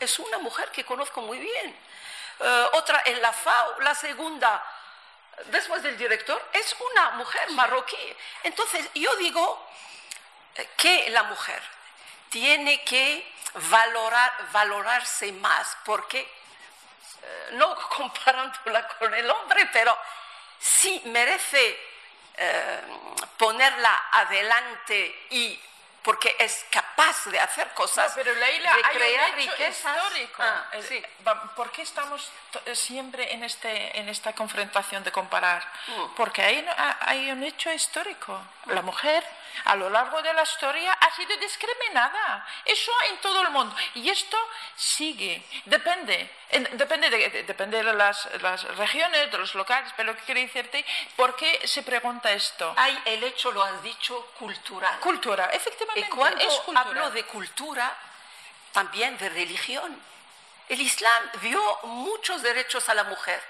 es 0.00 0.18
una 0.18 0.38
mujer 0.38 0.70
que 0.70 0.84
conozco 0.84 1.20
muy 1.20 1.38
bien. 1.38 1.76
Eh, 2.40 2.66
otra 2.72 3.02
en 3.04 3.20
la 3.20 3.32
FAO, 3.32 3.80
la 3.80 3.94
segunda, 3.94 4.64
después 5.46 5.82
del 5.82 5.98
director, 5.98 6.42
es 6.52 6.74
una 6.92 7.10
mujer 7.10 7.50
marroquí. 7.50 8.16
Entonces, 8.42 8.88
yo 8.94 9.14
digo 9.16 9.68
eh, 10.54 10.68
que 10.76 11.10
la 11.10 11.24
mujer 11.24 11.62
tiene 12.30 12.82
que 12.84 13.30
valorar, 13.70 14.32
valorarse 14.50 15.30
más, 15.32 15.76
porque, 15.84 16.26
no 17.52 17.76
comparándola 17.96 18.88
con 18.98 19.12
el 19.12 19.30
hombre, 19.30 19.68
pero 19.72 19.96
sí 20.58 21.02
merece 21.04 21.92
ponerla 23.36 24.08
adelante 24.10 25.26
y 25.30 25.60
porque 26.02 26.34
es 26.38 26.64
capaz 26.70 27.24
de 27.26 27.38
hacer 27.38 27.68
cosas, 27.74 28.12
pero 28.14 28.34
Leila, 28.34 28.74
de 28.74 28.82
hay 28.84 28.94
crear 28.96 29.32
un 29.34 29.38
hecho 29.40 29.50
riquezas. 29.52 29.96
histórico. 29.96 30.42
Ah, 30.42 30.66
sí. 30.88 31.02
va- 31.26 31.54
¿Por 31.54 31.70
qué 31.70 31.82
estamos 31.82 32.30
to- 32.50 32.74
siempre 32.74 33.32
en, 33.32 33.44
este, 33.44 33.98
en 33.98 34.08
esta 34.08 34.32
confrontación 34.32 35.04
de 35.04 35.12
comparar? 35.12 35.62
Mm. 35.86 36.14
Porque 36.16 36.42
hay, 36.42 36.66
hay 37.00 37.30
un 37.30 37.42
hecho 37.44 37.72
histórico. 37.72 38.40
La 38.66 38.82
mujer, 38.82 39.24
a 39.64 39.74
lo 39.74 39.90
largo 39.90 40.22
de 40.22 40.32
la 40.34 40.42
historia, 40.42 40.92
ha 40.92 41.10
sido 41.16 41.36
discriminada. 41.36 42.46
Eso 42.64 42.92
en 43.10 43.16
todo 43.18 43.42
el 43.42 43.50
mundo. 43.50 43.74
Y 43.94 44.08
esto 44.08 44.36
sigue. 44.76 45.42
Depende. 45.66 46.30
en- 46.50 46.68
depende 46.76 47.08
de, 47.08 47.30
de- 47.30 47.42
depende 47.44 47.82
de 47.82 47.94
las, 47.94 48.28
las 48.42 48.62
regiones, 48.76 49.30
de 49.32 49.38
los 49.38 49.54
locales, 49.54 49.90
pero 49.96 50.14
¿qué 50.14 50.22
quiere 50.24 50.42
decirte? 50.42 50.84
¿Por 51.16 51.34
qué 51.34 51.66
se 51.66 51.82
pregunta 51.82 52.30
esto? 52.30 52.74
Hay 52.76 52.96
el 53.06 53.24
hecho, 53.24 53.50
lo 53.52 53.62
has 53.62 53.82
dicho, 53.82 54.26
cultural. 54.38 54.98
Cultura, 55.00 55.46
efectivamente. 55.46 55.91
Y 55.94 56.02
cuando 56.04 56.40
es 56.40 56.60
hablo 56.76 57.10
de 57.10 57.24
cultura, 57.24 57.96
también 58.72 59.16
de 59.18 59.28
religión. 59.28 60.00
El 60.68 60.80
Islam 60.80 61.30
dio 61.42 61.78
muchos 61.84 62.40
derechos 62.42 62.88
a 62.88 62.94
la 62.94 63.04
mujer, 63.04 63.42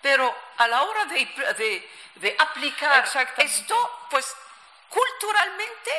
pero 0.00 0.34
a 0.56 0.66
la 0.68 0.82
hora 0.82 1.04
de, 1.06 1.26
de- 1.58 1.90
de 2.16 2.36
aplicar 2.38 3.04
esto, 3.38 4.06
pues 4.10 4.34
culturalmente 4.88 5.90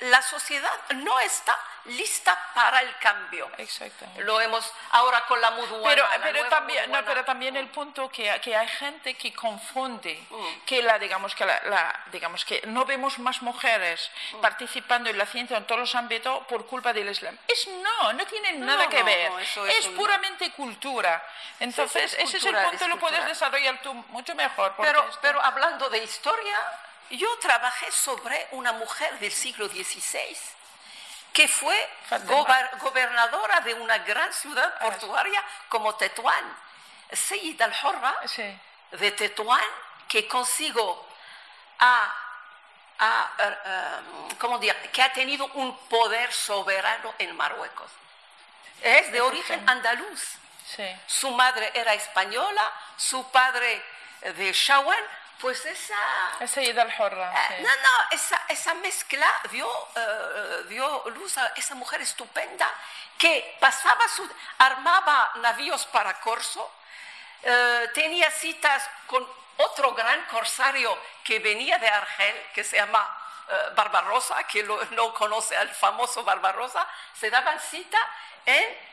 la 0.00 0.22
sociedad 0.22 0.72
no 0.96 1.18
está 1.20 1.58
lista 1.86 2.36
para 2.54 2.80
el 2.80 2.94
cambio. 2.98 3.50
Exactamente. 3.56 4.22
Lo 4.22 4.38
hemos 4.40 4.70
ahora 4.90 5.22
con 5.26 5.40
la 5.40 5.50
muduana. 5.52 6.04
Pero, 6.22 6.44
también, 6.48 6.90
no, 6.90 7.02
pero 7.04 7.24
también 7.24 7.56
el 7.56 7.68
punto 7.68 8.08
que, 8.10 8.38
que 8.42 8.54
hay 8.54 8.68
gente 8.68 9.14
que 9.16 9.32
confunde 9.34 10.22
Mm. 10.30 10.60
que 10.66 10.82
la 10.82 10.98
digamos 10.98 11.34
que 11.34 11.44
la, 11.46 11.58
la- 11.64 12.00
digamos 12.12 12.44
que 12.44 12.60
no 12.66 12.84
vemos 12.84 13.18
más 13.18 13.40
mujeres 13.42 14.10
Mm. 14.32 14.40
participando 14.40 15.08
en 15.10 15.16
la 15.18 15.24
ciencia 15.26 15.56
en 15.56 15.64
todos 15.66 15.80
los 15.80 15.94
ámbitos 15.94 16.46
por 16.46 16.66
culpa 16.66 16.92
del 16.92 17.08
Islam. 17.08 17.36
Es 17.48 17.66
no, 17.68 18.12
no 18.12 18.26
tiene 18.26 18.52
No, 18.52 18.66
nada 18.66 18.88
que 18.88 19.02
ver. 19.02 19.32
es 19.40 19.56
es 19.56 19.86
un- 19.86 19.96
puramente 19.96 20.50
cultura. 20.52 21.22
Entonces, 21.60 22.12
es 22.14 22.20
ese 22.28 22.36
es 22.38 22.44
el 22.44 22.56
punto, 22.56 22.88
lo 22.88 22.98
puedes 22.98 23.24
desarrollar 23.26 23.80
tú 23.82 23.92
mucho 24.08 24.34
mejor. 24.34 24.74
Pero, 24.78 25.04
pero 25.22 25.42
hablando 25.42 25.88
de 25.90 25.98
historia, 26.04 26.56
yo 27.10 27.38
trabajé 27.38 27.90
sobre 27.92 28.48
una 28.52 28.72
mujer 28.72 29.18
del 29.18 29.32
siglo 29.32 29.68
XVI 29.68 30.36
que 31.32 31.46
fue 31.48 31.88
gober- 32.26 32.78
gobernadora 32.78 33.60
de 33.60 33.74
una 33.74 33.98
gran 33.98 34.32
ciudad 34.32 34.78
portuaria 34.80 35.42
como 35.68 35.94
Tetuán. 35.94 36.56
Sayyid 37.12 37.60
al-Horra 37.60 38.14
Sí. 38.26 38.58
de 38.92 39.10
Tetuán 39.12 39.64
que 40.08 40.26
consigo 40.26 41.06
a, 41.78 42.14
a, 42.98 43.30
eh, 43.38 44.34
¿cómo 44.38 44.58
que 44.60 45.02
ha 45.02 45.12
tenido 45.12 45.46
un 45.54 45.76
poder 45.88 46.32
soberano 46.32 47.14
en 47.18 47.36
Marruecos. 47.36 47.90
Es 48.82 49.12
de 49.12 49.20
origen 49.20 49.68
andaluz. 49.68 50.20
Sí. 50.66 50.84
Su 51.06 51.30
madre 51.30 51.70
era 51.74 51.94
española, 51.94 52.72
su 52.96 53.28
padre 53.30 53.82
de 54.20 54.52
Shawan, 54.52 55.04
pues 55.40 55.64
esa... 55.66 55.96
Esa 56.40 56.60
Horra. 56.98 57.32
Eh, 57.32 57.56
sí. 57.56 57.62
No, 57.62 57.68
no, 57.68 58.06
esa, 58.10 58.42
esa 58.48 58.74
mezcla 58.74 59.26
dio, 59.50 59.68
eh, 59.96 60.64
dio 60.68 61.04
luz 61.10 61.38
a 61.38 61.48
esa 61.56 61.74
mujer 61.74 62.00
estupenda 62.02 62.68
que 63.18 63.56
pasaba 63.60 64.06
su, 64.08 64.28
armaba 64.58 65.30
navíos 65.36 65.86
para 65.86 66.20
corso, 66.20 66.70
eh, 67.42 67.90
tenía 67.94 68.30
citas 68.30 68.88
con 69.06 69.26
otro 69.58 69.92
gran 69.94 70.24
corsario 70.26 70.96
que 71.24 71.38
venía 71.38 71.78
de 71.78 71.88
Argel, 71.88 72.46
que 72.54 72.64
se 72.64 72.76
llama 72.76 73.02
eh, 73.48 73.54
Barbarossa, 73.74 74.42
que 74.44 74.62
lo- 74.62 74.82
no 74.92 75.12
conoce 75.14 75.56
al 75.56 75.68
famoso 75.70 76.22
Barbarossa, 76.24 76.86
se 77.18 77.30
daban 77.30 77.58
cita 77.60 77.98
en 78.46 78.90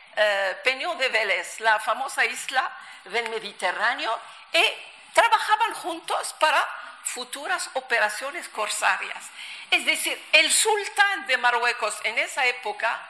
Peñón 0.64 0.98
de 0.98 1.10
Vélez, 1.10 1.60
la 1.60 1.80
famosa 1.80 2.26
isla 2.26 2.72
del 3.06 3.30
Mediterráneo, 3.30 4.20
y 4.52 4.74
trabajaban 5.18 5.74
juntos 5.74 6.36
para 6.40 6.64
futuras 7.04 7.72
operaciones 7.74 8.48
corsarias. 8.50 9.24
Es 9.72 9.84
decir, 9.84 10.24
el 10.32 10.52
sultán 10.52 11.26
de 11.26 11.38
Marruecos 11.38 11.98
en 12.04 12.20
esa 12.20 12.46
época 12.46 13.02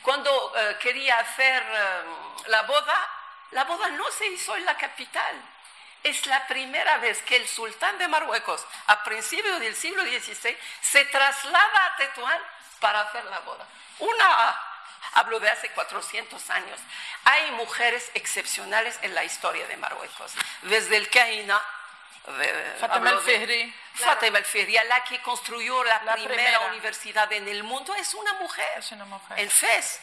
cuando 0.00 0.30
eh, 0.56 0.78
quería 0.80 1.18
hacer 1.18 1.62
eh, 1.62 2.02
la 2.46 2.62
boda, 2.62 2.96
la 3.50 3.64
boda 3.64 3.90
no 3.90 4.10
se 4.12 4.28
hizo 4.28 4.56
en 4.56 4.64
la 4.64 4.78
capital. 4.78 5.36
Es 6.02 6.24
la 6.24 6.46
primera 6.46 6.96
vez 6.96 7.20
que 7.20 7.36
el 7.36 7.46
sultán 7.46 7.98
de 7.98 8.08
Marruecos, 8.08 8.64
a 8.86 9.04
principios 9.04 9.60
del 9.60 9.76
siglo 9.76 10.02
XVI, 10.04 10.56
se 10.80 11.04
traslada 11.04 11.84
a 11.84 11.96
Tetuán 11.96 12.40
para 12.80 13.02
hacer 13.02 13.26
la 13.26 13.40
boda. 13.40 13.66
Una, 13.98 14.62
hablo 15.14 15.40
de 15.40 15.50
hace 15.50 15.70
400 15.70 16.50
años. 16.50 16.78
Hay 17.24 17.50
mujeres 17.52 18.10
excepcionales 18.14 18.98
en 19.02 19.14
la 19.14 19.24
historia 19.24 19.66
de 19.66 19.76
Marruecos. 19.76 20.32
Desde 20.62 20.96
el 20.96 21.08
Caína, 21.10 21.60
de- 22.26 22.76
el-Fihri. 23.10 23.74
Fátima 23.94 24.38
el-Fihri, 24.38 24.74
la 24.88 25.02
que 25.04 25.20
construyó 25.22 25.82
la, 25.84 26.02
La 26.04 26.12
primera, 26.14 26.34
primera. 26.34 26.60
universidad 26.66 27.32
en 27.32 27.48
el 27.48 27.62
mundo, 27.64 27.94
es 27.94 28.14
una 28.14 28.34
mujer. 28.34 28.66
Es 28.76 28.92
una 28.92 29.04
mujer. 29.06 29.38
En 29.38 29.50
FES. 29.50 30.00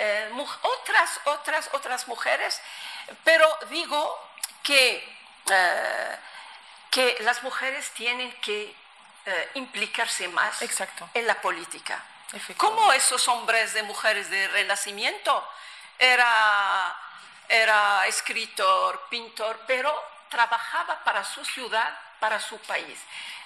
Eh, 0.00 0.30
otras, 0.62 1.20
otras, 1.24 1.68
otras 1.72 2.06
mujeres, 2.06 2.60
pero 3.24 3.48
digo 3.68 4.30
que, 4.62 5.16
eh, 5.50 6.16
que 6.90 7.16
las 7.20 7.42
mujeres 7.42 7.90
tienen 7.90 8.30
que 8.40 8.74
eh, 9.26 9.50
implicarse 9.54 10.28
más 10.28 10.62
Exacto. 10.62 11.08
en 11.14 11.26
la 11.26 11.40
política. 11.40 12.02
Como 12.56 12.92
esos 12.92 13.26
hombres 13.28 13.72
de 13.72 13.82
mujeres 13.82 14.28
de 14.30 14.48
renacimiento, 14.48 15.48
era, 15.98 16.96
era 17.48 18.06
escritor, 18.06 19.06
pintor, 19.08 19.60
pero 19.66 19.92
trabajaba 20.28 21.02
para 21.04 21.24
su 21.24 21.44
ciudad, 21.44 21.98
para 22.20 22.38
su 22.38 22.58
país. 22.60 22.98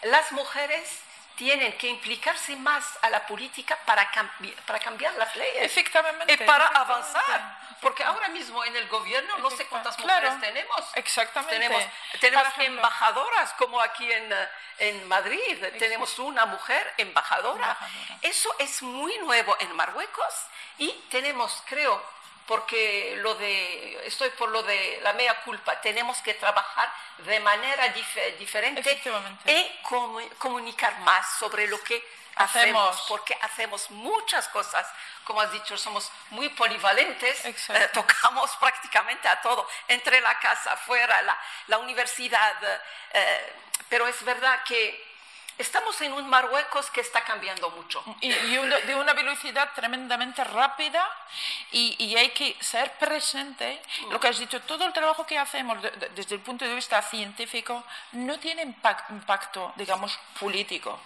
Las 0.03 0.33
mujeres 0.33 0.99
tienen 1.37 1.76
que 1.78 1.89
implicarse 1.89 2.55
más 2.57 2.85
a 3.03 3.11
la 3.11 3.26
política 3.26 3.78
para, 3.87 4.11
cambi- 4.12 4.55
para 4.66 4.78
cambiar 4.78 5.12
las 5.14 5.35
leyes 5.37 5.62
Efectivamente, 5.62 6.33
y 6.33 6.37
para 6.39 6.64
efectivamente. 6.66 6.78
avanzar. 7.18 7.59
Porque 7.80 8.05
ahora 8.05 8.28
mismo 8.28 8.64
en 8.64 8.76
el 8.76 8.87
gobierno 8.89 9.39
no 9.39 9.51
sé 9.51 9.66
cuántas 9.66 9.99
mujeres 9.99 10.20
Claro, 10.20 10.41
tenemos. 10.41 10.80
exactamente. 10.95 11.55
Tenemos, 11.57 11.83
tenemos 12.20 12.45
Por 12.45 12.53
ejemplo. 12.61 12.76
embajadoras, 12.80 13.53
como 13.55 13.80
aquí 13.80 14.11
en, 14.12 14.33
en 14.78 15.09
Madrid. 15.09 15.64
Tenemos 15.78 16.16
una 16.20 16.47
mujer 16.47 16.95
embajadora. 16.99 17.64
Embajadora. 17.80 18.18
Eso 18.22 18.55
es 18.61 18.83
muy 18.83 19.16
nuevo 19.18 19.57
en 19.59 19.74
Marruecos 19.74 20.35
y 20.78 20.91
tenemos, 21.11 21.62
creo, 21.66 22.01
porque 22.47 23.14
lo 23.18 23.34
de, 23.36 24.07
estoy 24.07 24.30
por 24.30 24.49
lo 24.51 24.62
de 24.62 25.01
la 25.03 25.12
mea 25.12 25.43
culpa, 25.43 25.80
tenemos 25.80 26.18
que 26.18 26.34
trabajar 26.34 26.93
de 27.18 27.38
manera 27.40 27.86
dif- 27.95 28.36
diferente 28.38 29.01
y 29.47 29.78
comu- 29.84 30.28
comunicar 30.38 30.99
más 31.01 31.26
sobre 31.38 31.66
lo 31.68 31.82
que 31.82 32.03
hacemos, 32.36 32.88
Hacemos. 32.90 33.05
porque 33.09 33.36
hacemos 33.43 33.90
muchas 33.90 34.49
cosas. 34.49 34.86
Como 35.24 35.40
has 35.40 35.53
dicho, 35.53 35.76
somos 35.76 36.11
muy 36.30 36.49
polivalentes, 36.49 37.45
eh, 37.45 37.90
tocamos 37.93 38.51
prácticamente 38.61 39.28
a 39.28 39.40
todo, 39.40 39.68
entre 39.88 40.20
la 40.20 40.38
casa, 40.40 40.76
fuera, 40.76 41.22
la, 41.22 41.38
la 41.68 41.78
universidad. 41.78 42.55
eh, 43.12 43.53
pero 43.88 44.07
es 44.09 44.24
verdad 44.24 44.62
que 44.64 45.12
Estamos 45.63 46.01
en 46.01 46.13
un 46.13 46.29
Marruecos 46.29 46.91
que 46.91 47.01
está 47.01 47.23
cambiando 47.23 47.71
mucho. 47.71 48.03
Y, 48.21 48.31
de 48.31 48.95
una 48.97 49.13
velocidad 49.13 49.71
tremendamente 49.77 50.43
rápida 50.43 51.09
y, 51.71 52.17
hay 52.17 52.31
que 52.31 52.57
ser 52.59 52.91
presente. 52.95 53.81
Lo 54.11 54.19
que 54.19 54.27
has 54.27 54.41
dicho, 54.41 54.61
todo 54.63 54.85
el 54.85 54.93
trabajo 54.93 55.25
que 55.25 55.39
hacemos 55.39 55.79
desde 56.17 56.35
el 56.35 56.41
punto 56.41 56.65
de 56.65 56.75
vista 56.75 57.01
científico 57.03 57.85
no 58.11 58.41
tiene 58.41 58.63
impacto, 58.63 59.73
digamos, 59.77 60.19
político. 60.41 60.99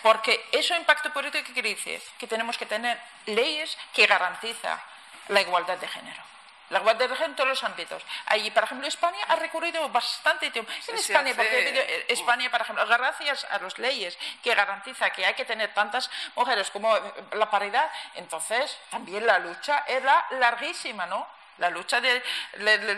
Porque 0.00 0.46
eso 0.52 0.76
impacto 0.76 1.12
político, 1.12 1.46
¿qué 1.48 1.52
quiere 1.52 1.70
decir? 1.70 2.00
Que 2.16 2.28
tenemos 2.28 2.56
que 2.56 2.66
tener 2.66 3.00
leyes 3.26 3.76
que 3.92 4.06
garantizan 4.06 4.80
la 5.26 5.40
igualdad 5.40 5.76
de 5.78 5.88
género. 5.88 6.33
La 6.74 6.80
igualdad 6.80 7.08
de 7.08 7.24
en 7.24 7.36
todos 7.36 7.48
los 7.48 7.62
ámbitos. 7.62 8.02
Ahí, 8.26 8.50
por 8.50 8.64
ejemplo, 8.64 8.88
España 8.88 9.20
ha 9.28 9.36
recurrido 9.36 9.88
bastante 9.90 10.50
tiempo. 10.50 10.72
En 10.88 10.96
España, 10.96 11.32
porque 11.36 11.68
eh, 11.68 12.06
España, 12.08 12.50
por 12.50 12.62
ejemplo, 12.62 12.84
gracias 12.84 13.44
a 13.44 13.60
las 13.60 13.78
leyes 13.78 14.18
que 14.42 14.52
garantiza 14.52 15.10
que 15.10 15.24
hay 15.24 15.34
que 15.34 15.44
tener 15.44 15.72
tantas 15.72 16.10
mujeres 16.34 16.72
como 16.72 16.96
eh, 16.96 17.00
la 17.34 17.48
paridad, 17.48 17.88
entonces 18.16 18.76
también 18.90 19.24
la 19.24 19.38
lucha 19.38 19.84
era 19.86 20.26
larguísima, 20.32 21.06
¿no? 21.06 21.28
la 21.58 21.70
lucha 21.70 22.00
de, 22.00 22.20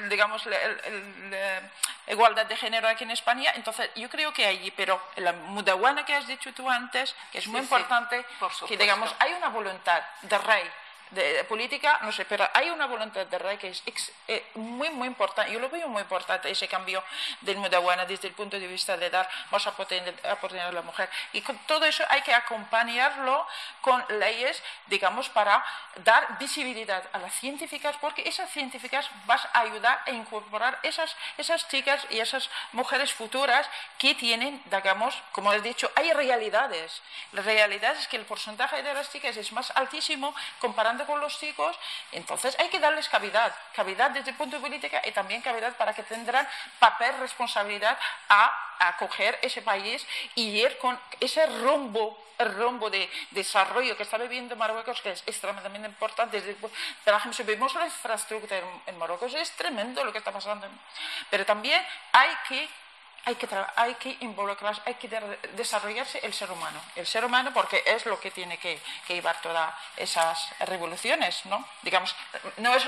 digamos, 0.08 0.46
la 0.46 1.70
igualdad 2.06 2.46
de 2.46 2.56
género 2.56 2.88
aquí 2.88 3.04
en 3.04 3.10
España. 3.10 3.52
Entonces, 3.56 3.90
yo 3.94 4.08
creo 4.08 4.32
que 4.32 4.46
allí, 4.46 4.70
pero 4.70 4.98
la 5.16 5.34
mudawana 5.34 6.06
que 6.06 6.14
has 6.14 6.26
dicho 6.26 6.50
tú 6.54 6.70
antes, 6.70 7.14
que 7.30 7.40
es 7.40 7.46
muy 7.48 7.60
importante, 7.60 8.24
que 8.66 8.78
digamos, 8.78 9.14
hay 9.18 9.34
una 9.34 9.50
voluntad 9.50 10.02
de 10.22 10.38
rey 10.38 10.70
de, 11.10 11.44
política, 11.44 12.00
no 12.02 12.12
sé, 12.12 12.24
pero 12.24 12.48
hay 12.52 12.70
una 12.70 12.86
voluntad 12.86 13.26
de 13.26 13.38
rey 13.38 13.56
que 13.58 13.68
es 13.68 14.12
eh, 14.28 14.44
muy, 14.54 14.90
muy 14.90 15.08
importante. 15.08 15.52
Yo 15.52 15.60
lo 15.60 15.68
veo 15.68 15.88
muy 15.88 16.02
importante, 16.02 16.50
ese 16.50 16.68
cambio 16.68 17.02
del 17.40 17.56
Mudawana 17.58 18.04
desde 18.04 18.28
el 18.28 18.34
punto 18.34 18.58
de 18.58 18.66
vista 18.66 18.96
de 18.96 19.10
dar 19.10 19.28
más 19.50 19.66
oportunidad 19.66 20.68
a 20.68 20.72
la 20.72 20.82
mujer. 20.82 21.08
Y 21.32 21.42
con 21.42 21.56
todo 21.66 21.84
eso 21.84 22.04
hay 22.08 22.22
que 22.22 22.34
acompañarlo 22.34 23.46
con 23.80 24.04
leyes, 24.18 24.62
digamos, 24.86 25.28
para 25.28 25.64
dar 26.04 26.38
visibilidad 26.38 27.02
a 27.12 27.18
las 27.18 27.34
científicas, 27.34 27.96
porque 28.00 28.28
esas 28.28 28.50
científicas 28.50 29.08
van 29.26 29.38
a 29.52 29.60
ayudar 29.60 30.02
a 30.06 30.10
incorporar 30.10 30.78
esas, 30.82 31.14
esas 31.38 31.68
chicas 31.68 32.06
y 32.10 32.20
esas 32.20 32.50
mujeres 32.72 33.12
futuras 33.12 33.68
que 33.98 34.14
tienen, 34.14 34.62
digamos, 34.66 35.14
como 35.32 35.52
he 35.52 35.60
dicho, 35.60 35.90
hay 35.94 36.12
realidades. 36.12 37.02
La 37.32 37.42
realidad 37.42 37.94
es 37.96 38.08
que 38.08 38.16
el 38.16 38.24
porcentaje 38.24 38.82
de 38.82 38.94
las 38.94 39.10
chicas 39.12 39.36
es 39.36 39.52
más 39.52 39.70
altísimo 39.74 40.34
comparando 40.58 40.95
con 41.04 41.20
los 41.20 41.38
chicos, 41.38 41.76
entonces 42.12 42.56
hay 42.58 42.68
que 42.68 42.78
darles 42.78 43.08
cavidad, 43.08 43.54
cavidad 43.74 44.10
desde 44.10 44.30
el 44.30 44.36
punto 44.36 44.56
de 44.56 44.62
política 44.62 45.02
y 45.04 45.12
también 45.12 45.42
cavidad 45.42 45.76
para 45.76 45.92
que 45.92 46.02
tendrán 46.04 46.48
papel, 46.78 47.18
responsabilidad 47.18 47.98
a 48.28 48.76
acoger 48.78 49.38
ese 49.42 49.62
país 49.62 50.06
y 50.34 50.60
ir 50.60 50.78
con 50.78 50.98
ese 51.20 51.44
rumbo 51.46 52.22
el 52.38 52.54
rumbo 52.54 52.90
de 52.90 53.08
desarrollo 53.30 53.96
que 53.96 54.02
está 54.02 54.18
viviendo 54.18 54.56
Marruecos, 54.56 55.00
que 55.00 55.10
es 55.12 55.22
extremadamente 55.26 55.88
importante. 55.88 56.40
Desde, 56.40 56.56
si 57.32 57.42
vemos 57.44 57.74
la 57.74 57.86
infraestructura 57.86 58.60
en 58.86 58.98
Marruecos, 58.98 59.32
es 59.34 59.50
tremendo 59.52 60.04
lo 60.04 60.12
que 60.12 60.18
está 60.18 60.32
pasando. 60.32 60.68
Pero 61.30 61.46
también 61.46 61.82
hay 62.12 62.30
que 62.48 62.68
hay 63.26 63.34
que, 63.34 63.48
hay 63.74 63.94
que 63.96 64.16
involucrarse, 64.20 64.80
hay 64.84 64.94
que 64.94 65.08
desarrollarse 65.56 66.20
el 66.22 66.32
ser 66.32 66.48
humano. 66.48 66.80
El 66.94 67.08
ser 67.08 67.24
humano 67.24 67.50
porque 67.52 67.82
es 67.84 68.06
lo 68.06 68.20
que 68.20 68.30
tiene 68.30 68.56
que, 68.56 68.80
llevar 69.08 69.40
todas 69.42 69.74
esas 69.96 70.48
revoluciones, 70.60 71.44
¿no? 71.46 71.66
Digamos, 71.82 72.14
no 72.58 72.72
es 72.72 72.84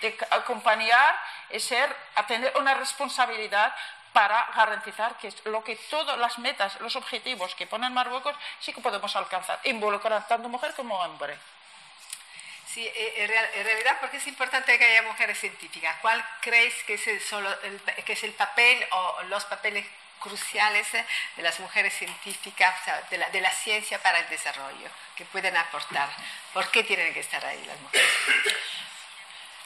de 0.00 0.16
acompañar, 0.30 1.14
es 1.50 1.64
ser, 1.64 1.94
a 2.14 2.26
tener 2.26 2.50
una 2.58 2.72
responsabilidad 2.74 3.74
para 4.14 4.48
garantizar 4.56 5.18
que 5.18 5.30
lo 5.44 5.62
que 5.62 5.76
todas 5.90 6.16
las 6.16 6.38
metas, 6.38 6.80
los 6.80 6.96
objetivos 6.96 7.54
que 7.54 7.66
ponen 7.66 7.92
Marruecos 7.92 8.34
sí 8.60 8.72
que 8.72 8.80
podemos 8.80 9.14
alcanzar, 9.16 9.60
involucrar 9.64 10.26
tanto 10.26 10.48
mujer 10.48 10.72
como 10.74 10.98
hombre. 10.98 11.36
Sí, 12.74 12.84
eh, 12.92 13.14
en 13.54 13.64
realidad, 13.64 13.98
porque 14.00 14.16
es 14.16 14.26
importante 14.26 14.76
que 14.76 14.84
haya 14.84 15.02
mujeres 15.02 15.38
científicas. 15.38 15.96
¿Cuál 16.02 16.24
crees 16.40 16.74
que 16.82 16.94
es 16.94 17.06
el, 17.06 17.20
solo 17.20 17.48
que 18.04 18.12
es 18.14 18.24
el 18.24 18.32
papel 18.32 18.84
o 18.90 19.22
los 19.28 19.44
papeles 19.44 19.86
cruciales 20.18 20.90
de 20.90 21.42
las 21.42 21.60
mujeres 21.60 21.94
científicas, 21.94 22.74
de 23.10 23.18
la, 23.18 23.28
de 23.28 23.40
la 23.40 23.52
ciencia 23.52 24.02
para 24.02 24.18
el 24.18 24.28
desarrollo, 24.28 24.88
que 25.14 25.24
pueden 25.26 25.56
aportar? 25.56 26.08
¿Por 26.52 26.68
qué 26.72 26.82
tienen 26.82 27.14
que 27.14 27.20
estar 27.20 27.44
ahí 27.46 27.64
las 27.64 27.78
mujeres? 27.78 28.10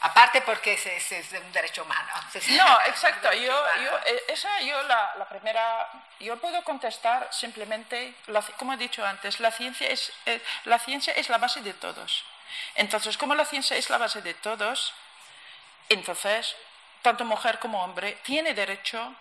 Aparte 0.01 0.41
porque 0.43 0.73
es, 0.73 0.85
es, 0.85 1.31
un 1.33 1.51
derecho 1.51 1.81
humano. 1.81 2.09
No, 2.51 2.79
exacto. 2.85 3.33
Yo, 3.33 3.65
yo, 3.83 3.99
eh, 4.05 4.23
esa 4.27 4.61
yo 4.61 4.83
la, 4.83 5.15
la, 5.17 5.27
primera, 5.27 5.89
yo 6.19 6.37
puedo 6.37 6.63
contestar 6.63 7.27
simplemente, 7.31 8.13
como 8.57 8.73
he 8.73 8.77
dicho 8.77 9.03
antes, 9.03 9.39
la 9.39 9.51
ciencia 9.51 9.89
es, 9.89 10.13
eh, 10.27 10.39
la 10.65 10.77
ciencia 10.77 11.11
es 11.13 11.27
la 11.27 11.39
base 11.39 11.61
de 11.61 11.73
todos. 11.73 12.23
Entonces, 12.75 13.17
como 13.17 13.35
la 13.35 13.45
ciencia 13.45 13.77
es 13.77 13.89
la 13.89 13.97
base 13.97 14.21
de 14.21 14.33
todos, 14.33 14.93
entonces, 15.89 16.55
tanto 17.01 17.25
mujer 17.25 17.59
como 17.59 17.83
hombre 17.83 18.17
tiene 18.23 18.53
derecho 18.53 19.15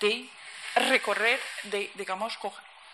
de 0.00 0.28
recorrer, 0.74 1.40
de, 1.64 1.90
digamos, 1.94 2.38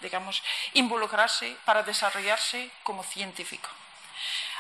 digamos, 0.01 0.43
involucrarse 0.75 1.57
para 1.65 1.83
desarrollarse 1.83 2.71
como 2.83 3.03
científico. 3.05 3.69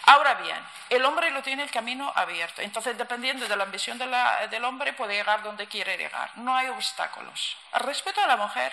Ahora 0.06 0.34
bien, 0.34 0.56
el 0.90 1.02
hombre 1.06 1.30
lo 1.30 1.42
tiene 1.42 1.62
el 1.62 1.70
camino 1.70 2.12
abierto. 2.14 2.60
Entonces, 2.60 2.96
dependiendo 2.98 3.48
de 3.48 3.56
la 3.56 3.64
ambición 3.64 3.96
del 3.98 4.64
hombre, 4.64 4.92
puede 4.92 5.14
llegar 5.14 5.42
donde 5.42 5.66
quiere 5.66 5.96
llegar. 5.96 6.30
No 6.36 6.54
hay 6.54 6.68
obstáculos. 6.68 7.56
Respecto 7.72 8.22
a 8.22 8.26
la 8.26 8.36
mujer, 8.36 8.70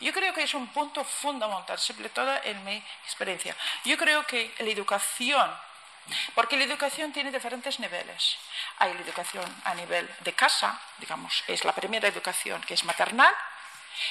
yo 0.00 0.12
creo 0.12 0.34
que 0.34 0.42
es 0.42 0.52
un 0.52 0.66
punto 0.68 1.02
fundamental, 1.02 1.78
sobre 1.78 2.10
todo 2.10 2.38
en 2.44 2.62
mi 2.64 2.76
experiencia. 3.04 3.56
Yo 3.84 3.96
creo 3.96 4.26
que 4.26 4.54
la 4.58 4.68
educación 4.68 5.50
porque 6.34 6.56
la 6.56 6.64
educación 6.64 7.12
tiene 7.12 7.30
diferentes 7.30 7.80
niveles. 7.80 8.36
Hay 8.78 8.92
la 8.94 9.00
educación 9.00 9.62
a 9.64 9.74
nivel 9.74 10.08
de 10.20 10.32
casa, 10.32 10.80
digamos, 10.98 11.44
es 11.46 11.64
la 11.64 11.74
primera 11.74 12.08
educación 12.08 12.60
que 12.62 12.74
es 12.74 12.84
maternal, 12.84 13.34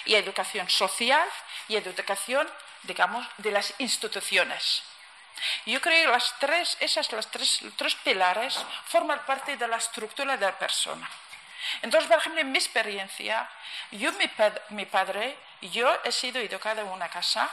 y 0.06 0.16
educación 0.16 0.70
social 0.70 1.28
y 1.68 1.76
educación, 1.76 2.50
digamos, 2.84 3.28
de 3.38 3.52
las 3.52 3.74
instituciones. 3.80 4.84
Yo 5.66 5.82
creo 5.82 6.06
que 6.06 6.12
las 6.12 6.36
tres, 6.40 6.78
esas 6.80 7.12
las 7.12 7.30
tres, 7.30 7.60
tres 7.76 7.96
pilares 7.96 8.58
forman 8.86 9.26
parte 9.26 9.58
de 9.58 9.68
la 9.68 9.78
estructura 9.78 10.38
de 10.38 10.46
la 10.46 10.58
persona. 10.58 11.10
Entonces, 11.82 12.10
por 12.10 12.20
ejemplo, 12.20 12.42
en 12.42 12.52
mi 12.52 12.58
experiencia, 12.58 13.50
yo, 13.92 14.12
mi, 14.14 14.30
mi 14.70 14.86
padre, 14.86 15.38
yo 15.62 15.98
he 16.04 16.12
sido 16.12 16.40
educada 16.40 16.82
en 16.82 16.88
una 16.90 17.10
casa 17.10 17.50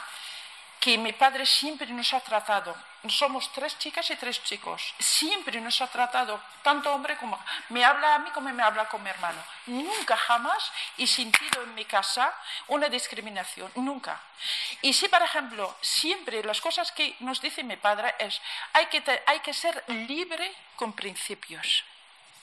que 0.81 0.97
mi 0.97 1.13
padre 1.13 1.45
siempre 1.45 1.85
nos 1.93 2.11
ha 2.11 2.19
tratado, 2.21 2.75
somos 3.07 3.53
tres 3.53 3.77
chicas 3.77 4.09
y 4.09 4.15
tres 4.15 4.43
chicos, 4.43 4.81
siempre 4.97 5.61
nos 5.61 5.79
ha 5.79 5.87
tratado, 5.87 6.41
tanto 6.63 6.91
hombre 6.91 7.15
como, 7.17 7.39
me 7.69 7.85
habla 7.85 8.15
a 8.15 8.19
mí 8.19 8.31
como 8.31 8.49
me 8.49 8.63
habla 8.63 8.89
con 8.89 9.03
mi 9.03 9.09
hermano. 9.11 9.39
Nunca 9.67 10.17
jamás 10.17 10.71
he 10.97 11.05
sentido 11.05 11.61
en 11.61 11.75
mi 11.75 11.85
casa 11.85 12.33
una 12.67 12.89
discriminación, 12.89 13.71
nunca. 13.75 14.19
Y 14.81 14.91
si, 14.93 15.07
por 15.07 15.21
ejemplo, 15.21 15.77
siempre 15.81 16.43
las 16.43 16.59
cosas 16.59 16.91
que 16.91 17.15
nos 17.19 17.39
dice 17.39 17.63
mi 17.63 17.77
padre 17.77 18.15
es, 18.17 18.41
hay 18.73 18.87
que, 18.87 19.03
hay 19.27 19.39
que 19.41 19.53
ser 19.53 19.83
libre 19.87 20.51
con 20.75 20.93
principios. 20.93 21.83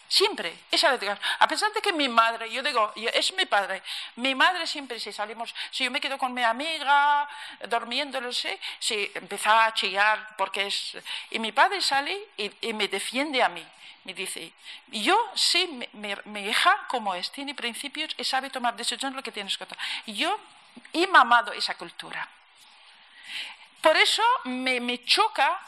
Siempre, 0.09 0.59
esa 0.71 0.95
es 0.95 1.19
A 1.39 1.47
pesar 1.47 1.71
de 1.75 1.83
que 1.83 1.93
mi 1.93 2.09
madre, 2.09 2.51
yo 2.51 2.63
digo, 2.63 2.93
es 2.97 3.35
mi 3.35 3.45
padre, 3.45 3.83
mi 4.17 4.35
madre 4.35 4.67
siempre, 4.67 4.99
si 4.99 5.13
salimos, 5.13 5.55
si 5.71 5.85
yo 5.85 5.91
me 5.91 6.01
quedo 6.01 6.17
con 6.17 6.33
mi 6.33 6.43
amiga, 6.43 7.29
durmiendo, 7.69 8.19
no 8.19 8.33
sé, 8.33 8.59
si 8.79 9.11
empieza 9.15 9.67
a 9.67 9.75
chillar, 9.75 10.35
porque 10.39 10.67
es. 10.67 10.97
Y 11.31 11.39
mi 11.39 11.53
padre 11.53 11.83
sale 11.83 12.19
y, 12.39 12.73
me 12.73 12.89
defiende 12.89 13.43
a 13.43 13.51
mí. 13.51 13.65
Me 14.05 14.15
dice, 14.15 14.51
yo 14.87 15.19
sé, 15.35 15.69
mi, 15.93 16.41
hija, 16.41 16.87
como 16.89 17.15
es, 17.15 17.31
tiene 17.31 17.55
principios 17.55 18.15
y 18.17 18.25
sabe 18.25 18.49
tomar 18.49 18.77
decisiones 18.77 19.15
lo 19.15 19.23
que 19.23 19.33
tienes 19.33 19.59
que 19.59 19.67
tomar. 19.67 19.85
Yo 20.07 20.41
he 20.95 21.07
mamado 21.07 21.53
esa 21.53 21.75
cultura. 21.75 22.27
Por 23.83 23.95
eso 23.99 24.23
me, 24.45 24.81
me 24.81 25.05
choca 25.05 25.61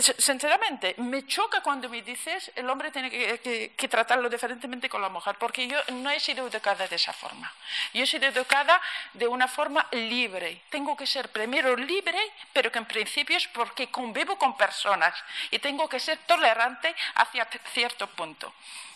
Sinceramente, 0.00 0.94
me 0.98 1.26
choca 1.26 1.60
cuando 1.60 1.88
me 1.88 2.00
dices 2.00 2.50
el 2.54 2.68
hombre 2.70 2.90
tiene 2.90 3.10
que, 3.10 3.88
tratarlo 3.90 4.30
diferentemente 4.30 4.88
con 4.88 5.02
la 5.02 5.10
mujer, 5.10 5.36
porque 5.38 5.66
yo 5.66 5.78
no 5.92 6.10
he 6.10 6.18
sido 6.18 6.46
educada 6.46 6.88
de 6.88 6.96
esa 6.96 7.12
forma. 7.12 7.52
Yo 7.92 8.04
he 8.04 8.06
sido 8.06 8.26
educada 8.26 8.80
de 9.12 9.28
una 9.28 9.48
forma 9.48 9.86
libre. 9.92 10.62
Tengo 10.70 10.96
que 10.96 11.06
ser 11.06 11.28
primero 11.28 11.76
libre, 11.76 12.18
pero 12.52 12.72
que 12.72 12.78
en 12.78 12.86
principio 12.86 13.36
es 13.36 13.46
porque 13.48 13.88
convivo 13.88 14.38
con 14.38 14.56
personas 14.56 15.14
y 15.50 15.58
tengo 15.58 15.88
que 15.88 16.00
ser 16.00 16.18
tolerante 16.26 16.94
hacia 17.16 17.46
cierto 17.72 18.06
punto. 18.06 18.52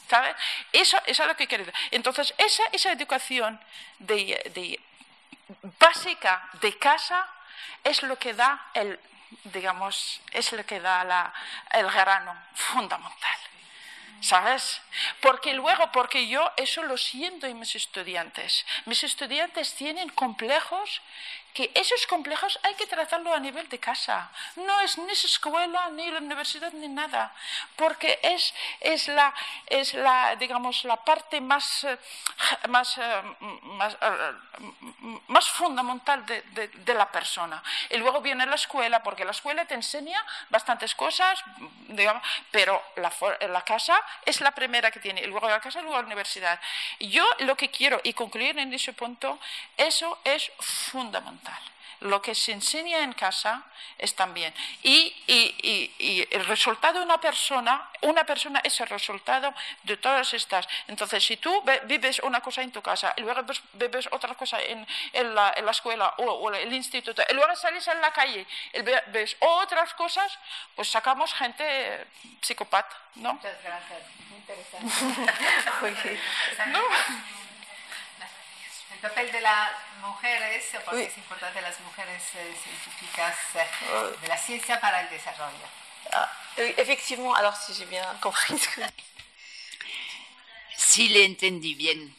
¿Sabes? 0.08 0.36
Eso, 0.72 0.98
es 1.04 1.18
lo 1.18 1.36
que 1.36 1.44
he 1.44 1.48
querido. 1.48 1.72
Entonces, 1.90 2.32
esa, 2.38 2.62
esa 2.72 2.92
educación 2.92 3.60
de, 3.98 4.80
básica 5.78 6.48
de 6.60 6.78
casa 6.78 7.28
es 7.84 8.02
lo 8.02 8.18
que 8.18 8.32
da 8.32 8.70
el 8.74 8.98
digamos, 9.44 10.20
es 10.32 10.52
lo 10.52 10.64
que 10.64 10.80
da 10.80 11.32
el 11.72 11.90
grano 11.90 12.36
fundamental. 12.54 13.38
¿Sabes? 14.20 14.80
Porque 15.20 15.52
luego, 15.52 15.92
porque 15.92 16.26
yo 16.26 16.50
eso 16.56 16.82
lo 16.82 16.96
siento 16.96 17.46
en 17.46 17.58
mis 17.58 17.76
estudiantes. 17.76 18.64
Mis 18.86 19.04
estudiantes 19.04 19.74
tienen 19.74 20.08
complejos 20.08 21.02
que 21.56 21.70
esos 21.74 22.06
complejos 22.06 22.58
hay 22.64 22.74
que 22.74 22.86
tratarlo 22.86 23.32
a 23.32 23.40
nivel 23.40 23.66
de 23.70 23.78
casa. 23.78 24.30
No 24.56 24.78
es 24.82 24.98
ni 24.98 25.10
escuela, 25.10 25.88
ni 25.88 26.10
la 26.10 26.18
universidad, 26.18 26.70
ni 26.74 26.86
nada. 26.86 27.32
Porque 27.76 28.18
es, 28.22 28.52
es, 28.80 29.08
la, 29.08 29.32
es 29.64 29.94
la, 29.94 30.36
digamos, 30.36 30.84
la 30.84 30.98
parte 30.98 31.40
más, 31.40 31.84
eh, 31.84 31.98
más, 32.68 32.98
eh, 32.98 33.02
eh, 33.40 34.32
más 35.28 35.48
fundamental 35.48 36.26
de, 36.26 36.42
de, 36.68 36.94
la 36.94 37.10
persona. 37.10 37.62
Y 37.88 37.96
luego 37.96 38.20
viene 38.20 38.44
la 38.44 38.56
escuela, 38.56 39.02
porque 39.02 39.24
la 39.24 39.30
escuela 39.30 39.64
te 39.64 39.74
enseña 39.74 40.22
bastantes 40.50 40.94
cosas, 40.94 41.42
digamos, 41.88 42.22
pero 42.50 42.82
la, 42.96 43.10
la 43.48 43.62
casa 43.62 43.98
es 44.26 44.42
la 44.42 44.50
primera 44.50 44.90
que 44.90 45.00
tiene. 45.00 45.22
Y 45.22 45.26
luego 45.26 45.48
la 45.48 45.60
casa, 45.60 45.80
luego 45.80 45.96
la 45.96 46.06
universidad. 46.06 46.60
Yo 47.00 47.24
lo 47.38 47.56
que 47.56 47.70
quiero, 47.70 47.98
y 48.04 48.12
concluir 48.12 48.58
en 48.58 48.74
ese 48.74 48.92
punto, 48.92 49.38
eso 49.78 50.18
es 50.22 50.52
fundamental 50.58 51.45
lo 52.00 52.20
que 52.20 52.34
se 52.34 52.52
enseña 52.52 52.98
en 52.98 53.12
casa 53.12 53.62
es 53.98 54.14
también. 54.14 54.52
Y, 54.82 55.14
el 56.30 56.44
resultado 56.46 56.98
de 56.98 57.04
una 57.04 57.18
persona, 57.18 57.88
una 58.02 58.24
persona 58.24 58.60
es 58.62 58.78
el 58.80 58.88
resultado 58.88 59.54
de 59.82 59.96
todas 59.96 60.34
estas. 60.34 60.68
Entonces, 60.88 61.24
si 61.24 61.36
tú 61.38 61.62
vives 61.84 62.20
una 62.20 62.40
cosa 62.40 62.62
en 62.62 62.70
tu 62.70 62.82
casa 62.82 63.14
y 63.16 63.22
luego 63.22 63.42
vives 63.74 64.08
otra 64.12 64.34
cosa 64.34 64.60
en, 64.60 64.86
la, 65.34 65.50
escuela 65.70 66.14
o, 66.18 66.50
el 66.52 66.72
instituto, 66.72 67.22
y 67.28 67.34
luego 67.34 67.54
sales 67.56 67.86
en 67.88 68.00
la 68.00 68.12
calle 68.12 68.46
y 68.72 68.82
ves 68.82 69.36
otras 69.40 69.94
cosas, 69.94 70.38
pues 70.74 70.88
sacamos 70.88 71.32
gente 71.32 72.06
psicopata, 72.42 72.94
¿no? 73.16 73.34
Muchas 73.34 73.62
gracias. 73.62 74.02
Muy 74.28 74.38
interesante. 74.38 76.20
¿No? 76.66 76.80
El 78.96 79.10
papel 79.10 79.30
de 79.30 79.42
las 79.42 79.72
mujeres, 80.00 80.64
porque 80.86 81.04
es 81.04 81.18
importante 81.18 81.60
las 81.60 81.78
mujeres 81.80 82.22
eh, 82.34 82.54
científicas 82.62 83.36
eh, 83.54 84.16
de 84.22 84.28
la 84.28 84.38
ciencia 84.38 84.80
para 84.80 85.02
el 85.02 85.10
desarrollo. 85.10 85.66
Ah, 86.12 86.32
effectivement, 86.56 87.34
alors 87.34 87.54
si 87.58 87.74
j'ai 87.74 87.84
bien 87.84 88.02
compris. 88.22 88.68
Si 90.78 91.08
le 91.08 91.26
entendí 91.26 91.74
bien. 91.74 92.16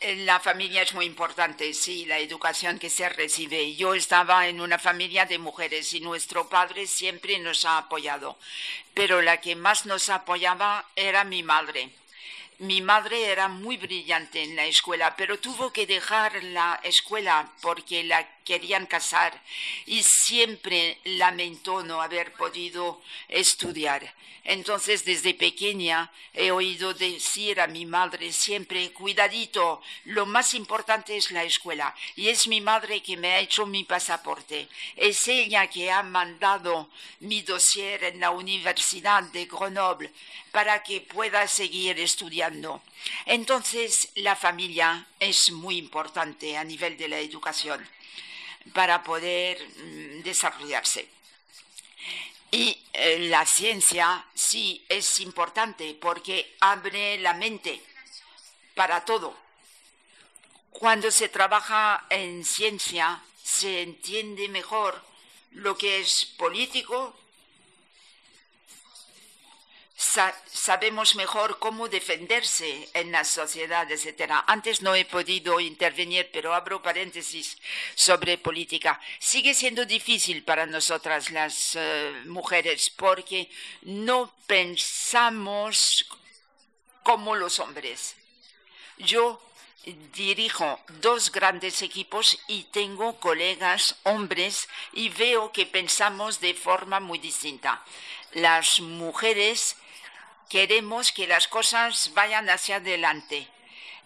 La 0.00 0.40
familia 0.40 0.82
es 0.82 0.94
muy 0.94 1.06
importante, 1.06 1.72
sí, 1.74 2.06
la 2.06 2.18
educación 2.18 2.80
que 2.80 2.90
se 2.90 3.08
recibe. 3.08 3.76
Yo 3.76 3.94
estaba 3.94 4.48
en 4.48 4.60
una 4.60 4.80
familia 4.80 5.26
de 5.26 5.38
mujeres 5.38 5.92
y 5.92 6.00
nuestro 6.00 6.48
padre 6.48 6.88
siempre 6.88 7.38
nos 7.38 7.64
ha 7.66 7.78
apoyado, 7.78 8.36
pero 8.94 9.22
la 9.22 9.40
que 9.40 9.54
más 9.54 9.86
nos 9.86 10.08
apoyaba 10.08 10.84
era 10.96 11.22
mi 11.22 11.44
madre 11.44 11.92
mi 12.62 12.80
madre 12.80 13.24
era 13.24 13.48
muy 13.48 13.76
brillante 13.76 14.40
en 14.44 14.54
la 14.54 14.66
escuela, 14.66 15.16
pero 15.16 15.36
tuvo 15.40 15.72
que 15.72 15.84
dejar 15.84 16.44
la 16.44 16.78
escuela 16.84 17.50
porque 17.60 18.04
la 18.04 18.24
querían 18.44 18.86
casar 18.86 19.40
y 19.86 20.02
siempre 20.02 20.98
lamentó 21.04 21.82
no 21.82 22.02
haber 22.02 22.32
podido 22.32 23.00
estudiar. 23.28 24.12
Entonces, 24.44 25.04
desde 25.04 25.34
pequeña 25.34 26.10
he 26.34 26.50
oído 26.50 26.94
decir 26.94 27.60
a 27.60 27.68
mi 27.68 27.86
madre 27.86 28.32
siempre, 28.32 28.92
cuidadito, 28.92 29.80
lo 30.06 30.26
más 30.26 30.54
importante 30.54 31.16
es 31.16 31.30
la 31.30 31.44
escuela. 31.44 31.94
Y 32.16 32.28
es 32.28 32.48
mi 32.48 32.60
madre 32.60 33.02
que 33.02 33.16
me 33.16 33.32
ha 33.32 33.38
hecho 33.38 33.66
mi 33.66 33.84
pasaporte. 33.84 34.68
Es 34.96 35.28
ella 35.28 35.68
que 35.68 35.92
ha 35.92 36.02
mandado 36.02 36.90
mi 37.20 37.42
dossier 37.42 38.02
en 38.02 38.18
la 38.18 38.30
Universidad 38.30 39.22
de 39.24 39.44
Grenoble 39.46 40.10
para 40.50 40.82
que 40.82 41.00
pueda 41.00 41.46
seguir 41.46 42.00
estudiando. 42.00 42.82
Entonces, 43.26 44.10
la 44.16 44.34
familia 44.34 45.06
es 45.20 45.52
muy 45.52 45.78
importante 45.78 46.56
a 46.56 46.64
nivel 46.64 46.96
de 46.96 47.08
la 47.08 47.20
educación 47.20 47.86
para 48.72 49.02
poder 49.02 49.58
mm, 49.76 50.22
desarrollarse. 50.22 51.08
Y 52.50 52.78
eh, 52.92 53.18
la 53.30 53.46
ciencia 53.46 54.26
sí 54.34 54.84
es 54.88 55.20
importante 55.20 55.96
porque 56.00 56.56
abre 56.60 57.18
la 57.18 57.32
mente 57.32 57.82
para 58.74 59.04
todo. 59.04 59.34
Cuando 60.70 61.10
se 61.10 61.28
trabaja 61.28 62.06
en 62.10 62.44
ciencia 62.44 63.22
se 63.42 63.82
entiende 63.82 64.48
mejor 64.48 65.02
lo 65.52 65.76
que 65.76 66.00
es 66.00 66.26
político, 66.36 67.14
sabemos 70.52 71.14
mejor 71.14 71.58
cómo 71.58 71.88
defenderse 71.88 72.88
en 72.94 73.12
la 73.12 73.24
sociedad, 73.24 73.90
etc. 73.90 74.42
Antes 74.46 74.82
no 74.82 74.94
he 74.94 75.04
podido 75.04 75.60
intervenir, 75.60 76.30
pero 76.32 76.54
abro 76.54 76.82
paréntesis 76.82 77.58
sobre 77.94 78.38
política. 78.38 79.00
Sigue 79.18 79.54
siendo 79.54 79.84
difícil 79.84 80.42
para 80.42 80.66
nosotras 80.66 81.30
las 81.30 81.76
eh, 81.76 82.22
mujeres 82.26 82.90
porque 82.90 83.50
no 83.82 84.32
pensamos 84.46 86.06
como 87.02 87.34
los 87.34 87.58
hombres. 87.58 88.16
Yo 88.98 89.40
dirijo 90.14 90.78
dos 91.00 91.32
grandes 91.32 91.82
equipos 91.82 92.38
y 92.46 92.64
tengo 92.64 93.18
colegas 93.18 93.96
hombres 94.04 94.68
y 94.92 95.08
veo 95.08 95.50
que 95.50 95.66
pensamos 95.66 96.40
de 96.40 96.54
forma 96.54 97.00
muy 97.00 97.18
distinta. 97.18 97.82
Las 98.32 98.80
mujeres 98.80 99.76
queremos 100.48 101.12
que 101.12 101.26
las 101.26 101.48
cosas 101.48 102.12
vayan 102.14 102.48
hacia 102.50 102.76
adelante. 102.76 103.48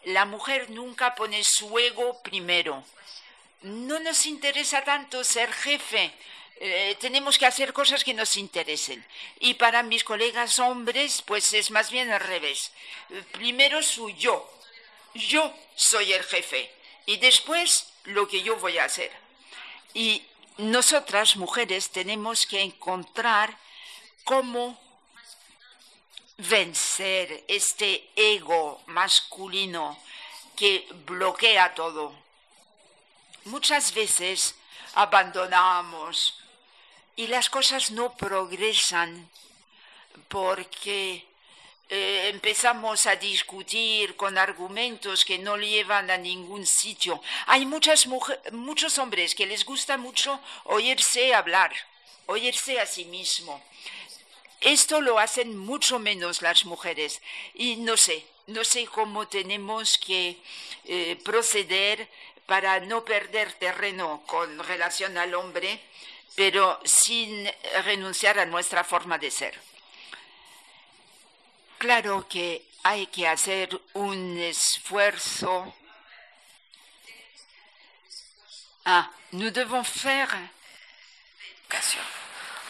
La 0.04 0.24
mujer 0.24 0.70
nunca 0.70 1.14
pone 1.14 1.42
su 1.42 1.78
ego 1.78 2.22
primero. 2.22 2.84
No 3.62 3.98
nos 3.98 4.26
interesa 4.26 4.84
tanto 4.84 5.24
ser 5.24 5.52
jefe. 5.52 6.12
Eh, 6.58 6.96
tenemos 7.00 7.38
que 7.38 7.46
hacer 7.46 7.72
cosas 7.72 8.04
que 8.04 8.14
nos 8.14 8.36
interesen. 8.36 9.04
Y 9.40 9.54
para 9.54 9.82
mis 9.82 10.04
colegas 10.04 10.58
hombres, 10.58 11.22
pues 11.22 11.52
es 11.52 11.70
más 11.70 11.90
bien 11.90 12.10
al 12.10 12.20
revés. 12.20 12.72
Primero 13.32 13.82
soy 13.82 14.14
yo. 14.14 14.48
Yo 15.14 15.52
soy 15.74 16.12
el 16.12 16.22
jefe. 16.22 16.70
Y 17.06 17.16
después 17.16 17.88
lo 18.04 18.28
que 18.28 18.42
yo 18.42 18.56
voy 18.56 18.78
a 18.78 18.84
hacer. 18.84 19.10
Y 19.92 20.22
nosotras, 20.58 21.36
mujeres, 21.36 21.90
tenemos 21.90 22.46
que 22.46 22.60
encontrar 22.60 23.58
cómo 24.24 24.80
vencer 26.38 27.44
este 27.48 28.10
ego 28.14 28.82
masculino 28.86 29.98
que 30.54 30.86
bloquea 31.06 31.74
todo. 31.74 32.14
Muchas 33.44 33.94
veces 33.94 34.54
abandonamos 34.94 36.38
y 37.14 37.26
las 37.28 37.48
cosas 37.48 37.90
no 37.90 38.14
progresan 38.14 39.30
porque 40.28 41.26
eh, 41.88 42.30
empezamos 42.32 43.06
a 43.06 43.16
discutir 43.16 44.16
con 44.16 44.36
argumentos 44.36 45.24
que 45.24 45.38
no 45.38 45.56
llevan 45.56 46.10
a 46.10 46.18
ningún 46.18 46.66
sitio. 46.66 47.22
Hay 47.46 47.64
muchas 47.64 48.06
muchos 48.52 48.98
hombres 48.98 49.34
que 49.34 49.46
les 49.46 49.64
gusta 49.64 49.96
mucho 49.96 50.40
oírse 50.64 51.32
hablar, 51.34 51.72
oírse 52.26 52.80
a 52.80 52.86
sí 52.86 53.04
mismo. 53.04 53.62
Esto 54.66 55.00
lo 55.00 55.20
hacen 55.20 55.56
mucho 55.56 56.00
menos 56.00 56.42
las 56.42 56.64
mujeres 56.64 57.22
y 57.54 57.76
no 57.76 57.96
sé, 57.96 58.26
no 58.48 58.64
sé 58.64 58.84
cómo 58.86 59.28
tenemos 59.28 59.96
que 59.96 60.42
eh, 60.86 61.14
proceder 61.24 62.08
para 62.46 62.80
no 62.80 63.04
perder 63.04 63.52
terreno 63.52 64.24
con 64.26 64.58
relación 64.58 65.16
al 65.18 65.36
hombre, 65.36 65.80
pero 66.34 66.80
sin 66.84 67.48
renunciar 67.84 68.40
a 68.40 68.46
nuestra 68.46 68.82
forma 68.82 69.18
de 69.18 69.30
ser. 69.30 69.56
Claro 71.78 72.26
que 72.28 72.64
hay 72.82 73.06
que 73.06 73.28
hacer 73.28 73.80
un 73.92 74.36
esfuerzo. 74.36 75.76
Ah, 78.84 79.12
nous 79.30 79.52
devons 79.52 79.86
faire 79.86 80.50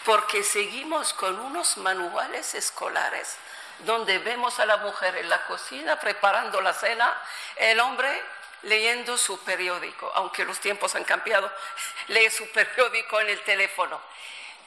porque 0.07 0.44
seguimos 0.44 1.12
con 1.14 1.38
unos 1.40 1.78
manuales 1.78 2.54
escolares 2.54 3.36
donde 3.80 4.18
vemos 4.20 4.61
a 4.61 4.64
la 4.64 4.76
mujer 4.76 5.16
en 5.16 5.28
la 5.28 5.44
cocina 5.46 5.98
preparando 5.98 6.61
la 6.61 6.72
cena, 6.72 7.20
el 7.57 7.80
hombre 7.80 8.22
leyendo 8.62 9.18
su 9.18 9.38
periódico, 9.40 10.11
aunque 10.14 10.44
los 10.44 10.61
tiempos 10.61 10.94
han 10.94 11.02
cambiado, 11.02 11.52
lee 12.09 12.30
su 12.30 12.48
periódico 12.52 13.20
en 13.20 13.30
el 13.30 13.42
teléfono. 13.42 14.00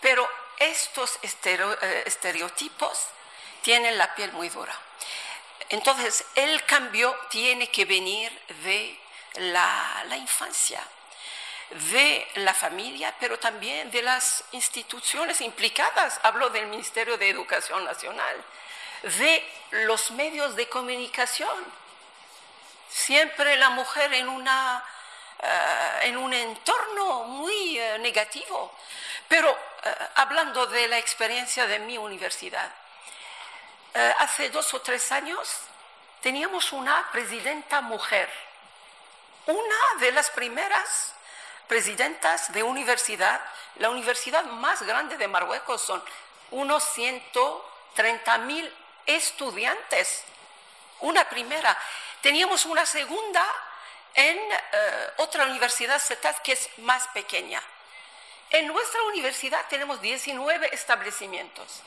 Pero 0.01 0.29
estos 0.59 1.17
eh, 1.23 2.03
estereotipos 2.05 3.05
tienen 3.61 3.97
la 3.97 4.13
piel 4.13 4.33
muy 4.33 4.49
dura. 4.49 4.77
Entonces, 5.69 6.25
el 6.35 6.65
cambio 6.65 7.17
tiene 7.29 7.71
que 7.71 7.85
venir 7.85 8.29
de 8.63 8.99
la, 9.35 10.03
la 10.07 10.17
infancia 10.17 10.85
de 11.69 12.27
la 12.35 12.53
familia, 12.53 13.13
pero 13.19 13.37
también 13.37 13.91
de 13.91 14.01
las 14.01 14.43
instituciones 14.51 15.41
implicadas. 15.41 16.19
Hablo 16.23 16.49
del 16.49 16.67
Ministerio 16.67 17.17
de 17.17 17.29
Educación 17.29 17.83
Nacional, 17.85 18.35
de 19.03 19.51
los 19.71 20.11
medios 20.11 20.55
de 20.55 20.67
comunicación. 20.67 21.79
Siempre 22.89 23.55
la 23.57 23.69
mujer 23.69 24.13
en 24.13 24.29
una 24.29 24.83
eh, 25.41 25.99
en 26.01 26.17
un 26.17 26.33
entorno 26.33 27.23
muy 27.23 27.79
eh, 27.79 27.97
negativo. 27.99 28.75
Pero 29.29 29.49
eh, 29.49 29.95
hablando 30.15 30.65
de 30.67 30.85
la 30.89 30.97
experiencia 30.97 31.65
de 31.65 31.79
mi 31.79 31.97
universidad, 31.97 32.71
hace 34.19 34.49
dos 34.49 34.71
o 34.75 34.81
tres 34.81 35.11
años 35.11 35.61
teníamos 36.21 36.71
una 36.73 37.09
presidenta 37.11 37.81
mujer, 37.81 38.29
una 39.47 39.99
de 39.99 40.11
las 40.11 40.29
primeras 40.29 41.15
presidentas 41.69 42.51
de 42.51 42.63
universidad, 42.63 43.39
la 43.75 43.91
universidad 43.91 44.43
más 44.43 44.81
grande 44.81 45.15
de 45.17 45.27
Marruecos, 45.29 45.81
son 45.81 46.03
unos 46.51 46.83
130 46.93 48.37
mil 48.39 48.75
estudiantes, 49.05 50.23
una 50.99 51.29
primera. 51.29 51.77
Teníamos 52.21 52.65
una 52.65 52.85
segunda 52.85 53.45
en 54.15 54.37
eh, 54.37 55.13
otra 55.17 55.45
universidad, 55.45 55.99
CETAS, 55.99 56.41
que 56.41 56.53
es 56.53 56.69
más 56.79 57.07
pequeña. 57.09 57.61
En 58.49 58.67
nuestra 58.67 59.01
universidad 59.03 59.63
tenemos 59.69 60.01
19 60.01 60.73
establecimientos. 60.73 61.83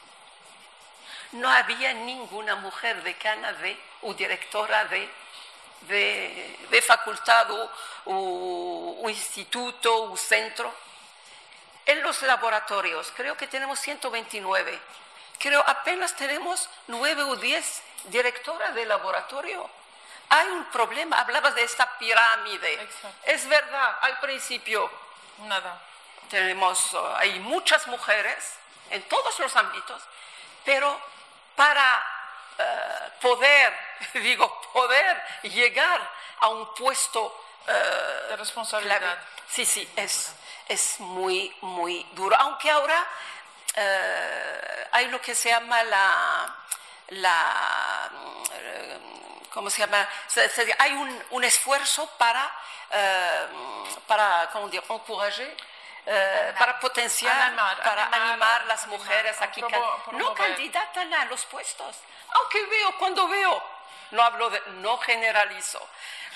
No 1.32 1.50
había 1.50 1.92
ninguna 1.92 2.54
mujer 2.54 3.02
decana 3.02 3.52
de, 3.54 3.76
o 4.02 4.14
directora 4.14 4.84
de, 4.84 5.10
de, 5.88 6.84
facultad 6.86 7.48
o, 8.06 9.08
instituto 9.08 10.10
o 10.10 10.16
centro. 10.16 10.72
En 11.84 12.02
los 12.02 12.22
laboratorios, 12.22 13.12
creo 13.16 13.36
que 13.36 13.46
tenemos 13.46 13.78
129. 13.80 14.78
Creo 15.38 15.64
apenas 15.66 16.14
tenemos 16.14 16.68
9 16.86 17.22
o 17.24 17.36
10 17.36 17.82
directoras 18.04 18.74
de 18.74 18.86
laboratorio 18.86 19.68
hay 20.34 20.48
un 20.48 20.64
problema, 20.66 21.20
hablabas 21.20 21.54
de 21.54 21.62
esta 21.62 21.98
pirámide. 21.98 22.88
Es 23.24 23.46
verdad, 23.46 23.98
al 24.00 24.18
principio 24.18 24.90
nada. 25.40 25.78
Tenemos, 26.30 26.94
uh, 26.94 27.16
hay 27.16 27.38
muchas 27.40 27.86
mujeres 27.86 28.54
en 28.88 29.02
todos 29.08 29.38
los 29.40 29.54
ámbitos, 29.56 30.00
pero 30.64 30.98
para 31.54 32.21
uh, 32.58 33.20
poder, 33.20 33.72
digo, 34.14 34.60
poder 34.72 35.22
llegar 35.42 36.00
a 36.40 36.48
un 36.48 36.74
puesto 36.74 37.26
uh, 37.66 38.28
de 38.28 38.36
responsabilidad. 38.36 39.18
sí, 39.48 39.64
sí, 39.64 39.88
es, 39.96 40.34
es 40.68 41.00
muy, 41.00 41.54
muy 41.60 42.06
duro. 42.12 42.36
Aunque 42.38 42.70
ahora 42.70 43.06
hay 44.92 45.08
lo 45.08 45.18
que 45.22 45.34
se 45.34 45.48
llama 45.48 45.82
la, 45.84 46.54
la 47.08 48.10
¿cómo 49.52 49.70
se 49.70 49.80
llama? 49.80 50.08
hay 50.78 50.92
un, 50.92 51.22
un 51.30 51.44
esfuerzo 51.44 52.06
para, 52.18 52.50
eh, 52.90 53.46
para 54.06 54.48
¿cómo 54.52 54.68
dire? 54.68 54.82
encourager, 54.88 55.56
eh, 56.04 56.54
para 56.58 56.80
potenciar, 56.80 57.54
para 57.82 58.06
animar, 58.06 58.64
las 58.66 58.86
mujeres 58.88 59.40
a 59.40 59.50
que 59.50 59.62
no 60.12 60.34
candidatan 60.34 61.14
a 61.14 61.24
los 61.26 61.44
puestos. 61.46 61.96
Aunque 62.34 62.64
veo, 62.66 62.98
cuando 62.98 63.28
veo, 63.28 63.62
no 64.10 64.22
hablo 64.22 64.50
de, 64.50 64.60
no 64.78 64.98
generalizo, 64.98 65.86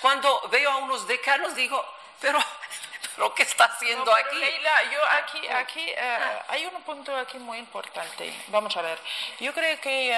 cuando 0.00 0.48
veo 0.50 0.70
a 0.70 0.76
unos 0.76 1.06
decanos 1.06 1.54
digo, 1.54 1.84
pero 2.20 2.38
lo 3.16 3.34
que 3.34 3.42
está 3.42 3.64
haciendo 3.64 4.14
aquí. 4.14 4.36
Leila, 4.36 4.82
yo 4.84 5.04
aquí, 5.04 5.48
aquí 5.48 5.90
eh, 5.90 6.42
hay 6.48 6.66
un 6.66 6.82
punto 6.82 7.16
aquí 7.16 7.38
muy 7.38 7.58
importante. 7.58 8.32
Vamos 8.48 8.76
a 8.76 8.82
ver. 8.82 8.98
Yo 9.40 9.52
creo 9.52 9.80
que 9.80 10.16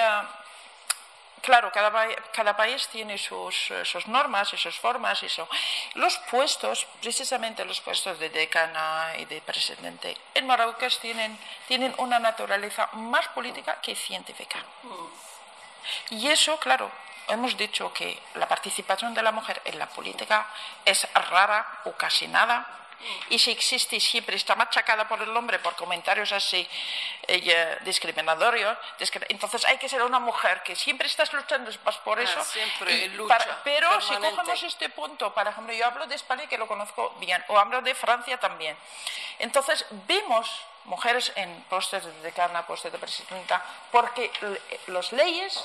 Claro, 1.41 1.71
cada, 1.71 2.57
país 2.57 2.87
tiene 2.89 3.17
sus, 3.17 3.71
normas 4.07 4.53
y 4.53 4.57
sus 4.57 4.77
formas. 4.77 5.21
Y 5.23 5.27
Los 5.95 6.17
puestos, 6.31 6.85
precisamente 7.01 7.65
los 7.65 7.81
puestos 7.81 8.19
de 8.19 8.29
decana 8.29 9.13
y 9.17 9.25
de 9.25 9.41
presidente, 9.41 10.17
en 10.33 10.47
Marruecos 10.47 10.99
tienen, 10.99 11.37
tienen 11.67 11.93
una 11.97 12.19
naturaleza 12.19 12.89
más 12.93 13.27
política 13.29 13.79
que 13.81 13.95
científica. 13.95 14.59
Y 16.09 16.27
eso, 16.27 16.57
claro, 16.59 16.91
hemos 17.27 17.55
dicho 17.55 17.93
que 17.93 18.19
la 18.35 18.47
participación 18.47 19.13
de 19.13 19.21
la 19.21 19.31
mujer 19.31 19.61
en 19.65 19.79
la 19.79 19.87
política 19.87 20.47
es 20.83 21.07
rara 21.13 21.81
o 21.85 21.93
casi 21.93 22.27
nada 22.27 22.78
y 23.29 23.39
si 23.39 23.51
existe 23.51 23.95
y 23.95 23.99
siempre 23.99 24.35
está 24.35 24.55
machacada 24.55 25.07
por 25.07 25.21
el 25.21 25.35
hombre 25.35 25.59
por 25.59 25.75
comentarios 25.75 26.31
así 26.31 26.67
eh, 27.27 27.77
discriminatorios, 27.81 28.77
entonces 29.29 29.65
hay 29.65 29.77
que 29.77 29.87
ser 29.87 30.01
una 30.03 30.19
mujer 30.19 30.61
que 30.63 30.75
siempre 30.75 31.07
estás 31.07 31.31
luchando 31.33 31.71
por 32.03 32.19
ah, 32.19 32.23
eso. 32.23 32.39
pero 33.63 34.01
si 34.01 34.15
cogemos 34.15 34.63
este 34.63 34.89
punto, 34.89 35.33
por 35.33 35.47
ejemplo, 35.47 35.73
yo 35.73 35.85
hablo 35.85 36.07
de 36.07 36.15
España 36.15 36.47
que 36.47 36.57
lo 36.57 36.67
conozco 36.67 37.15
bien, 37.19 37.43
o 37.47 37.57
hablo 37.57 37.81
de 37.81 37.95
Francia 37.95 38.39
también. 38.39 38.75
Entonces 39.39 39.85
vemos 40.07 40.49
mujeres 40.85 41.31
en 41.35 41.63
postes 41.69 42.03
de 42.03 42.11
decana, 42.21 42.65
postes 42.65 42.91
de 42.91 42.97
presidenta, 42.97 43.63
porque 43.91 44.31
las 44.87 45.11
leyes 45.11 45.63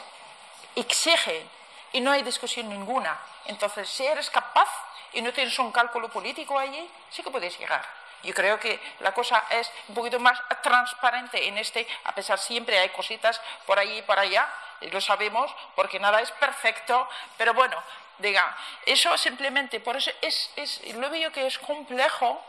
exigen 0.76 1.48
y 1.92 2.00
no 2.00 2.10
hay 2.10 2.22
discusión 2.22 2.68
ninguna. 2.68 3.18
Entonces, 3.46 3.88
si 3.88 4.04
eres 4.04 4.30
capaz 4.30 4.68
y 5.14 5.22
no 5.22 5.32
tienes 5.32 5.58
un 5.58 5.72
cálculo 5.72 6.08
político 6.08 6.58
allí, 6.58 6.90
sí 7.10 7.22
que 7.22 7.30
puedes 7.30 7.58
llegar. 7.58 7.84
Yo 8.22 8.32
creo 8.32 8.58
que 8.58 8.80
la 9.00 9.12
cosa 9.12 9.44
es 9.50 9.70
un 9.88 9.94
poquito 9.94 10.18
más 10.18 10.40
transparente 10.62 11.46
en 11.46 11.58
este, 11.58 11.86
a 12.04 12.14
pesar 12.14 12.38
siempre 12.38 12.78
hay 12.78 12.88
cositas 12.88 13.40
por 13.66 13.78
allí 13.78 13.98
y 13.98 14.02
por 14.02 14.18
allá, 14.18 14.48
lo 14.80 15.00
sabemos, 15.00 15.54
porque 15.74 16.00
nada 16.00 16.20
es 16.20 16.30
perfecto, 16.32 17.08
pero 17.36 17.52
bueno, 17.54 17.76
diga, 18.18 18.56
eso 18.86 19.16
simplemente, 19.18 19.80
por 19.80 19.96
eso 19.96 20.10
es, 20.22 20.50
es 20.56 20.94
lo 20.94 21.10
veo 21.10 21.30
que 21.32 21.46
es 21.46 21.58
complejo, 21.58 22.42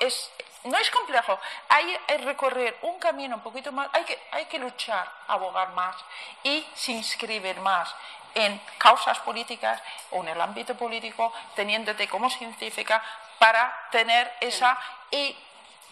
es, 0.00 0.30
no 0.64 0.76
es 0.76 0.90
complejo, 0.90 1.38
hay 1.68 1.98
que 2.06 2.18
recorrer 2.18 2.78
un 2.82 2.98
camino 2.98 3.36
un 3.36 3.42
poquito 3.42 3.72
más, 3.72 3.88
hay 3.92 4.04
que, 4.04 4.18
hay 4.32 4.46
que 4.46 4.58
luchar, 4.58 5.08
abogar 5.28 5.70
más 5.70 5.96
y 6.42 6.66
se 6.74 6.92
inscribir 6.92 7.60
más 7.60 7.94
en 8.34 8.60
causas 8.78 9.18
políticas 9.20 9.82
o 10.10 10.22
en 10.22 10.28
el 10.28 10.40
ámbito 10.40 10.74
político, 10.74 11.32
teniéndote 11.54 12.08
como 12.08 12.30
científica 12.30 13.02
para 13.38 13.88
tener 13.90 14.32
esa 14.40 14.78
y 15.10 15.36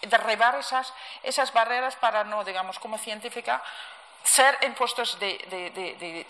derribar 0.03 0.55
esas, 0.57 0.93
esas 1.22 1.53
barreras 1.53 1.97
para 1.97 2.24
no, 2.24 2.45
digamos, 2.45 2.78
como 2.78 2.99
científica, 2.99 3.62
ser 4.22 4.59
en 4.61 4.74
puestos 4.74 5.18
de, 5.18 5.39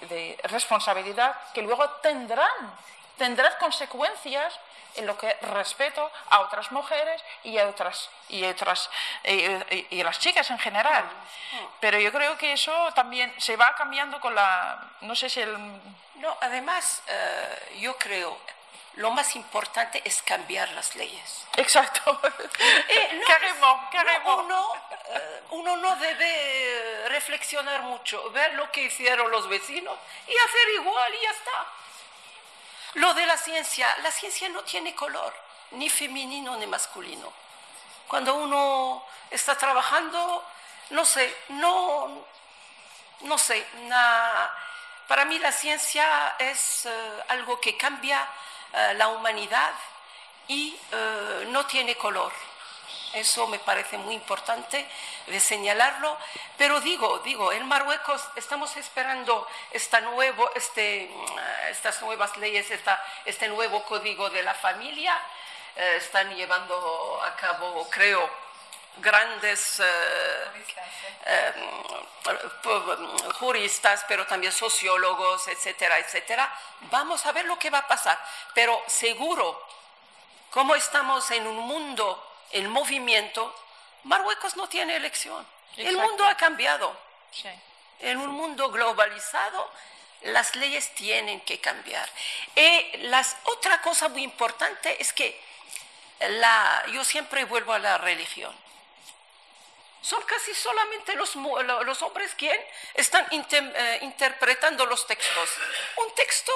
de 0.09 0.39
responsabilidad 0.45 1.35
que 1.53 1.63
luego 1.63 1.89
tendrán, 2.03 2.73
tendrán 3.19 3.53
consecuencias 3.59 4.59
en 4.95 5.07
lo 5.07 5.17
que 5.19 5.33
respeto 5.43 6.11
a 6.31 6.41
otras 6.41 6.73
mujeres 6.73 7.23
y 7.45 7.59
a 7.59 7.69
otras 7.69 8.09
y 8.29 8.45
otras 8.45 8.91
y, 9.25 10.01
a 10.01 10.05
las 10.05 10.19
chicas 10.19 10.51
en 10.51 10.59
general. 10.59 11.05
Pero 11.81 11.99
yo 11.99 12.11
creo 12.11 12.37
que 12.39 12.53
eso 12.53 12.93
también 12.95 13.33
se 13.39 13.57
va 13.57 13.75
cambiando 13.77 14.21
con 14.21 14.35
la 14.35 14.91
no 15.03 15.15
sé 15.15 15.29
si 15.29 15.41
el 15.41 15.57
no 16.17 16.37
además 16.41 17.03
eh, 17.07 17.79
yo 17.81 17.97
creo 17.97 18.39
lo 18.99 19.13
más 19.13 19.37
importante 19.37 20.03
es 20.05 20.23
cambiar 20.23 20.69
las 20.73 20.97
leyes. 20.97 21.47
Exacto. 21.57 22.21
Eh, 22.89 23.23
uno, 24.25 24.75
eh, 25.11 25.43
uno 25.51 25.77
no 25.77 25.97
debe 25.97 27.09
reflexionar 27.09 27.83
mucho, 27.83 28.31
ver 28.33 28.55
lo 28.55 28.71
que 28.73 28.83
hicieron 28.83 29.31
los 29.31 29.49
vecinos 29.49 29.97
y 30.27 30.37
hacer 30.37 30.69
igual 30.81 31.15
y 31.15 31.23
ya 31.23 31.31
está. 31.31 31.67
Lo 32.95 33.15
de 33.15 33.27
la 33.27 33.37
ciencia, 33.37 33.97
la 34.03 34.11
ciencia 34.11 34.49
no 34.49 34.63
tiene 34.63 34.95
color, 34.95 35.35
ni 35.73 35.89
femenino 35.91 36.57
ni 36.57 36.67
masculino. 36.67 37.33
Cuando 38.07 38.35
uno 38.35 39.05
está 39.31 39.57
trabajando, 39.57 40.45
no 40.91 41.05
sé, 41.05 41.37
no, 41.49 42.25
no 43.21 43.39
sé, 43.39 43.67
para 45.07 45.25
mí 45.27 45.39
la 45.39 45.53
ciencia 45.53 46.37
es 46.39 46.87
eh, 46.87 47.23
algo 47.29 47.61
que 47.61 47.77
cambia 47.77 48.27
eh, 48.73 48.95
la 48.95 49.09
humanidad 49.09 49.73
y 50.47 50.79
eh, 50.93 51.47
no 51.49 51.67
tiene 51.67 51.97
color. 51.97 52.33
Eso 53.13 53.47
me 53.47 53.59
parece 53.59 53.97
muy 53.97 54.15
importante 54.15 54.87
de 55.27 55.41
señalarlo. 55.41 56.17
Pero 56.57 56.81
digo, 56.81 57.19
digo, 57.21 57.53
en 57.53 57.67
Marruecos 57.67 58.23
estamos 58.37 58.77
esperando 58.77 59.47
esta 59.71 60.01
nuevo, 60.01 60.51
este, 60.55 61.11
estas 61.71 62.03
nuevas 62.03 62.37
leyes, 62.37 62.71
esta, 62.71 63.03
este 63.25 63.49
nuevo 63.49 63.83
código 63.85 64.29
de 64.31 64.43
la 64.43 64.55
familia. 64.55 65.21
Eh, 65.77 65.97
están 65.97 66.35
llevando 66.35 67.23
a 67.25 67.37
cabo, 67.37 67.89
creo, 67.89 68.29
grandes 68.97 69.81
eh, 69.81 69.85
eh, 71.27 71.53
juristas, 73.39 74.05
pero 74.09 74.27
también 74.27 74.53
sociólogos, 74.53 75.49
etcétera, 75.49 75.99
etcétera. 75.99 76.53
Vamos 76.91 77.25
a 77.27 77.33
ver 77.33 77.45
lo 77.47 77.59
que 77.59 77.71
va 77.71 77.79
a 77.79 77.89
pasar. 77.89 78.19
Pero 78.55 78.83
seguro, 78.87 79.65
como 80.51 80.75
estamos 80.75 81.31
en 81.31 81.47
un 81.47 81.57
mundo 81.57 82.25
el 82.53 82.69
movimiento, 82.69 83.55
Marruecos 84.05 84.57
no 84.57 84.69
tiene 84.69 84.97
elección. 84.97 85.47
El 85.77 85.97
mundo 85.97 86.25
ha 86.25 86.37
cambiado. 86.37 86.97
En 88.01 88.19
un 88.19 88.31
mundo 88.31 88.71
globalizado, 88.71 89.71
las 90.23 90.55
leyes 90.57 90.95
tienen 90.95 91.41
que 91.41 91.61
cambiar. 91.61 92.09
Y 92.55 92.97
las, 93.09 93.37
otra 93.45 93.81
cosa 93.83 94.09
muy 94.09 94.23
importante 94.23 95.01
es 95.01 95.13
que 95.13 95.41
la, 96.21 96.85
yo 96.93 97.05
siempre 97.05 97.45
vuelvo 97.45 97.73
a 97.73 97.79
la 97.79 97.99
religión. 97.99 98.55
Son 100.01 100.23
casi 100.23 100.55
solamente 100.55 101.15
los, 101.15 101.35
los 101.35 102.03
hombres 102.03 102.35
quienes 102.35 102.65
están 102.95 103.27
eh, 103.31 103.99
interpretando 104.03 104.87
los 104.87 105.07
textos. 105.07 105.51
Un 105.97 106.15
texto 106.15 106.53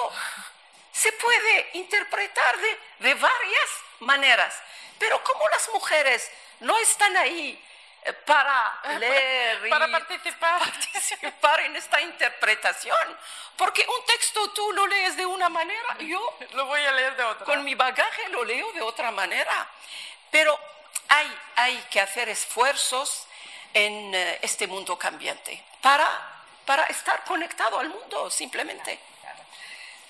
se 0.93 1.13
puede 1.13 1.71
interpretar 1.75 2.59
de, 2.59 2.79
de 3.01 3.15
varias 3.15 3.71
maneras, 4.01 4.55
pero 5.03 5.21
como 5.25 5.49
las 5.49 5.69
mujeres 5.71 6.31
no 6.61 6.79
están 6.79 7.17
ahí 7.17 7.61
eh, 8.05 8.13
para 8.13 8.81
leer 9.01 9.69
para 9.69 9.89
y 9.89 9.91
participar. 9.91 10.61
participar 10.61 11.61
en 11.63 11.75
esta 11.75 12.01
interpretación. 12.01 13.19
Porque 13.57 13.85
un 13.85 14.07
texto 14.07 14.49
tú 14.53 14.71
lo 14.71 14.87
lees 14.87 15.17
de 15.17 15.27
una 15.27 15.49
manera, 15.49 15.99
yo 15.99 16.39
lo 16.53 16.67
voy 16.67 16.81
a 16.83 16.93
leer 16.93 17.17
de 17.17 17.25
otra. 17.25 17.45
Con 17.45 17.65
mi 17.65 17.75
bagaje 17.75 18.29
lo 18.29 18.45
leo 18.45 18.73
de 18.75 18.83
otra 18.83 19.11
manera. 19.11 19.69
Pero 20.31 20.57
hay, 21.09 21.41
hay 21.57 21.77
que 21.91 22.01
hacer 22.01 22.29
esfuerzos 22.29 23.27
en 23.75 24.15
eh, 24.15 24.39
este 24.43 24.69
mundo 24.69 24.97
cambiante 24.97 25.65
para, 25.81 26.09
para 26.65 26.85
estar 26.85 27.25
conectado 27.25 27.81
al 27.81 27.89
mundo, 27.89 28.31
simplemente. 28.31 29.01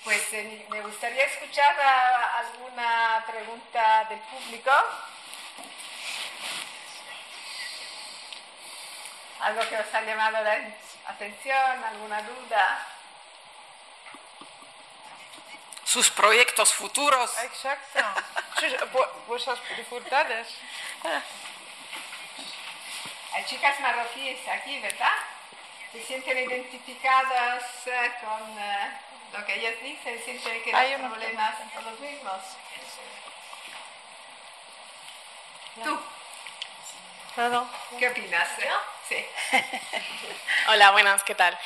Pues 0.03 0.33
eh, 0.33 0.65
me 0.69 0.81
gustaría 0.81 1.25
escuchar 1.25 1.75
alguna 1.79 3.23
pregunta 3.25 4.05
del 4.09 4.19
público. 4.19 4.71
algo 9.43 9.61
que 9.67 9.75
os 9.75 9.93
ha 9.93 10.01
llamado 10.01 10.41
la 10.41 10.57
atención, 11.07 11.83
alguna 11.83 12.21
duda. 12.21 12.87
Sus 15.83 16.09
proyectos 16.09 16.73
futuros. 16.73 17.31
Exacto. 17.43 17.99
vuestras 19.27 19.59
dificultades. 19.69 20.47
Hay 23.33 23.45
chicas 23.45 23.79
marroquíes 23.81 24.47
aquí, 24.47 24.79
¿verdad? 24.79 25.15
Se 25.91 26.03
sienten 26.03 26.37
identificadas 26.37 27.63
eh, 27.85 28.13
con 28.21 28.57
eh, 28.57 28.91
lo 29.33 29.45
que 29.45 29.55
ellas 29.55 29.75
dicen, 29.81 30.21
sienten 30.23 30.63
que 30.63 30.71
los 30.71 31.11
problemas 31.11 31.55
son 31.73 31.85
los 31.85 31.99
mismos. 31.99 32.41
Tú. 35.83 35.99
¿Qué 37.99 38.09
opinas? 38.09 38.49
Sí. 39.09 39.17
Hola, 40.69 40.91
buenas, 40.91 41.25
¿qué 41.25 41.35
tal? 41.35 41.59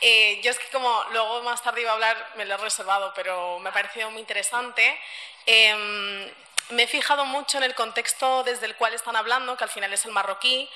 Eh, 0.00 0.40
yo 0.42 0.50
es 0.50 0.58
que 0.58 0.68
como 0.68 1.04
luego 1.10 1.42
más 1.42 1.62
tarde 1.62 1.82
iba 1.82 1.90
a 1.90 1.94
hablar, 1.94 2.32
me 2.36 2.46
lo 2.46 2.54
he 2.54 2.56
reservado, 2.56 3.12
pero 3.14 3.58
me 3.58 3.68
ha 3.68 3.72
parecido 3.72 4.10
muy 4.10 4.20
interesante. 4.20 4.98
Em, 5.44 6.32
me 6.70 6.84
he 6.84 6.86
fijado 6.86 7.26
mucho 7.26 7.58
en 7.58 7.64
el 7.64 7.74
contexto 7.74 8.42
desde 8.42 8.64
el 8.64 8.74
cual 8.76 8.94
están 8.94 9.16
hablando, 9.16 9.54
que 9.58 9.64
al 9.64 9.70
final 9.70 9.92
es 9.92 10.06
el 10.06 10.12
marroquí. 10.12 10.66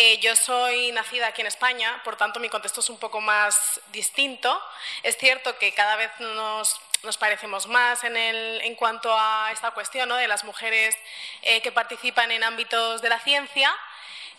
Eh, 0.00 0.18
yo 0.18 0.36
soy 0.36 0.92
nacida 0.92 1.26
aquí 1.26 1.40
en 1.40 1.48
España, 1.48 2.00
por 2.04 2.14
tanto 2.14 2.38
mi 2.38 2.48
contexto 2.48 2.78
es 2.78 2.88
un 2.88 2.98
poco 2.98 3.20
más 3.20 3.80
distinto. 3.90 4.62
Es 5.02 5.16
cierto 5.16 5.58
que 5.58 5.74
cada 5.74 5.96
vez 5.96 6.12
nos, 6.20 6.78
parecemos 7.18 7.66
más 7.66 8.04
en, 8.04 8.76
cuanto 8.76 9.12
a 9.12 9.50
esta 9.52 9.72
cuestión 9.72 10.08
¿no? 10.08 10.14
de 10.14 10.28
las 10.28 10.44
mujeres 10.44 10.96
eh, 11.42 11.60
que 11.62 11.72
participan 11.72 12.30
en 12.30 12.44
ámbitos 12.44 13.02
de 13.02 13.08
la 13.08 13.18
ciencia 13.18 13.76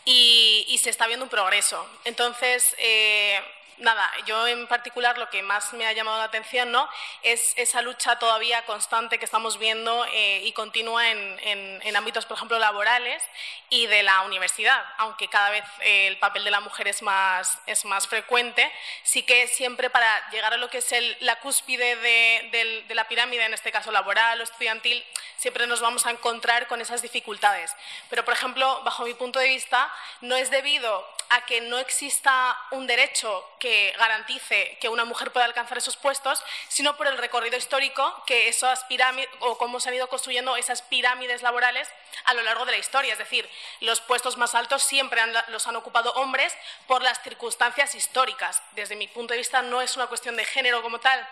y, 0.06 0.80
se 0.82 0.90
está 0.90 1.08
viendo 1.08 1.26
un 1.26 1.30
progreso. 1.30 1.86
Entonces, 2.06 2.74
eh, 2.78 3.44
nada, 3.80 4.12
yo 4.26 4.48
en 4.48 4.68
particular 4.68 5.18
lo 5.18 5.30
que 5.30 5.42
más 5.42 5.74
me 5.74 5.86
ha 5.88 5.94
llamado 5.94 6.18
la 6.18 6.26
atención 6.26 6.72
¿no? 6.72 6.90
es 7.24 7.54
esa 7.56 7.82
lucha 7.82 8.20
todavía 8.20 8.66
constante 8.66 9.18
que 9.18 9.26
estamos 9.26 9.58
viendo 9.58 10.06
eh, 10.12 10.42
y 10.44 10.52
continua 10.54 11.10
en, 11.10 11.96
ámbitos, 11.96 12.26
por 12.26 12.38
ejemplo, 12.38 12.58
laborales 12.60 13.22
y 13.70 13.88
de 13.88 14.04
la 14.04 14.22
universidad, 14.22 14.82
aunque 14.98 15.28
cada 15.28 15.50
vez 15.50 15.66
eh, 15.82 16.08
el 16.08 16.18
papel 16.18 16.46
de 16.46 16.52
la 16.52 16.62
mujer 16.62 16.88
es 16.88 17.02
más, 17.02 17.60
es 17.66 17.84
más 17.84 18.08
frecuente, 18.08 18.72
sí 19.04 19.24
que 19.24 19.48
siempre 19.48 19.90
para 19.90 20.30
llegar 20.30 20.54
a 20.54 20.58
lo 20.58 20.70
que 20.70 20.78
es 20.78 20.92
el, 20.94 21.18
la 21.20 21.40
cúspide 21.40 21.98
de, 21.98 22.86
de 22.88 22.96
la 22.96 23.08
pirámide, 23.10 23.44
en 23.44 23.54
este 23.54 23.72
caso 23.72 23.92
laboral 23.92 24.40
o 24.40 24.44
estudiantil, 24.44 25.04
siempre 25.36 25.68
nos 25.68 25.82
vamos 25.82 26.06
a 26.06 26.12
encontrar 26.12 26.68
con 26.68 26.80
esas 26.80 27.02
dificultades. 27.02 27.76
Pero, 28.10 28.24
por 28.24 28.34
ejemplo, 28.34 28.82
bajo 28.84 29.04
mi 29.04 29.14
punto 29.14 29.40
de 29.40 29.50
vista, 29.50 29.92
no 30.22 30.36
es 30.36 30.52
debido 30.52 31.06
a 31.30 31.46
que 31.46 31.62
no 31.62 31.78
exista 31.78 32.58
un 32.72 32.88
derecho 32.88 33.48
que 33.60 33.94
garantice 33.98 34.78
que 34.82 34.90
una 34.90 35.06
mujer 35.06 35.32
pueda 35.32 35.46
alcanzar 35.46 35.78
esos 35.78 35.96
puestos, 35.96 36.44
sino 36.68 36.98
por 36.98 37.08
el 37.08 37.18
recorrido 37.18 37.56
histórico 37.56 38.24
que 38.26 38.48
esas 38.48 38.84
pirámides 38.86 39.30
o 39.40 39.58
cómo 39.58 39.80
se 39.80 39.90
han 39.90 39.96
ido 39.96 40.10
construyendo 40.10 40.56
esas 40.56 40.82
pirámides 40.82 41.44
laborales 41.44 41.88
a 42.26 42.34
lo 42.34 42.42
largo 42.42 42.66
de 42.66 42.72
la 42.72 42.78
historia. 42.78 43.14
Es 43.14 43.20
decir, 43.20 43.50
los 43.82 44.02
puestos 44.02 44.38
más 44.38 44.56
altos 44.56 44.84
siempre 44.84 45.22
los 45.50 45.68
han 45.68 45.76
ocupado 45.76 46.12
hombres 46.14 46.56
por 46.88 47.04
las 47.04 47.22
circunstancias 47.22 47.94
históricas. 47.94 48.64
Desde 48.72 48.96
mi 48.96 49.08
punto 49.08 49.34
de 49.34 49.40
vista, 49.40 49.62
no 49.62 49.82
es 49.82 49.96
una 49.96 50.08
cuestión 50.08 50.36
de 50.36 50.46
género 50.46 50.82
como 50.82 51.00
tal, 51.00 51.28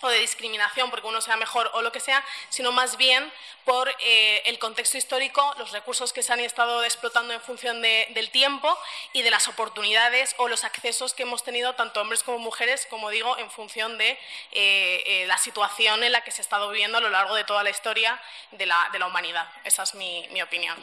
o 0.00 0.08
de 0.08 0.18
discriminación 0.18 0.90
porque 0.90 1.06
uno 1.06 1.20
sea 1.20 1.36
mejor 1.36 1.70
o 1.74 1.82
lo 1.82 1.92
que 1.92 2.00
sea, 2.00 2.24
sino 2.48 2.72
más 2.72 2.96
bien 2.96 3.32
por 3.64 3.94
eh, 4.00 4.42
el 4.46 4.58
contexto 4.58 4.96
histórico, 4.96 5.54
los 5.58 5.72
recursos 5.72 6.12
que 6.12 6.22
se 6.22 6.32
han 6.32 6.40
estado 6.40 6.84
explotando 6.84 7.34
en 7.34 7.40
función 7.40 7.82
del 7.82 8.30
tiempo 8.30 8.76
y 9.12 9.22
de 9.22 9.30
las 9.30 9.48
oportunidades 9.48 10.34
o 10.38 10.48
los 10.48 10.64
accesos 10.64 11.12
que 11.12 11.24
hemos 11.24 11.44
tenido 11.44 11.74
tanto 11.74 12.00
hombres 12.00 12.22
como 12.22 12.38
mujeres, 12.38 12.86
como 12.86 13.10
digo, 13.10 13.36
en 13.38 13.50
función 13.50 13.98
de 13.98 14.10
eh, 14.10 14.18
eh, 14.52 15.24
la 15.26 15.36
situación 15.36 16.02
en 16.02 16.12
la 16.12 16.22
que 16.22 16.30
se 16.30 16.40
ha 16.40 16.44
estado 16.44 16.70
viviendo 16.70 16.98
a 16.98 17.00
lo 17.00 17.10
largo 17.10 17.34
de 17.34 17.44
toda 17.44 17.62
la 17.62 17.70
historia 17.70 18.18
de 18.52 18.66
la, 18.66 18.88
de 18.92 18.98
la 18.98 19.06
humanidad. 19.06 19.46
Esa 19.64 19.82
es 19.82 19.94
mi, 19.94 20.26
mi 20.30 20.40
opinión. 20.40 20.82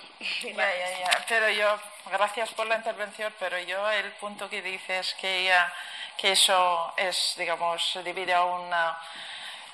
Pero 1.28 1.50
yo, 1.50 1.80
gracias 2.12 2.54
por 2.54 2.68
la 2.68 2.76
intervención, 2.76 3.34
pero 3.40 3.58
yo 3.60 3.90
el 3.92 4.12
punto 4.14 4.50
que 4.50 4.62
dices 4.62 5.16
que 5.20 5.42
ella 5.42 5.74
que 6.18 6.32
eso 6.32 6.94
es, 6.98 7.36
digamos, 7.38 8.00
debido 8.04 8.36
a 8.36 8.46
una 8.46 8.98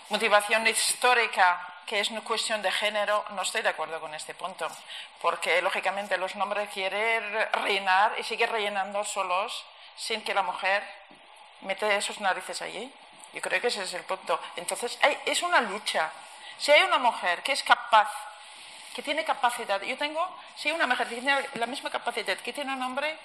motivación 0.09 0.65
histórica 0.67 1.67
que 1.85 1.99
es 1.99 2.09
una 2.09 2.21
cuestión 2.21 2.61
de 2.61 2.71
género, 2.71 3.25
no 3.31 3.41
estoy 3.41 3.61
de 3.61 3.69
acuerdo 3.69 3.99
con 3.99 4.13
este 4.13 4.33
punto, 4.33 4.67
porque 5.21 5.61
lógicamente 5.61 6.17
los 6.17 6.35
hombres 6.35 6.69
quieren 6.69 7.23
reinar 7.63 8.15
y 8.17 8.23
siguen 8.23 8.49
rellenando 8.49 9.03
solos 9.03 9.65
sin 9.97 10.23
que 10.23 10.33
la 10.33 10.41
mujer 10.41 10.83
mete 11.61 11.95
esos 11.95 12.19
narices 12.21 12.61
allí. 12.61 12.91
Yo 13.33 13.41
creo 13.41 13.61
que 13.61 13.67
ese 13.67 13.83
es 13.83 13.93
el 13.93 14.03
punto. 14.03 14.39
Entonces, 14.55 14.97
es 15.25 15.41
una 15.43 15.61
lucha. 15.61 16.11
Si 16.57 16.71
hay 16.71 16.81
una 16.83 16.97
mujer 16.97 17.43
que 17.43 17.51
es 17.51 17.63
capaz, 17.63 18.09
que 18.93 19.01
tiene 19.01 19.23
capacidad, 19.23 19.81
yo 19.81 19.97
tengo, 19.97 20.27
si 20.55 20.71
una 20.71 20.87
mujer 20.87 21.07
tiene 21.07 21.35
la 21.55 21.65
misma 21.65 21.89
capacidad 21.89 22.37
que 22.37 22.53
tiene 22.53 22.73
un 22.73 22.81
hombre, 22.81 23.17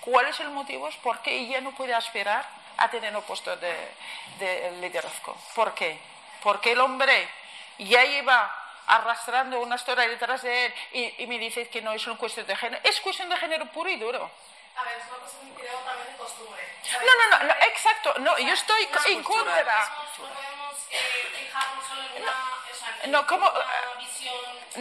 ¿cuál 0.00 0.26
es 0.26 0.38
el 0.40 0.50
motivo? 0.50 0.88
¿Por 1.02 1.20
qué 1.20 1.38
ella 1.38 1.60
no 1.60 1.72
puede 1.72 1.94
aspirar 1.94 2.44
a 2.76 2.90
tener 2.90 3.14
un 3.16 3.22
puesto 3.22 3.56
de, 3.56 4.72
liderazgo. 4.80 5.36
¿Por 5.54 5.74
qué? 5.74 5.98
Porque 6.42 6.72
el 6.72 6.80
hombre 6.80 7.28
ya 7.78 8.04
iba 8.04 8.52
arrastrando 8.86 9.60
una 9.60 9.76
historia 9.76 10.08
detrás 10.08 10.42
de 10.42 10.66
él 10.66 10.74
y, 11.18 11.26
me 11.26 11.38
dice 11.38 11.68
que 11.68 11.80
no 11.80 11.92
es 11.92 12.06
una 12.06 12.16
cuestión 12.16 12.46
de 12.46 12.56
género. 12.56 12.82
Es 12.84 13.00
cuestión 13.00 13.28
de 13.28 13.36
género 13.36 13.66
puro 13.66 13.90
y 13.90 13.96
duro. 13.96 14.30
A 14.76 14.82
ver, 14.84 14.98
es 14.98 15.06
una 15.08 15.18
cuestión 15.18 15.54
creo 15.54 15.78
también 15.80 16.08
de 16.10 16.16
costumbre. 16.16 16.62
No, 16.92 17.38
no, 17.38 17.44
no, 17.44 17.54
exacto. 17.62 18.14
No, 18.18 18.38
yo 18.38 18.52
estoy 18.52 18.88
en 19.06 19.22
contra. 19.22 19.88
No 19.88 20.26
podemos 20.26 20.74
eh, 20.90 21.32
fijarnos 21.36 21.86
solo 21.86 22.02
en 22.02 22.22
una, 22.22 22.54
no, 23.06 23.26
¿cómo? 23.26 23.52
visión. 23.98 24.34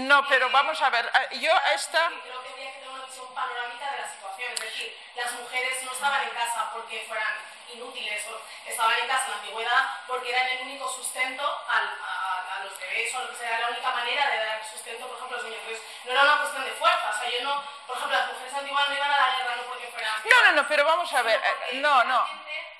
No, 0.08 0.28
pero 0.28 0.50
vamos 0.50 0.82
a 0.82 0.90
ver. 0.90 1.06
Eh, 1.06 1.40
yo 1.40 1.52
esta. 1.74 2.10
Creo 2.10 2.42
que 2.42 2.50
habría 2.50 2.72
que 2.72 2.80
tener 2.80 2.90
una 2.90 3.06
visión 3.06 3.34
panorámica 3.34 3.92
de 3.92 4.02
la 4.02 4.10
situación. 4.10 4.54
Es 4.54 4.60
decir, 4.62 4.98
las 5.16 5.32
mujeres 5.34 5.84
no 5.84 5.92
estaban 5.92 6.24
en 6.24 6.30
casa 6.30 6.72
porque 6.74 7.06
fueran 7.08 7.34
inútiles 7.74 8.24
o 8.28 8.42
estaban 8.70 8.98
en 9.00 9.08
casa 9.08 9.26
en 9.26 9.32
la 9.32 9.38
antigüedad 9.38 9.90
porque 10.08 10.30
eran 10.30 10.48
el 10.48 10.62
único 10.62 10.90
sustento 10.90 11.44
al, 11.68 11.84
a, 11.84 12.23
a, 12.64 12.66
los 12.66 12.80
bebés 12.80 13.14
o 13.16 13.22
lo 13.22 13.30
que 13.30 13.36
sea, 13.36 13.60
la 13.60 13.70
única 13.70 13.92
manera 13.92 14.30
de 14.30 14.38
dar 14.38 14.66
sustento, 14.66 15.08
por 15.08 15.18
ejemplo, 15.18 15.38
a 15.38 15.42
los 15.42 15.50
niños. 15.50 15.62
Entonces, 15.64 15.88
no 16.06 16.12
era 16.12 16.24
una 16.24 16.38
cuestión 16.40 16.64
de 16.64 16.72
fuerza, 16.72 17.10
o 17.10 17.20
sea, 17.20 17.30
yo 17.30 17.44
no, 17.44 17.64
por 17.88 17.98
ejemplo, 17.98 18.18
las 18.18 18.28
mujeres 18.28 18.54
antiguas 18.54 18.90
no 18.90 18.96
iban 18.96 19.12
a 19.12 19.18
la 19.18 19.38
guerra 19.38 19.56
no 19.56 19.64
porque 19.64 19.88
fueran... 19.88 20.14
No, 20.26 20.44
no, 20.44 20.52
no, 20.54 20.68
pero 20.68 20.86
vamos 20.86 21.14
a 21.14 21.22
ver, 21.22 21.40
eh, 21.40 21.76
no, 21.76 22.04
no. 22.04 22.26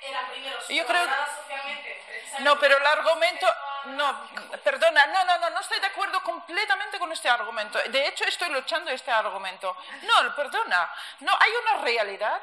Eran 0.02 0.26
primero 0.30 0.58
yo 0.68 0.86
creo 0.86 1.08
socialmente. 1.40 2.02
No, 2.40 2.58
pero 2.58 2.76
el 2.76 2.86
argumento... 2.86 3.46
No, 3.84 4.28
perdona, 4.62 5.06
no, 5.06 5.24
no, 5.24 5.38
no, 5.38 5.50
no 5.50 5.60
estoy 5.60 5.78
de 5.78 5.86
acuerdo 5.86 6.22
completamente 6.22 6.98
con 6.98 7.12
este 7.12 7.28
argumento. 7.28 7.78
De 7.78 8.08
hecho, 8.08 8.24
estoy 8.24 8.48
luchando 8.48 8.90
este 8.90 9.10
argumento. 9.10 9.76
No, 10.02 10.34
perdona, 10.34 10.90
no, 11.20 11.36
hay 11.38 11.52
una 11.62 11.82
realidad 11.82 12.40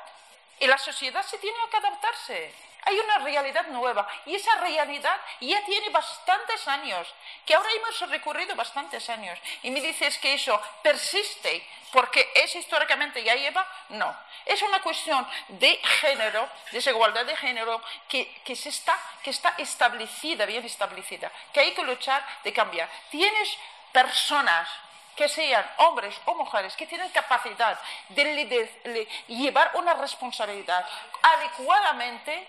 y 0.60 0.68
la 0.68 0.78
sociedad 0.78 1.24
se 1.24 1.40
tiene 1.40 1.58
que 1.70 1.78
adaptarse. 1.78 2.54
Hay 2.84 3.00
una 3.00 3.20
realidad 3.20 3.68
nueva 3.68 4.08
y 4.26 4.36
esa 4.36 4.56
realidad 4.56 5.20
ya 5.40 5.64
tiene 5.66 5.90
bastantes 5.90 6.68
años, 6.68 7.08
que 7.46 7.54
ahora 7.54 7.70
hemos 7.72 8.10
recorrido 8.10 8.56
bastantes 8.56 9.10
años. 9.10 9.38
Y 9.64 9.72
me 9.72 9.82
dices 9.82 10.18
que 10.18 10.34
eso 10.34 10.60
persiste 10.82 11.68
porque 11.92 12.32
es 12.36 12.56
históricamente 12.56 13.24
ya 13.24 13.36
lleva, 13.36 13.68
no. 13.90 14.16
Es 14.46 14.62
una 14.62 14.82
cuestión 14.82 15.28
de 15.50 15.76
género, 16.02 16.50
desigualdad 16.72 17.26
de 17.26 17.36
género, 17.38 17.82
que, 18.08 18.34
que, 18.44 18.54
está, 18.54 18.98
que 19.24 19.30
está 19.30 19.54
establecida, 19.58 20.46
bien 20.46 20.66
establecida, 20.66 21.32
que 21.54 21.60
hay 21.60 21.74
que 21.74 21.84
luchar 21.84 22.26
de 22.44 22.54
cambiar. 22.54 22.90
Tienes 23.10 23.58
personas 23.92 24.68
que 25.16 25.28
sean 25.28 25.66
hombres 25.78 26.16
o 26.26 26.36
mujeres 26.36 26.76
que 26.76 26.88
tienen 26.88 27.10
capacidad 27.10 27.80
de, 28.10 29.08
llevar 29.28 29.72
una 29.76 29.94
responsabilidad 29.94 30.86
adecuadamente, 31.22 32.48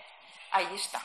ahí 0.53 0.69
está. 0.75 1.01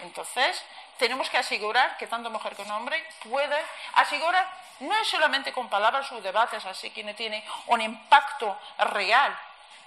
Entonces, 0.00 0.62
tenemos 0.98 1.30
que 1.30 1.38
asegurar 1.38 1.96
que 1.96 2.06
tanto 2.06 2.30
mujer 2.30 2.54
como 2.56 2.74
hombre 2.76 3.02
puede 3.28 3.56
asegurar, 3.94 4.46
no 4.80 4.94
es 4.96 5.08
solamente 5.08 5.52
con 5.52 5.68
palabras 5.68 6.10
o 6.12 6.20
debates 6.20 6.64
así 6.66 6.90
que 6.90 7.04
no 7.04 7.14
tiene 7.14 7.44
un 7.66 7.80
impacto 7.80 8.58
real. 8.78 9.36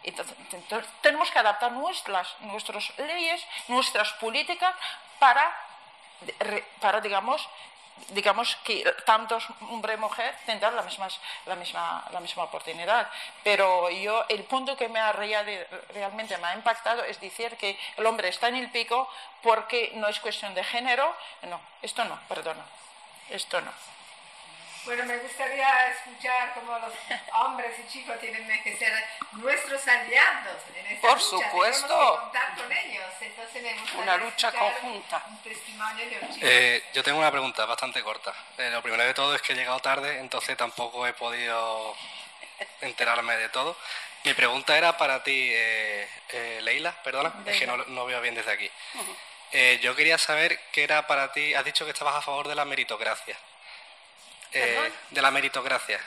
Entonces, 0.04 0.36
tenemos 1.02 1.30
que 1.32 1.40
adaptar 1.40 1.72
nuestras, 1.72 2.34
nuestras 2.42 2.98
leyes, 2.98 3.46
nuestras 3.68 4.14
políticas 4.14 4.74
para, 5.20 5.54
para 6.80 7.02
digamos, 7.02 7.48
digamos 8.10 8.56
que 8.64 8.84
tantos 9.06 9.48
hombre 9.62 9.94
y 9.94 9.98
mujer 9.98 10.36
tendrán 10.46 10.76
la 10.76 10.82
misma, 10.82 11.08
la, 11.46 11.56
misma, 11.56 12.06
la 12.12 12.20
misma 12.20 12.44
oportunidad. 12.44 13.10
Pero 13.44 13.90
yo, 13.90 14.26
el 14.30 14.44
punto 14.44 14.78
que 14.78 14.90
me 14.90 15.00
ha 15.00 15.12
realmente 15.12 16.38
me 16.38 16.48
ha 16.48 16.56
impactado 16.56 17.04
es 17.04 17.20
decir 17.20 17.58
que 17.58 17.78
el 17.98 18.06
hombre 18.06 18.30
está 18.30 18.48
en 18.48 18.56
el 18.56 18.70
pico 18.72 19.10
porque 19.42 19.92
no 19.96 20.08
es 20.08 20.20
cuestión 20.20 20.54
de 20.54 20.64
género. 20.64 21.14
No, 21.44 21.60
esto 21.82 22.04
no, 22.06 22.20
perdona, 22.28 22.66
esto 23.30 23.62
no. 23.62 23.72
Bueno, 24.88 25.04
me 25.04 25.18
gustaría 25.18 25.90
escuchar 25.90 26.54
cómo 26.54 26.80
los 26.80 26.94
hombres 27.34 27.76
y 27.78 27.92
chicos 27.92 28.18
tienen 28.22 28.48
que 28.64 28.78
ser 28.78 28.94
nuestros 29.34 29.86
aliados 29.86 30.56
en 30.74 30.88
esta 30.88 31.08
Por 31.10 31.18
lucha. 31.18 31.30
supuesto. 31.30 31.88
Tenemos 31.88 32.12
que 32.14 32.22
contar 32.22 32.56
con 32.56 32.72
ellos. 32.72 33.06
Entonces 33.20 33.64
me 33.64 34.02
Una 34.02 34.18
lucha 34.18 34.52
conjunta. 34.54 35.24
Un 35.30 35.44
testimonio 35.44 36.10
de 36.10 36.20
un 36.20 36.34
chico. 36.34 36.48
Eh, 36.50 36.84
yo 36.94 37.04
tengo 37.04 37.20
una 37.20 37.32
pregunta 37.32 37.66
bastante 37.66 38.02
corta. 38.02 38.34
Eh, 38.58 38.70
lo 38.72 38.82
primero 38.82 39.04
de 39.04 39.14
todo 39.14 39.36
es 39.36 39.42
que 39.42 39.52
he 39.52 39.56
llegado 39.58 39.80
tarde, 39.82 40.20
entonces 40.20 40.56
tampoco 40.56 41.06
he 41.06 41.12
podido 41.12 41.94
enterarme 42.80 43.36
de 43.36 43.50
todo. 43.50 43.76
Mi 44.24 44.34
pregunta 44.34 44.78
era 44.78 44.98
para 44.98 45.22
ti, 45.22 45.50
eh, 45.54 46.08
eh, 46.30 46.60
Leila, 46.62 46.94
perdona, 47.04 47.34
es 47.46 47.60
que 47.60 47.68
no, 47.68 47.76
no 47.76 48.06
veo 48.06 48.22
bien 48.22 48.36
desde 48.36 48.52
aquí. 48.52 48.72
Eh, 49.52 49.80
yo 49.82 49.96
quería 49.98 50.18
saber 50.18 50.60
qué 50.72 50.84
era 50.84 51.08
para 51.08 51.32
ti, 51.34 51.54
has 51.54 51.64
dicho 51.66 51.86
que 51.86 51.92
estabas 51.92 52.16
a 52.16 52.22
favor 52.22 52.48
de 52.48 52.56
la 52.56 52.66
meritocracia. 52.66 53.38
Eh, 54.52 54.92
de 55.12 55.22
la 55.22 55.32
meritocracia. 55.32 56.00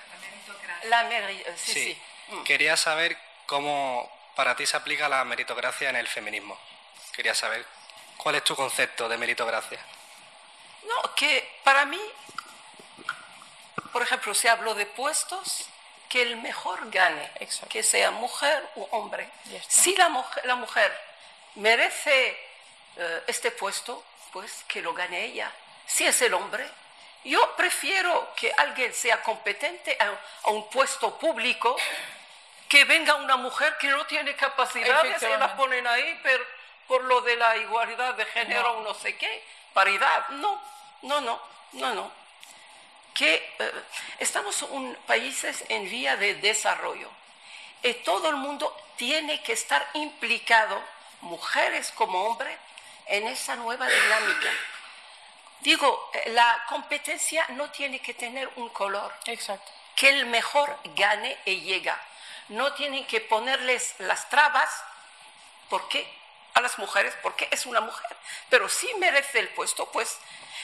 La 0.85 1.05
meri- 1.05 1.43
eh, 1.47 1.55
sí, 1.57 1.73
sí. 1.73 2.03
Mm. 2.29 2.43
Quería 2.45 2.77
saber 2.77 3.17
cómo 3.47 4.11
para 4.35 4.57
ti 4.57 4.65
se 4.67 4.77
aplica 4.77 5.09
la 5.09 5.25
meritocracia 5.25 5.91
en 5.91 5.97
el 5.97 6.09
feminismo. 6.09 6.59
Quería 7.13 7.35
saber 7.35 7.65
cuál 8.17 8.37
es 8.37 8.45
tu 8.45 8.57
concepto 8.57 9.09
de 9.09 9.19
meritocracia. 9.19 9.79
No, 10.87 11.15
que 11.15 11.59
para 11.65 11.85
mí, 11.85 12.01
por 13.93 14.03
ejemplo, 14.03 14.35
se 14.35 14.49
habló 14.49 14.75
de 14.75 14.87
puestos, 14.87 15.67
que 16.09 16.23
el 16.23 16.37
mejor 16.39 16.91
gane, 16.91 17.31
que 17.69 17.83
sea 17.83 18.11
mujer 18.11 18.69
u 18.77 18.87
hombre. 18.91 19.29
Si 19.69 19.95
la 19.97 20.09
mujer, 20.09 20.45
la 20.47 20.55
mujer 20.57 20.99
merece 21.57 22.31
eh, 22.97 23.23
este 23.27 23.51
puesto, 23.51 24.05
pues 24.33 24.65
que 24.67 24.81
lo 24.83 24.93
gane 24.95 25.25
ella. 25.25 25.53
Si 25.87 26.05
es 26.07 26.21
el 26.23 26.35
hombre, 26.35 26.69
yo 27.25 27.55
prefiero 27.57 28.33
que 28.37 28.53
alguien 28.57 28.93
sea 28.95 29.23
competente 29.23 29.97
a, 30.01 30.13
a 30.49 30.51
un 30.51 30.69
puesto 30.71 31.19
público 31.19 31.77
que 32.69 32.85
venga 32.85 33.15
una 33.17 33.37
mujer 33.37 33.77
que 33.79 33.89
no 33.89 34.07
tiene 34.07 34.35
capacidades 34.37 35.21
y 35.23 35.25
la 35.39 35.57
ponen 35.57 35.87
ahí 35.87 36.15
per- 36.23 36.47
por 36.87 37.05
lo 37.05 37.21
de 37.21 37.37
la 37.37 37.57
igualdad 37.57 38.15
de 38.15 38.25
género 38.27 38.79
o 38.79 38.83
no 38.83 38.95
sé 38.95 39.17
qué, 39.17 39.45
paridad. 39.73 40.29
No, 40.31 40.61
no, 41.03 41.21
no, 41.21 41.41
no, 41.73 41.95
no. 41.95 42.13
Que 43.15 43.35
eh, 43.59 43.73
estamos 44.19 44.63
un 44.63 44.95
países 45.07 45.65
en 45.69 45.91
vía 45.91 46.17
de 46.17 46.35
desarrollo 46.37 47.09
y 47.83 47.93
todo 47.95 48.29
el 48.29 48.37
mundo 48.37 48.75
tiene 48.97 49.43
que 49.43 49.53
estar 49.53 49.87
implicado, 49.95 50.81
mujeres 51.23 51.91
como 51.95 52.25
hombres, 52.27 52.57
en 53.07 53.27
esa 53.27 53.57
nueva 53.57 53.89
dinámica. 53.89 54.51
Digo, 55.61 56.11
eh, 56.15 56.31
la 56.31 56.65
competencia 56.69 57.47
no 57.51 57.71
tiene 57.71 58.01
que 58.01 58.15
tener 58.15 58.51
un 58.57 58.69
color. 58.71 59.15
Exacto. 59.27 59.71
Que 59.95 60.09
el 60.09 60.27
mejor 60.27 60.79
gane 60.97 61.37
y 61.45 61.61
llega. 61.61 62.01
No 62.49 62.73
tienen 62.75 63.07
que 63.07 63.21
ponerles 63.21 63.95
las 63.99 64.29
trabas. 64.29 64.71
¿Por 65.69 65.89
qué? 65.89 66.07
A 66.55 66.61
las 66.61 66.79
mujeres, 66.79 67.15
porque 67.23 67.49
es 67.51 67.67
una 67.67 67.81
mujer. 67.81 68.17
Pero 68.49 68.69
si 68.69 68.93
merece 68.95 69.39
el 69.39 69.49
puesto, 69.51 69.87
pues. 69.93 70.19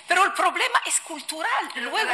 Pero 0.09 0.25
el 0.25 0.33
problema 0.33 0.81
es 0.87 0.99
cultural. 1.01 1.71
Luego. 1.77 2.11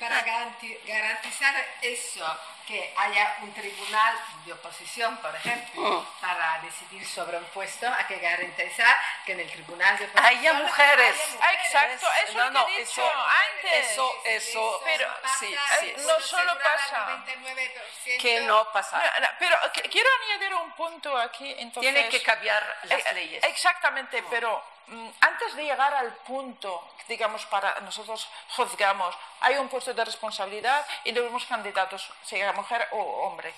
Para, 0.00 0.24
garanti- 0.24 0.78
garantizar 0.86 1.54
eso, 1.82 2.38
que 2.68 2.92
haya 2.98 3.36
un 3.40 3.52
tribunal 3.54 4.14
de 4.44 4.52
oposición, 4.52 5.16
por 5.18 5.34
ejemplo, 5.34 5.80
Mm. 5.82 6.20
para 6.20 6.60
decidir 6.60 7.06
sobre 7.06 7.38
un 7.38 7.44
puesto, 7.46 7.88
hay 7.88 8.04
que 8.04 8.18
garantizar 8.18 8.94
que 9.24 9.32
en 9.32 9.40
el 9.40 9.50
tribunal 9.50 9.96
de 9.96 10.04
oposición 10.04 10.26
Haya 10.38 10.52
mujeres. 10.52 11.16
haya 11.40 11.62
Exacto, 11.64 12.06
eso 12.24 12.34
No, 12.36 12.44
es 12.44 12.52
no, 12.52 12.60
lo 12.60 12.66
que 12.66 12.76
he 12.76 12.78
dicho 12.84 13.02
eso- 13.08 13.26
antes. 13.56 13.90
eso- 13.90 14.20
eso- 14.24 14.82
pero 14.84 15.08
sí, 15.38 15.56
sí, 15.80 15.94
no 16.06 16.20
solo 16.20 16.58
pasa. 16.62 17.06
99% 17.06 18.22
Que 18.22 18.40
no 18.42 18.70
pasa. 18.72 18.98
No, 18.98 19.20
no, 19.20 19.28
pero 19.38 19.56
que- 19.72 19.82
quiero 19.88 20.08
añadir 20.26 20.54
un 20.54 20.70
punto 20.72 21.16
aquí. 21.16 21.54
Entonces, 21.58 21.92
Tiene 21.92 22.08
que 22.10 22.22
cambiar 22.22 22.62
las 22.84 23.00
Eh, 23.06 23.12
leyes. 23.14 23.44
Exactamente, 23.44 24.22
pero 24.30 24.62
mm, 24.88 25.08
antes 25.20 25.54
de 25.54 25.64
llegar 25.64 25.94
al 25.94 26.14
punto, 26.18 26.94
digamos, 27.08 27.44
para 27.46 27.78
nosotros 27.80 28.26
juzgamos, 28.56 29.14
hay 29.40 29.56
un 29.56 29.68
puesto 29.68 29.92
de 29.92 30.02
responsabilidad 30.04 30.86
y 31.04 31.12
tenemos 31.12 31.44
candidatos, 31.46 32.10
sea 32.24 32.52
mujer 32.60 32.82
o 32.92 33.00
hombre. 33.24 33.50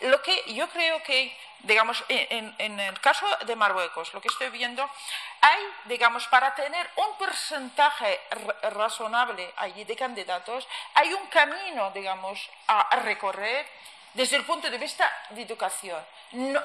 Lo 0.00 0.18
que 0.22 0.34
yo 0.52 0.68
creo 0.68 1.02
que, 1.02 1.18
digamos, 1.60 1.96
en, 2.08 2.80
el 2.80 3.00
caso 3.00 3.26
de 3.48 3.56
Marruecos, 3.56 4.12
lo 4.14 4.20
que 4.20 4.28
estoy 4.28 4.50
viendo, 4.50 4.82
hay, 5.40 5.62
digamos, 5.84 6.26
para 6.28 6.54
tener 6.54 6.84
un 6.96 7.10
porcentaje 7.16 8.20
ra- 8.30 8.70
razonable 8.70 9.44
allí 9.56 9.82
de 9.84 9.96
candidatos, 9.96 10.68
hay 10.94 11.12
un 11.12 11.26
camino, 11.28 11.90
digamos, 11.92 12.36
a 12.66 12.96
recorrer 13.10 13.66
desde 14.14 14.36
el 14.36 14.44
punto 14.44 14.70
de 14.70 14.78
vista 14.78 15.10
de 15.30 15.42
educación. 15.42 16.02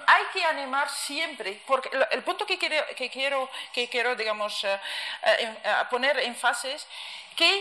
Hay 0.08 0.24
que 0.34 0.44
animar 0.46 0.90
siempre, 0.90 1.62
porque 1.66 1.90
el 2.12 2.24
punto 2.24 2.46
que 2.46 2.58
quiero, 2.58 2.86
que 2.96 3.10
quiero, 3.10 3.50
que 3.74 3.88
quiero 3.88 4.16
digamos, 4.16 4.64
eh, 4.64 4.80
eh, 5.24 5.56
poner 5.90 6.18
énfasis 6.20 6.88
que 7.36 7.52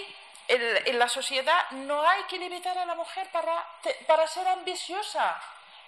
el- 0.49 0.83
en 0.89 0.99
la 0.99 1.09
sociedad 1.09 1.70
no 1.70 2.03
hay 2.09 2.23
que 2.25 2.39
limitar 2.39 2.77
a 2.79 2.85
la 2.87 2.95
mujer 2.95 3.29
para, 3.31 3.66
para 4.07 4.27
ser 4.27 4.49
ambiciosa. 4.49 5.41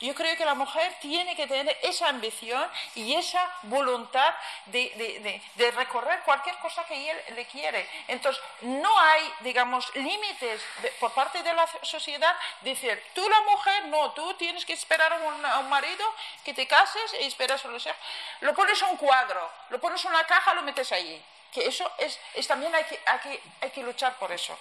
Yo 0.03 0.15
creo 0.15 0.35
que 0.35 0.47
la 0.47 0.55
mujer 0.55 0.97
tiene 1.03 1.37
que 1.37 1.47
tener 1.47 1.77
esa 1.82 2.09
ambición 2.09 2.66
y 2.95 3.15
esa 3.16 3.47
voluntad 3.65 4.35
de, 4.65 4.91
de- 4.97 5.43
de- 5.57 5.70
recorrer 5.73 6.20
cualquier 6.20 6.57
cosa 6.57 6.82
que 6.87 7.11
él 7.11 7.23
le 7.35 7.45
quiere. 7.45 7.87
Entonces, 8.09 8.43
no 8.62 8.99
hay, 8.99 9.31
digamos, 9.41 9.95
límites 9.97 10.62
por 11.01 11.12
parte 11.12 11.43
de 11.43 11.53
la 11.53 11.66
sociedad. 11.82 12.35
Decir, 12.62 13.03
tú 13.15 13.28
la 13.28 13.43
mujer, 13.43 13.85
no, 13.89 14.12
tú 14.12 14.32
tienes 14.35 14.65
que 14.65 14.73
esperar 14.73 15.12
a 15.12 15.16
un, 15.16 15.45
a 15.45 15.59
un 15.59 15.69
marido 15.69 16.15
que 16.47 16.55
te 16.55 16.66
cases 16.66 17.15
y 17.20 17.27
esperas 17.27 17.62
a 17.66 17.69
los 17.69 17.85
hijos. 17.85 17.99
Lo 18.41 18.55
pones 18.55 18.81
en 18.81 18.89
un 18.89 18.97
cuadro, 18.97 19.51
lo 19.69 19.78
pones 19.82 20.03
en 20.07 20.12
una 20.12 20.24
caja, 20.24 20.55
lo 20.55 20.62
metes 20.62 20.91
allí. 20.93 21.23
Que 21.52 21.66
eso 21.66 21.90
es, 21.98 22.18
es 22.35 22.47
también 22.47 22.74
hay 22.74 22.85
que, 22.85 22.98
hay, 23.06 23.18
que, 23.18 23.43
hay 23.60 23.70
que 23.70 23.82
luchar 23.82 24.18
por 24.18 24.31
eso. 24.32 24.56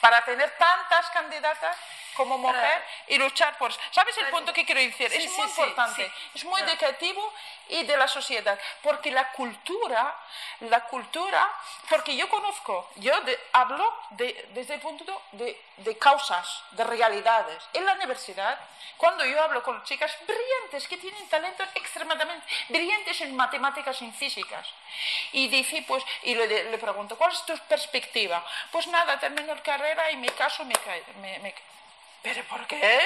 Para 0.00 0.24
tener 0.24 0.50
tantas 0.58 1.08
candidatas 1.10 1.76
como 2.14 2.38
mujer 2.38 2.84
y 3.08 3.18
luchar 3.18 3.56
por. 3.58 3.72
¿Sabes 3.90 4.16
el 4.18 4.26
punto 4.28 4.52
que 4.52 4.64
quiero 4.64 4.80
decir? 4.80 5.10
Sí, 5.10 5.24
es 5.24 5.30
muy 5.32 5.48
sí, 5.48 5.60
importante, 5.62 6.06
sí. 6.06 6.12
es 6.34 6.44
muy 6.44 6.60
educativo 6.60 7.32
y 7.68 7.82
de 7.84 7.96
la 7.96 8.06
sociedad. 8.06 8.58
Porque 8.82 9.10
la 9.10 9.32
cultura, 9.32 10.14
la 10.60 10.80
cultura, 10.84 11.50
porque 11.88 12.14
yo 12.16 12.28
conozco, 12.28 12.88
yo 12.96 13.20
de- 13.22 13.38
hablo 13.52 13.92
de- 14.10 14.48
desde 14.50 14.74
el 14.74 14.80
punto 14.80 15.22
de, 15.32 15.60
de 15.78 15.98
causas, 15.98 16.62
de 16.72 16.84
realidades. 16.84 17.62
En 17.72 17.84
la 17.84 17.94
universidad, 17.94 18.60
cuando 18.96 19.24
yo 19.24 19.42
hablo 19.42 19.62
con 19.64 19.82
chicas 19.82 20.16
brillantes 20.24 20.86
que 20.86 20.96
tienen 20.98 21.28
talentos 21.28 21.68
extremadamente 21.74 22.46
brillantes 22.68 23.20
en 23.22 23.34
matemáticas 23.34 24.00
y 24.02 24.04
en 24.04 24.14
físicas, 24.14 24.68
y 25.32 25.48
dice, 25.48 25.84
pues, 25.88 26.04
y 26.22 26.36
le, 26.36 26.46
le 26.70 26.78
pregunto, 26.78 27.16
¿cuál 27.18 27.32
es 27.32 27.44
tu 27.44 27.58
perspectiva? 27.66 28.44
Pues 28.70 28.86
nada, 28.86 29.18
termino 29.18 29.52
la 29.52 29.54
carrera 29.84 30.10
y 30.10 30.16
me 30.16 30.28
caso 30.30 30.62
y 30.62 30.66
me, 30.66 30.74
me, 31.20 31.38
me- 31.40 31.54
¿Pero 32.22 32.42
por 32.44 32.66
qué? 32.66 33.00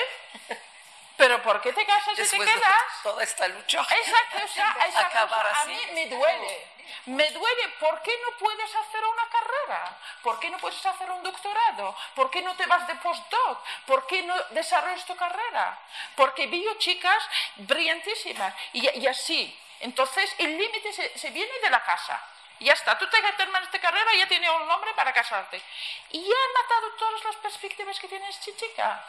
¿Pero 1.16 1.42
por 1.42 1.60
qué 1.60 1.72
te 1.72 1.84
casas 1.84 2.14
y 2.14 2.16
Después 2.16 2.48
te 2.48 2.54
de 2.54 2.60
quedas? 2.60 3.02
toda 3.02 3.22
esta 3.24 3.48
lucha. 3.48 3.80
Exacto, 3.80 4.38
o 4.44 4.48
sea, 4.48 4.76
esa 4.88 5.00
Acabar 5.00 5.48
cosa 5.48 5.62
a 5.62 5.66
mí 5.66 5.80
me 5.92 6.06
duele. 6.06 6.68
Me 7.06 7.28
duele. 7.32 7.68
¿Por 7.80 8.00
qué 8.02 8.12
no 8.24 8.38
puedes 8.38 8.72
hacer 8.74 9.04
una 9.04 9.28
carrera? 9.28 9.96
¿Por 10.22 10.38
qué 10.38 10.50
no 10.50 10.58
puedes 10.58 10.86
hacer 10.86 11.10
un 11.10 11.22
doctorado? 11.24 11.96
¿Por 12.14 12.30
qué 12.30 12.40
no 12.42 12.54
te 12.54 12.66
vas 12.66 12.86
de 12.86 12.94
postdoc? 12.96 13.64
¿Por 13.86 14.06
qué 14.06 14.22
no 14.22 14.34
desarrollas 14.50 15.04
tu 15.04 15.16
carrera? 15.16 15.76
Porque 16.14 16.46
veo 16.46 16.74
chicas 16.78 17.20
brillantísimas 17.56 18.54
y, 18.72 18.88
y 19.00 19.06
así. 19.08 19.58
Entonces, 19.80 20.32
el 20.38 20.56
límite 20.56 20.92
se, 20.92 21.18
se 21.18 21.30
viene 21.30 21.52
de 21.60 21.70
la 21.70 21.82
casa. 21.84 22.22
Ya 22.60 22.72
está, 22.72 22.98
tú 22.98 23.06
te 23.08 23.20
terminas 23.32 23.62
esta 23.64 23.78
carrera 23.78 24.14
y 24.14 24.18
ya 24.18 24.28
tienes 24.28 24.50
un 24.50 24.66
nombre 24.66 24.92
para 24.94 25.12
casarte. 25.12 25.62
Y 26.10 26.20
ya 26.20 26.34
he 26.34 26.62
matado 26.62 26.90
todas 26.98 27.24
las 27.24 27.36
perspectivas 27.36 27.98
que 28.00 28.08
tiene 28.08 28.28
esta. 28.28 29.04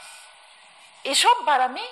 Eso 1.03 1.45
para 1.45 1.67
mí 1.67 1.85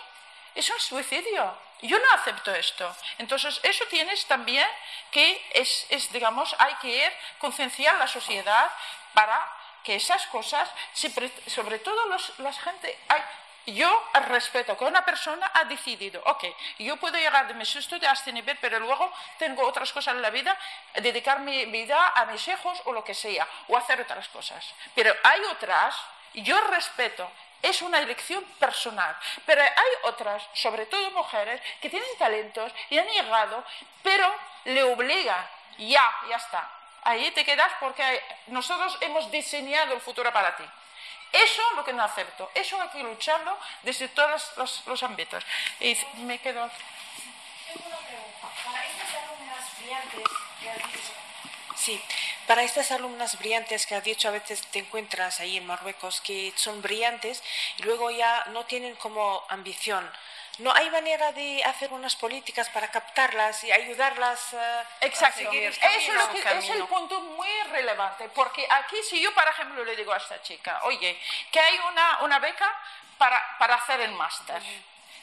es 0.53 0.69
un 0.69 0.79
suicidio. 0.79 1.57
Yo 1.81 1.99
no 1.99 2.11
acepto 2.13 2.53
esto. 2.53 2.95
Entonces, 3.17 3.59
eso 3.63 3.85
tienes 3.85 4.25
también 4.25 4.67
que 5.11 5.45
es, 5.53 5.85
es 5.89 6.11
digamos, 6.11 6.55
hay 6.59 6.73
que 6.75 6.89
ir 6.89 7.13
concienciar 7.39 7.95
la 7.97 8.07
sociedad 8.07 8.71
para 9.13 9.53
que 9.83 9.95
esas 9.95 10.25
cosas, 10.27 10.69
sobre 11.47 11.79
todo 11.79 12.05
los, 12.07 12.39
la 12.39 12.51
gente, 12.51 12.97
hay, 13.07 13.21
yo 13.67 14.03
respeto 14.27 14.77
que 14.77 14.85
una 14.85 15.03
persona 15.03 15.51
ha 15.53 15.65
decidido, 15.65 16.21
ok, 16.25 16.45
yo 16.79 16.97
puedo 16.97 17.17
llegar 17.17 17.47
de 17.47 17.53
mis 17.53 17.75
estudios 17.75 18.09
a 18.09 18.13
este 18.13 18.31
nivel, 18.31 18.57
pero 18.61 18.79
luego 18.79 19.11
tengo 19.37 19.67
otras 19.67 19.91
cosas 19.91 20.15
en 20.15 20.21
la 20.21 20.29
vida, 20.29 20.57
dedicar 20.95 21.39
mi 21.41 21.65
vida 21.65 22.13
a 22.15 22.25
mis 22.25 22.47
hijos 22.47 22.81
o 22.85 22.93
lo 22.93 23.03
que 23.03 23.13
sea, 23.13 23.47
o 23.67 23.77
hacer 23.77 23.99
otras 24.01 24.27
cosas. 24.29 24.73
Pero 24.95 25.13
hay 25.23 25.41
otras, 25.51 25.95
yo 26.33 26.59
respeto 26.61 27.29
es 27.61 27.81
una 27.81 27.99
elección 27.99 28.43
personal. 28.59 29.15
Pero 29.45 29.61
hay 29.61 29.91
otras, 30.03 30.43
sobre 30.53 30.85
todo 30.85 31.11
mujeres, 31.11 31.61
que 31.81 31.89
tienen 31.89 32.09
talentos 32.17 32.71
y 32.89 32.97
han 32.97 33.07
llegado, 33.07 33.63
pero 34.03 34.33
le 34.65 34.83
obliga, 34.83 35.49
ya, 35.77 36.15
ya 36.29 36.37
está. 36.37 36.69
Ahí 37.03 37.31
te 37.31 37.45
quedas 37.45 37.71
porque 37.79 38.23
nosotros 38.47 38.97
hemos 39.01 39.31
diseñado 39.31 39.93
el 39.93 40.01
futuro 40.01 40.31
para 40.31 40.55
ti. 40.55 40.63
Eso 41.43 41.61
es 41.69 41.75
lo 41.75 41.83
que 41.83 41.93
no 41.93 42.03
acepto. 42.03 42.49
Eso 42.55 42.81
hay 42.81 42.89
que 42.89 43.03
lucharlo 43.03 43.57
desde 43.83 44.07
todos 44.09 44.51
los, 44.87 45.03
ámbitos. 45.03 45.43
Y 45.79 45.95
me 46.23 46.39
quedo. 46.39 46.69
Tengo 47.67 47.87
una 47.87 47.97
pregunta. 47.97 48.47
Para 48.65 48.85
estas 48.85 49.23
alumnas 49.23 49.77
brillantes 49.79 50.23
que 50.59 50.69
has 50.69 50.77
dicho, 50.77 51.13
sí, 51.75 52.01
para 52.47 52.63
estas 52.63 52.91
alumnas 52.91 53.37
brillantes 53.37 53.85
que 53.85 53.95
has 53.95 54.03
dicho 54.03 54.27
a 54.27 54.31
veces 54.31 54.61
te 54.67 54.79
encuentras 54.79 55.39
ahí 55.39 55.57
en 55.57 55.65
Marruecos 55.65 56.21
que 56.21 56.53
son 56.55 56.81
brillantes 56.81 57.43
y 57.77 57.83
luego 57.83 58.09
ya 58.09 58.45
no 58.45 58.65
tienen 58.65 58.95
como 58.95 59.43
ambición. 59.49 60.09
¿No 60.59 60.73
hay 60.73 60.89
manera 60.89 61.31
de 61.33 61.63
hacer 61.63 61.93
unas 61.93 62.15
políticas 62.15 62.69
para 62.69 62.89
captarlas 62.89 63.63
y 63.63 63.71
ayudarlas 63.71 64.53
uh, 64.53 64.57
Exacto. 65.01 65.41
a 65.41 65.51
seguir 65.51 65.69
Eso 65.69 66.13
es, 66.51 66.69
el 66.69 66.85
punto 66.85 67.19
muy 67.21 67.49
relevante, 67.69 68.27
porque 68.29 68.67
aquí 68.69 68.97
si 69.03 69.21
yo, 69.21 69.33
por 69.33 69.47
ejemplo, 69.47 69.85
le 69.85 69.95
digo 69.95 70.11
a 70.13 70.17
esta 70.17 70.41
chica, 70.41 70.79
oye, 70.83 71.19
que 71.51 71.59
hay 71.59 71.79
una, 71.91 72.19
una 72.21 72.39
beca 72.39 72.73
para, 73.17 73.57
para 73.59 73.75
hacer 73.75 74.01
el 74.01 74.11
máster. 74.13 74.61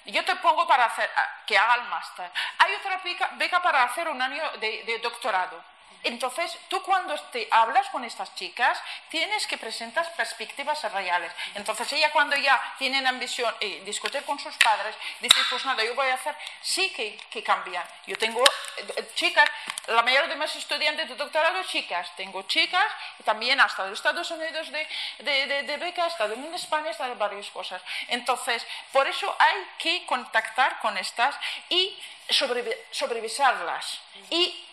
Yo 0.06 0.24
te 0.24 0.36
pongo 0.36 0.66
para 0.66 0.84
hacer, 0.84 1.10
que 1.46 1.58
haga 1.58 1.74
el 1.76 1.82
máster. 1.84 2.30
Hay 2.58 2.74
otra 2.74 2.98
beca, 2.98 3.30
beca 3.32 3.60
para 3.60 3.82
hacer 3.84 4.08
un 4.08 4.20
año 4.20 4.48
de, 4.58 4.84
de 4.84 4.98
doctorado 4.98 5.73
entonces, 6.04 6.56
tú 6.68 6.82
cuando 6.82 7.18
te 7.32 7.48
hablas 7.50 7.88
con 7.88 8.04
estas 8.04 8.34
chicas, 8.34 8.78
tienes 9.08 9.46
que 9.46 9.56
presentar 9.56 10.10
perspectivas 10.14 10.82
reales. 10.92 11.32
Entonces, 11.54 11.90
ella 11.94 12.12
cuando 12.12 12.36
ya 12.36 12.60
tienen 12.78 13.06
ambición 13.06 13.54
y 13.60 13.80
discutir 13.80 14.22
con 14.24 14.38
sus 14.38 14.54
padres, 14.56 14.94
dice, 15.20 15.40
pues 15.48 15.64
nada, 15.64 15.82
yo 15.82 15.94
voy 15.94 16.08
a 16.08 16.14
hacer, 16.14 16.36
sí 16.60 16.90
que, 16.90 17.18
que 17.30 17.42
cambian. 17.42 17.84
Yo 18.06 18.16
tengo 18.18 18.44
eh, 18.76 19.10
chicas, 19.14 19.48
la 19.86 20.02
mayoría 20.02 20.28
de 20.28 20.36
mis 20.36 20.54
estudiantes 20.56 21.08
de 21.08 21.14
doctorado, 21.14 21.62
chicas. 21.64 22.14
Tengo 22.16 22.42
chicas, 22.42 22.86
también 23.24 23.60
hasta 23.60 23.86
de 23.86 23.94
Estados 23.94 24.30
Unidos 24.30 24.70
de, 24.70 24.86
de, 25.20 25.62
de, 25.62 25.76
beca, 25.78 26.04
hasta 26.04 26.26
en 26.26 26.54
España, 26.54 26.90
hasta 26.90 27.08
de 27.08 27.14
varias 27.14 27.48
cosas. 27.50 27.80
Entonces, 28.08 28.66
por 28.92 29.06
eso 29.06 29.34
hay 29.38 29.56
que 29.78 30.04
contactar 30.06 30.78
con 30.80 30.98
estas 30.98 31.34
y 31.68 31.98
sobrevisarlas. 32.28 34.00
Y 34.30 34.64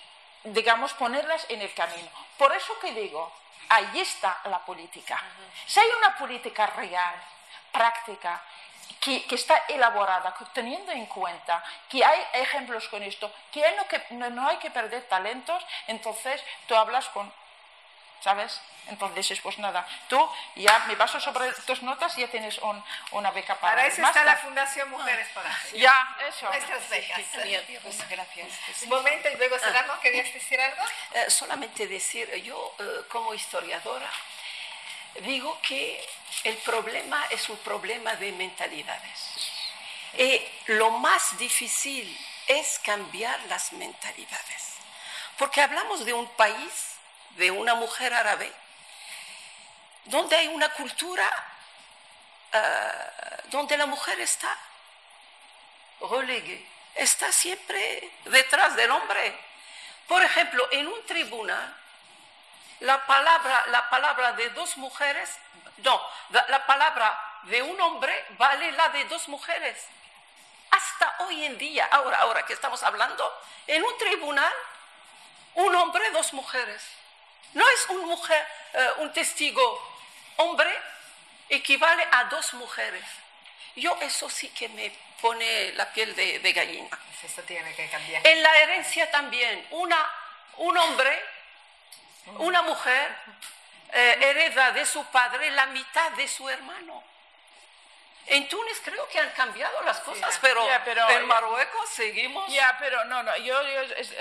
digamos, 0.43 0.93
ponerlas 0.93 1.45
en 1.49 1.61
el 1.61 1.73
camino. 1.73 2.09
Por 2.38 2.53
eso 2.55 2.77
que 2.80 2.93
digo, 2.93 3.31
ahí 3.69 3.99
está 3.99 4.39
la 4.45 4.59
política. 4.59 5.22
Si 5.65 5.80
hay 5.80 5.89
una 5.97 6.18
política 6.18 6.68
real, 6.68 7.15
práctica, 7.72 8.41
que, 8.99 9.26
está 9.31 9.65
elaborada, 9.68 10.35
teniendo 10.53 10.91
en 10.91 11.07
cuenta 11.07 11.63
que 11.89 12.05
hay 12.05 12.23
ejemplos 12.34 12.88
con 12.88 13.01
esto, 13.01 13.31
que, 13.51 13.63
no, 14.11 14.47
hay 14.47 14.57
que 14.57 14.69
perder 14.69 15.07
talentos, 15.07 15.65
entonces 15.88 16.43
tú 16.68 16.76
hablas 16.76 17.09
con 17.09 17.31
¿sabes? 18.22 18.61
Entonces, 18.88 19.39
pues 19.41 19.57
nada, 19.60 19.88
tú 20.10 20.30
ya 20.56 20.80
me 20.88 20.95
baso 20.95 21.19
sobre 21.19 21.52
tus 21.65 21.81
notas 21.84 22.18
y 22.18 22.22
ya 22.22 22.27
tienes 22.27 22.60
una 23.11 23.31
beca 23.31 23.56
para 23.56 23.76
Para 23.76 23.88
eso 23.88 24.03
está 24.03 24.23
la 24.23 24.35
Fundación 24.38 24.89
Mujeres 24.89 25.27
para 25.34 25.49
Ya, 25.73 26.18
eso. 26.27 26.48
Nuestras 26.48 26.89
becas. 26.89 27.22
pues, 27.84 28.10
gracias. 28.10 28.48
Un 28.84 28.89
momento 28.89 29.30
y 29.30 29.35
luego 29.38 29.57
cerramos. 29.60 29.99
¿Querías 29.99 30.34
decir 30.34 30.60
algo? 30.60 30.84
Eh, 31.14 31.30
solamente 31.30 31.88
decir, 31.88 32.34
yo 32.43 32.76
eh, 32.80 33.03
como 33.10 33.34
historiadora 33.34 34.10
digo 35.19 35.60
que 35.61 36.03
el 36.43 36.57
problema 36.57 37.23
es 37.30 37.49
un 37.49 37.57
problema 37.57 38.15
de 38.15 38.31
mentalidades. 38.31 39.52
Y 40.18 40.41
lo 40.68 40.91
más 40.91 41.38
difícil 41.38 42.18
es 42.48 42.80
cambiar 42.80 43.39
las 43.43 43.72
mentalidades. 43.73 44.76
Porque 45.38 45.61
hablamos 45.61 46.03
de 46.06 46.14
un 46.14 46.27
país 46.30 46.90
de 47.38 47.52
una 47.52 47.76
mujer 47.76 48.14
árabe, 48.14 48.52
donde 50.06 50.36
hay 50.36 50.48
una 50.48 50.70
cultura 50.70 51.30
uh, 52.53 53.49
donde 53.49 53.78
la 53.78 53.86
mujer 53.86 54.20
está 54.20 54.58
relegue, 56.10 56.68
está 56.95 57.32
siempre 57.32 58.12
detrás 58.26 58.76
del 58.76 58.91
hombre. 58.91 59.38
Por 60.08 60.22
ejemplo, 60.24 60.68
en 60.72 60.88
un 60.88 61.06
tribunal, 61.06 61.78
la 62.82 63.06
palabra, 63.06 63.66
la 63.68 63.90
palabra 63.90 64.34
de 64.34 64.49
dos 64.49 64.78
mujeres, 64.78 65.38
no, 65.78 66.02
la 66.30 66.66
palabra 66.66 67.40
de 67.44 67.62
un 67.62 67.80
hombre 67.80 68.26
vale 68.32 68.72
la 68.74 68.90
de 68.90 69.06
dos 69.06 69.28
mujeres. 69.28 69.86
Hasta 70.72 71.16
hoy 71.20 71.45
en 71.45 71.58
día, 71.58 71.88
ahora, 71.91 72.20
ahora 72.20 72.45
que 72.45 72.53
estamos 72.53 72.82
hablando, 72.84 73.32
en 73.68 73.84
un 73.84 73.98
tribunal, 73.98 74.53
un 75.56 75.76
hombre, 75.76 76.10
dos 76.12 76.34
mujeres. 76.34 76.82
No 77.53 77.68
es 77.69 77.90
un, 77.90 78.06
mujer, 78.06 78.48
eh, 78.73 78.90
un 78.98 79.11
testigo 79.14 79.82
hombre 80.38 80.69
equivale 81.49 82.06
a 82.11 82.26
dos 82.26 82.53
mujeres. 82.53 83.03
Yo 83.76 83.98
eso 84.02 84.30
sí 84.30 84.49
que 84.49 84.69
me 84.69 84.91
pone 85.22 85.73
la 85.73 85.91
piel 85.91 86.15
de, 86.15 86.53
gallina. 86.53 86.90
Pues 87.22 87.45
tiene 87.45 87.73
que 87.76 87.88
cambiar. 87.90 88.26
En 88.26 88.41
la 88.41 88.57
herencia 88.57 89.10
también, 89.11 89.65
una, 89.72 90.11
un 90.57 90.78
hombre, 90.78 91.23
una 92.38 92.61
mujer 92.64 93.15
eh, 93.94 94.18
hereda 94.22 94.72
de 94.72 94.86
su 94.86 95.03
padre 95.06 95.52
la 95.52 95.68
mitad 95.68 96.11
de 96.11 96.28
su 96.28 96.48
hermano. 96.49 97.03
En 98.27 98.48
Túnez 98.48 98.80
creo 98.84 99.07
que 99.10 99.19
han 99.19 99.31
cambiado 99.31 99.81
las 99.84 99.99
cosas, 100.02 100.38
pero, 100.41 100.65
en 101.10 101.26
Marruecos 101.26 101.89
seguimos. 101.89 102.52
Ya, 102.52 102.77
pero 102.80 103.03
no, 103.06 103.23
no, 103.23 103.35
yo, 103.38 103.60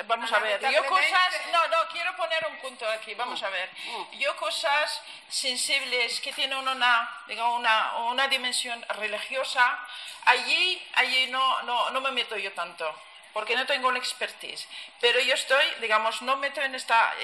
vamos 0.07 0.33
a 0.33 0.39
ver, 0.39 0.61
yo 0.71 0.85
cosas, 0.87 1.35
no, 1.53 1.69
no, 1.69 1.89
quiero 1.93 2.17
poner 2.17 2.47
un 2.47 2.59
punto 2.59 2.89
aquí, 2.89 3.15
vamos 3.15 3.43
a 3.43 3.51
ver. 3.51 3.69
Mm. 3.85 4.19
Yo 4.19 4.35
cosas 4.37 5.03
sensibles 5.29 6.21
que 6.21 6.33
tienen 6.33 6.57
una, 6.57 7.23
digamos, 7.27 7.59
una, 7.59 7.97
una 7.99 8.27
dimensión 8.29 8.85
religiosa, 8.89 9.79
allí, 10.25 10.83
allí 10.95 11.27
no, 11.29 11.63
no, 11.63 11.91
no 11.91 12.01
me 12.01 12.11
meto 12.11 12.37
yo 12.37 12.53
tanto 12.53 12.93
porque 13.33 13.55
no 13.55 13.67
tengo 13.67 13.89
una 13.89 13.99
expertise. 13.99 14.67
Pero 15.01 15.21
yo 15.21 15.35
estoy, 15.35 15.65
digamos, 15.81 16.23
no 16.23 16.37
meto 16.37 16.61
en 16.61 16.75
esta 16.75 17.15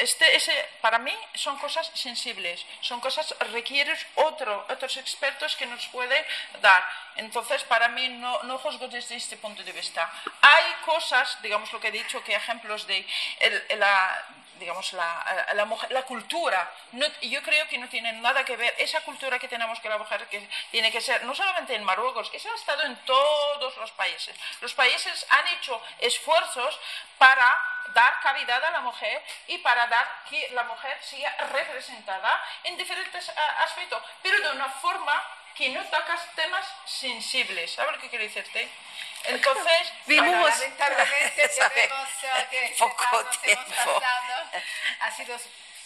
este, 0.00 0.34
ese, 0.34 0.52
para 0.80 0.98
mí 0.98 1.14
son 1.34 1.58
cosas 1.58 1.90
sensibles, 1.94 2.64
son 2.80 3.00
cosas 3.00 3.34
requieren 3.52 3.96
otro, 4.14 4.66
otros 4.70 4.96
expertos 4.96 5.56
que 5.56 5.66
nos 5.66 5.86
pueden 5.88 6.24
dar. 6.62 6.82
Entonces, 7.16 7.62
para 7.64 7.88
mí 7.88 8.08
no, 8.08 8.42
no 8.44 8.58
juzgo 8.58 8.88
desde 8.88 9.16
este 9.16 9.36
punto 9.36 9.62
de 9.62 9.72
vista. 9.72 10.10
Hay 10.40 10.64
cosas, 10.86 11.40
digamos 11.42 11.70
lo 11.72 11.80
que 11.80 11.88
he 11.88 11.92
dicho, 11.92 12.24
que 12.24 12.34
ejemplos 12.34 12.86
de 12.86 13.06
la, 13.76 14.24
digamos, 14.58 14.90
la, 14.94 15.46
la, 15.54 15.68
la 15.90 16.02
cultura, 16.04 16.72
no, 16.92 17.06
yo 17.20 17.42
creo 17.42 17.68
que 17.68 17.76
no 17.76 17.88
tienen 17.88 18.22
nada 18.22 18.42
que 18.42 18.56
ver, 18.56 18.74
esa 18.78 19.02
cultura 19.02 19.38
que 19.38 19.48
tenemos 19.48 19.80
que 19.80 19.88
la 19.90 19.98
mujer 19.98 20.26
que 20.28 20.48
tiene 20.70 20.90
que 20.90 21.02
ser, 21.02 21.24
no 21.24 21.34
solamente 21.34 21.74
en 21.74 21.84
Marruecos, 21.84 22.30
eso 22.32 22.50
ha 22.50 22.54
estado 22.54 22.84
en 22.84 22.96
todos 23.04 23.76
los 23.76 23.90
países. 23.92 24.34
Los 24.62 24.72
países 24.72 25.26
han 25.28 25.46
hecho 25.48 25.82
esfuerzos 25.98 26.78
para 27.18 27.69
dar 27.88 28.20
cavidad 28.20 28.62
a 28.64 28.70
la 28.70 28.80
mujer 28.80 29.22
y 29.46 29.58
para 29.58 29.86
dar 29.86 30.24
que 30.28 30.48
la 30.52 30.64
mujer 30.64 30.98
sea 31.02 31.34
representada 31.52 32.42
en 32.64 32.76
diferentes 32.76 33.28
eh, 33.28 33.32
aspectos, 33.58 34.02
pero 34.22 34.40
de 34.40 34.50
una 34.52 34.68
forma 34.68 35.22
que 35.54 35.68
no 35.70 35.84
tocas 35.84 36.20
temas 36.34 36.64
sensibles. 36.86 37.72
¿Sabes 37.72 37.92
lo 37.92 38.00
que 38.00 38.08
quiero 38.08 38.24
decirte? 38.24 38.70
Entonces, 39.24 39.92
vimos 40.06 40.48
lamentablemente 40.48 41.48
tenemos 41.48 42.08
que 42.50 42.74
poco 42.78 43.24
tiempo. 43.42 44.02
ha 45.00 45.10
sido 45.10 45.38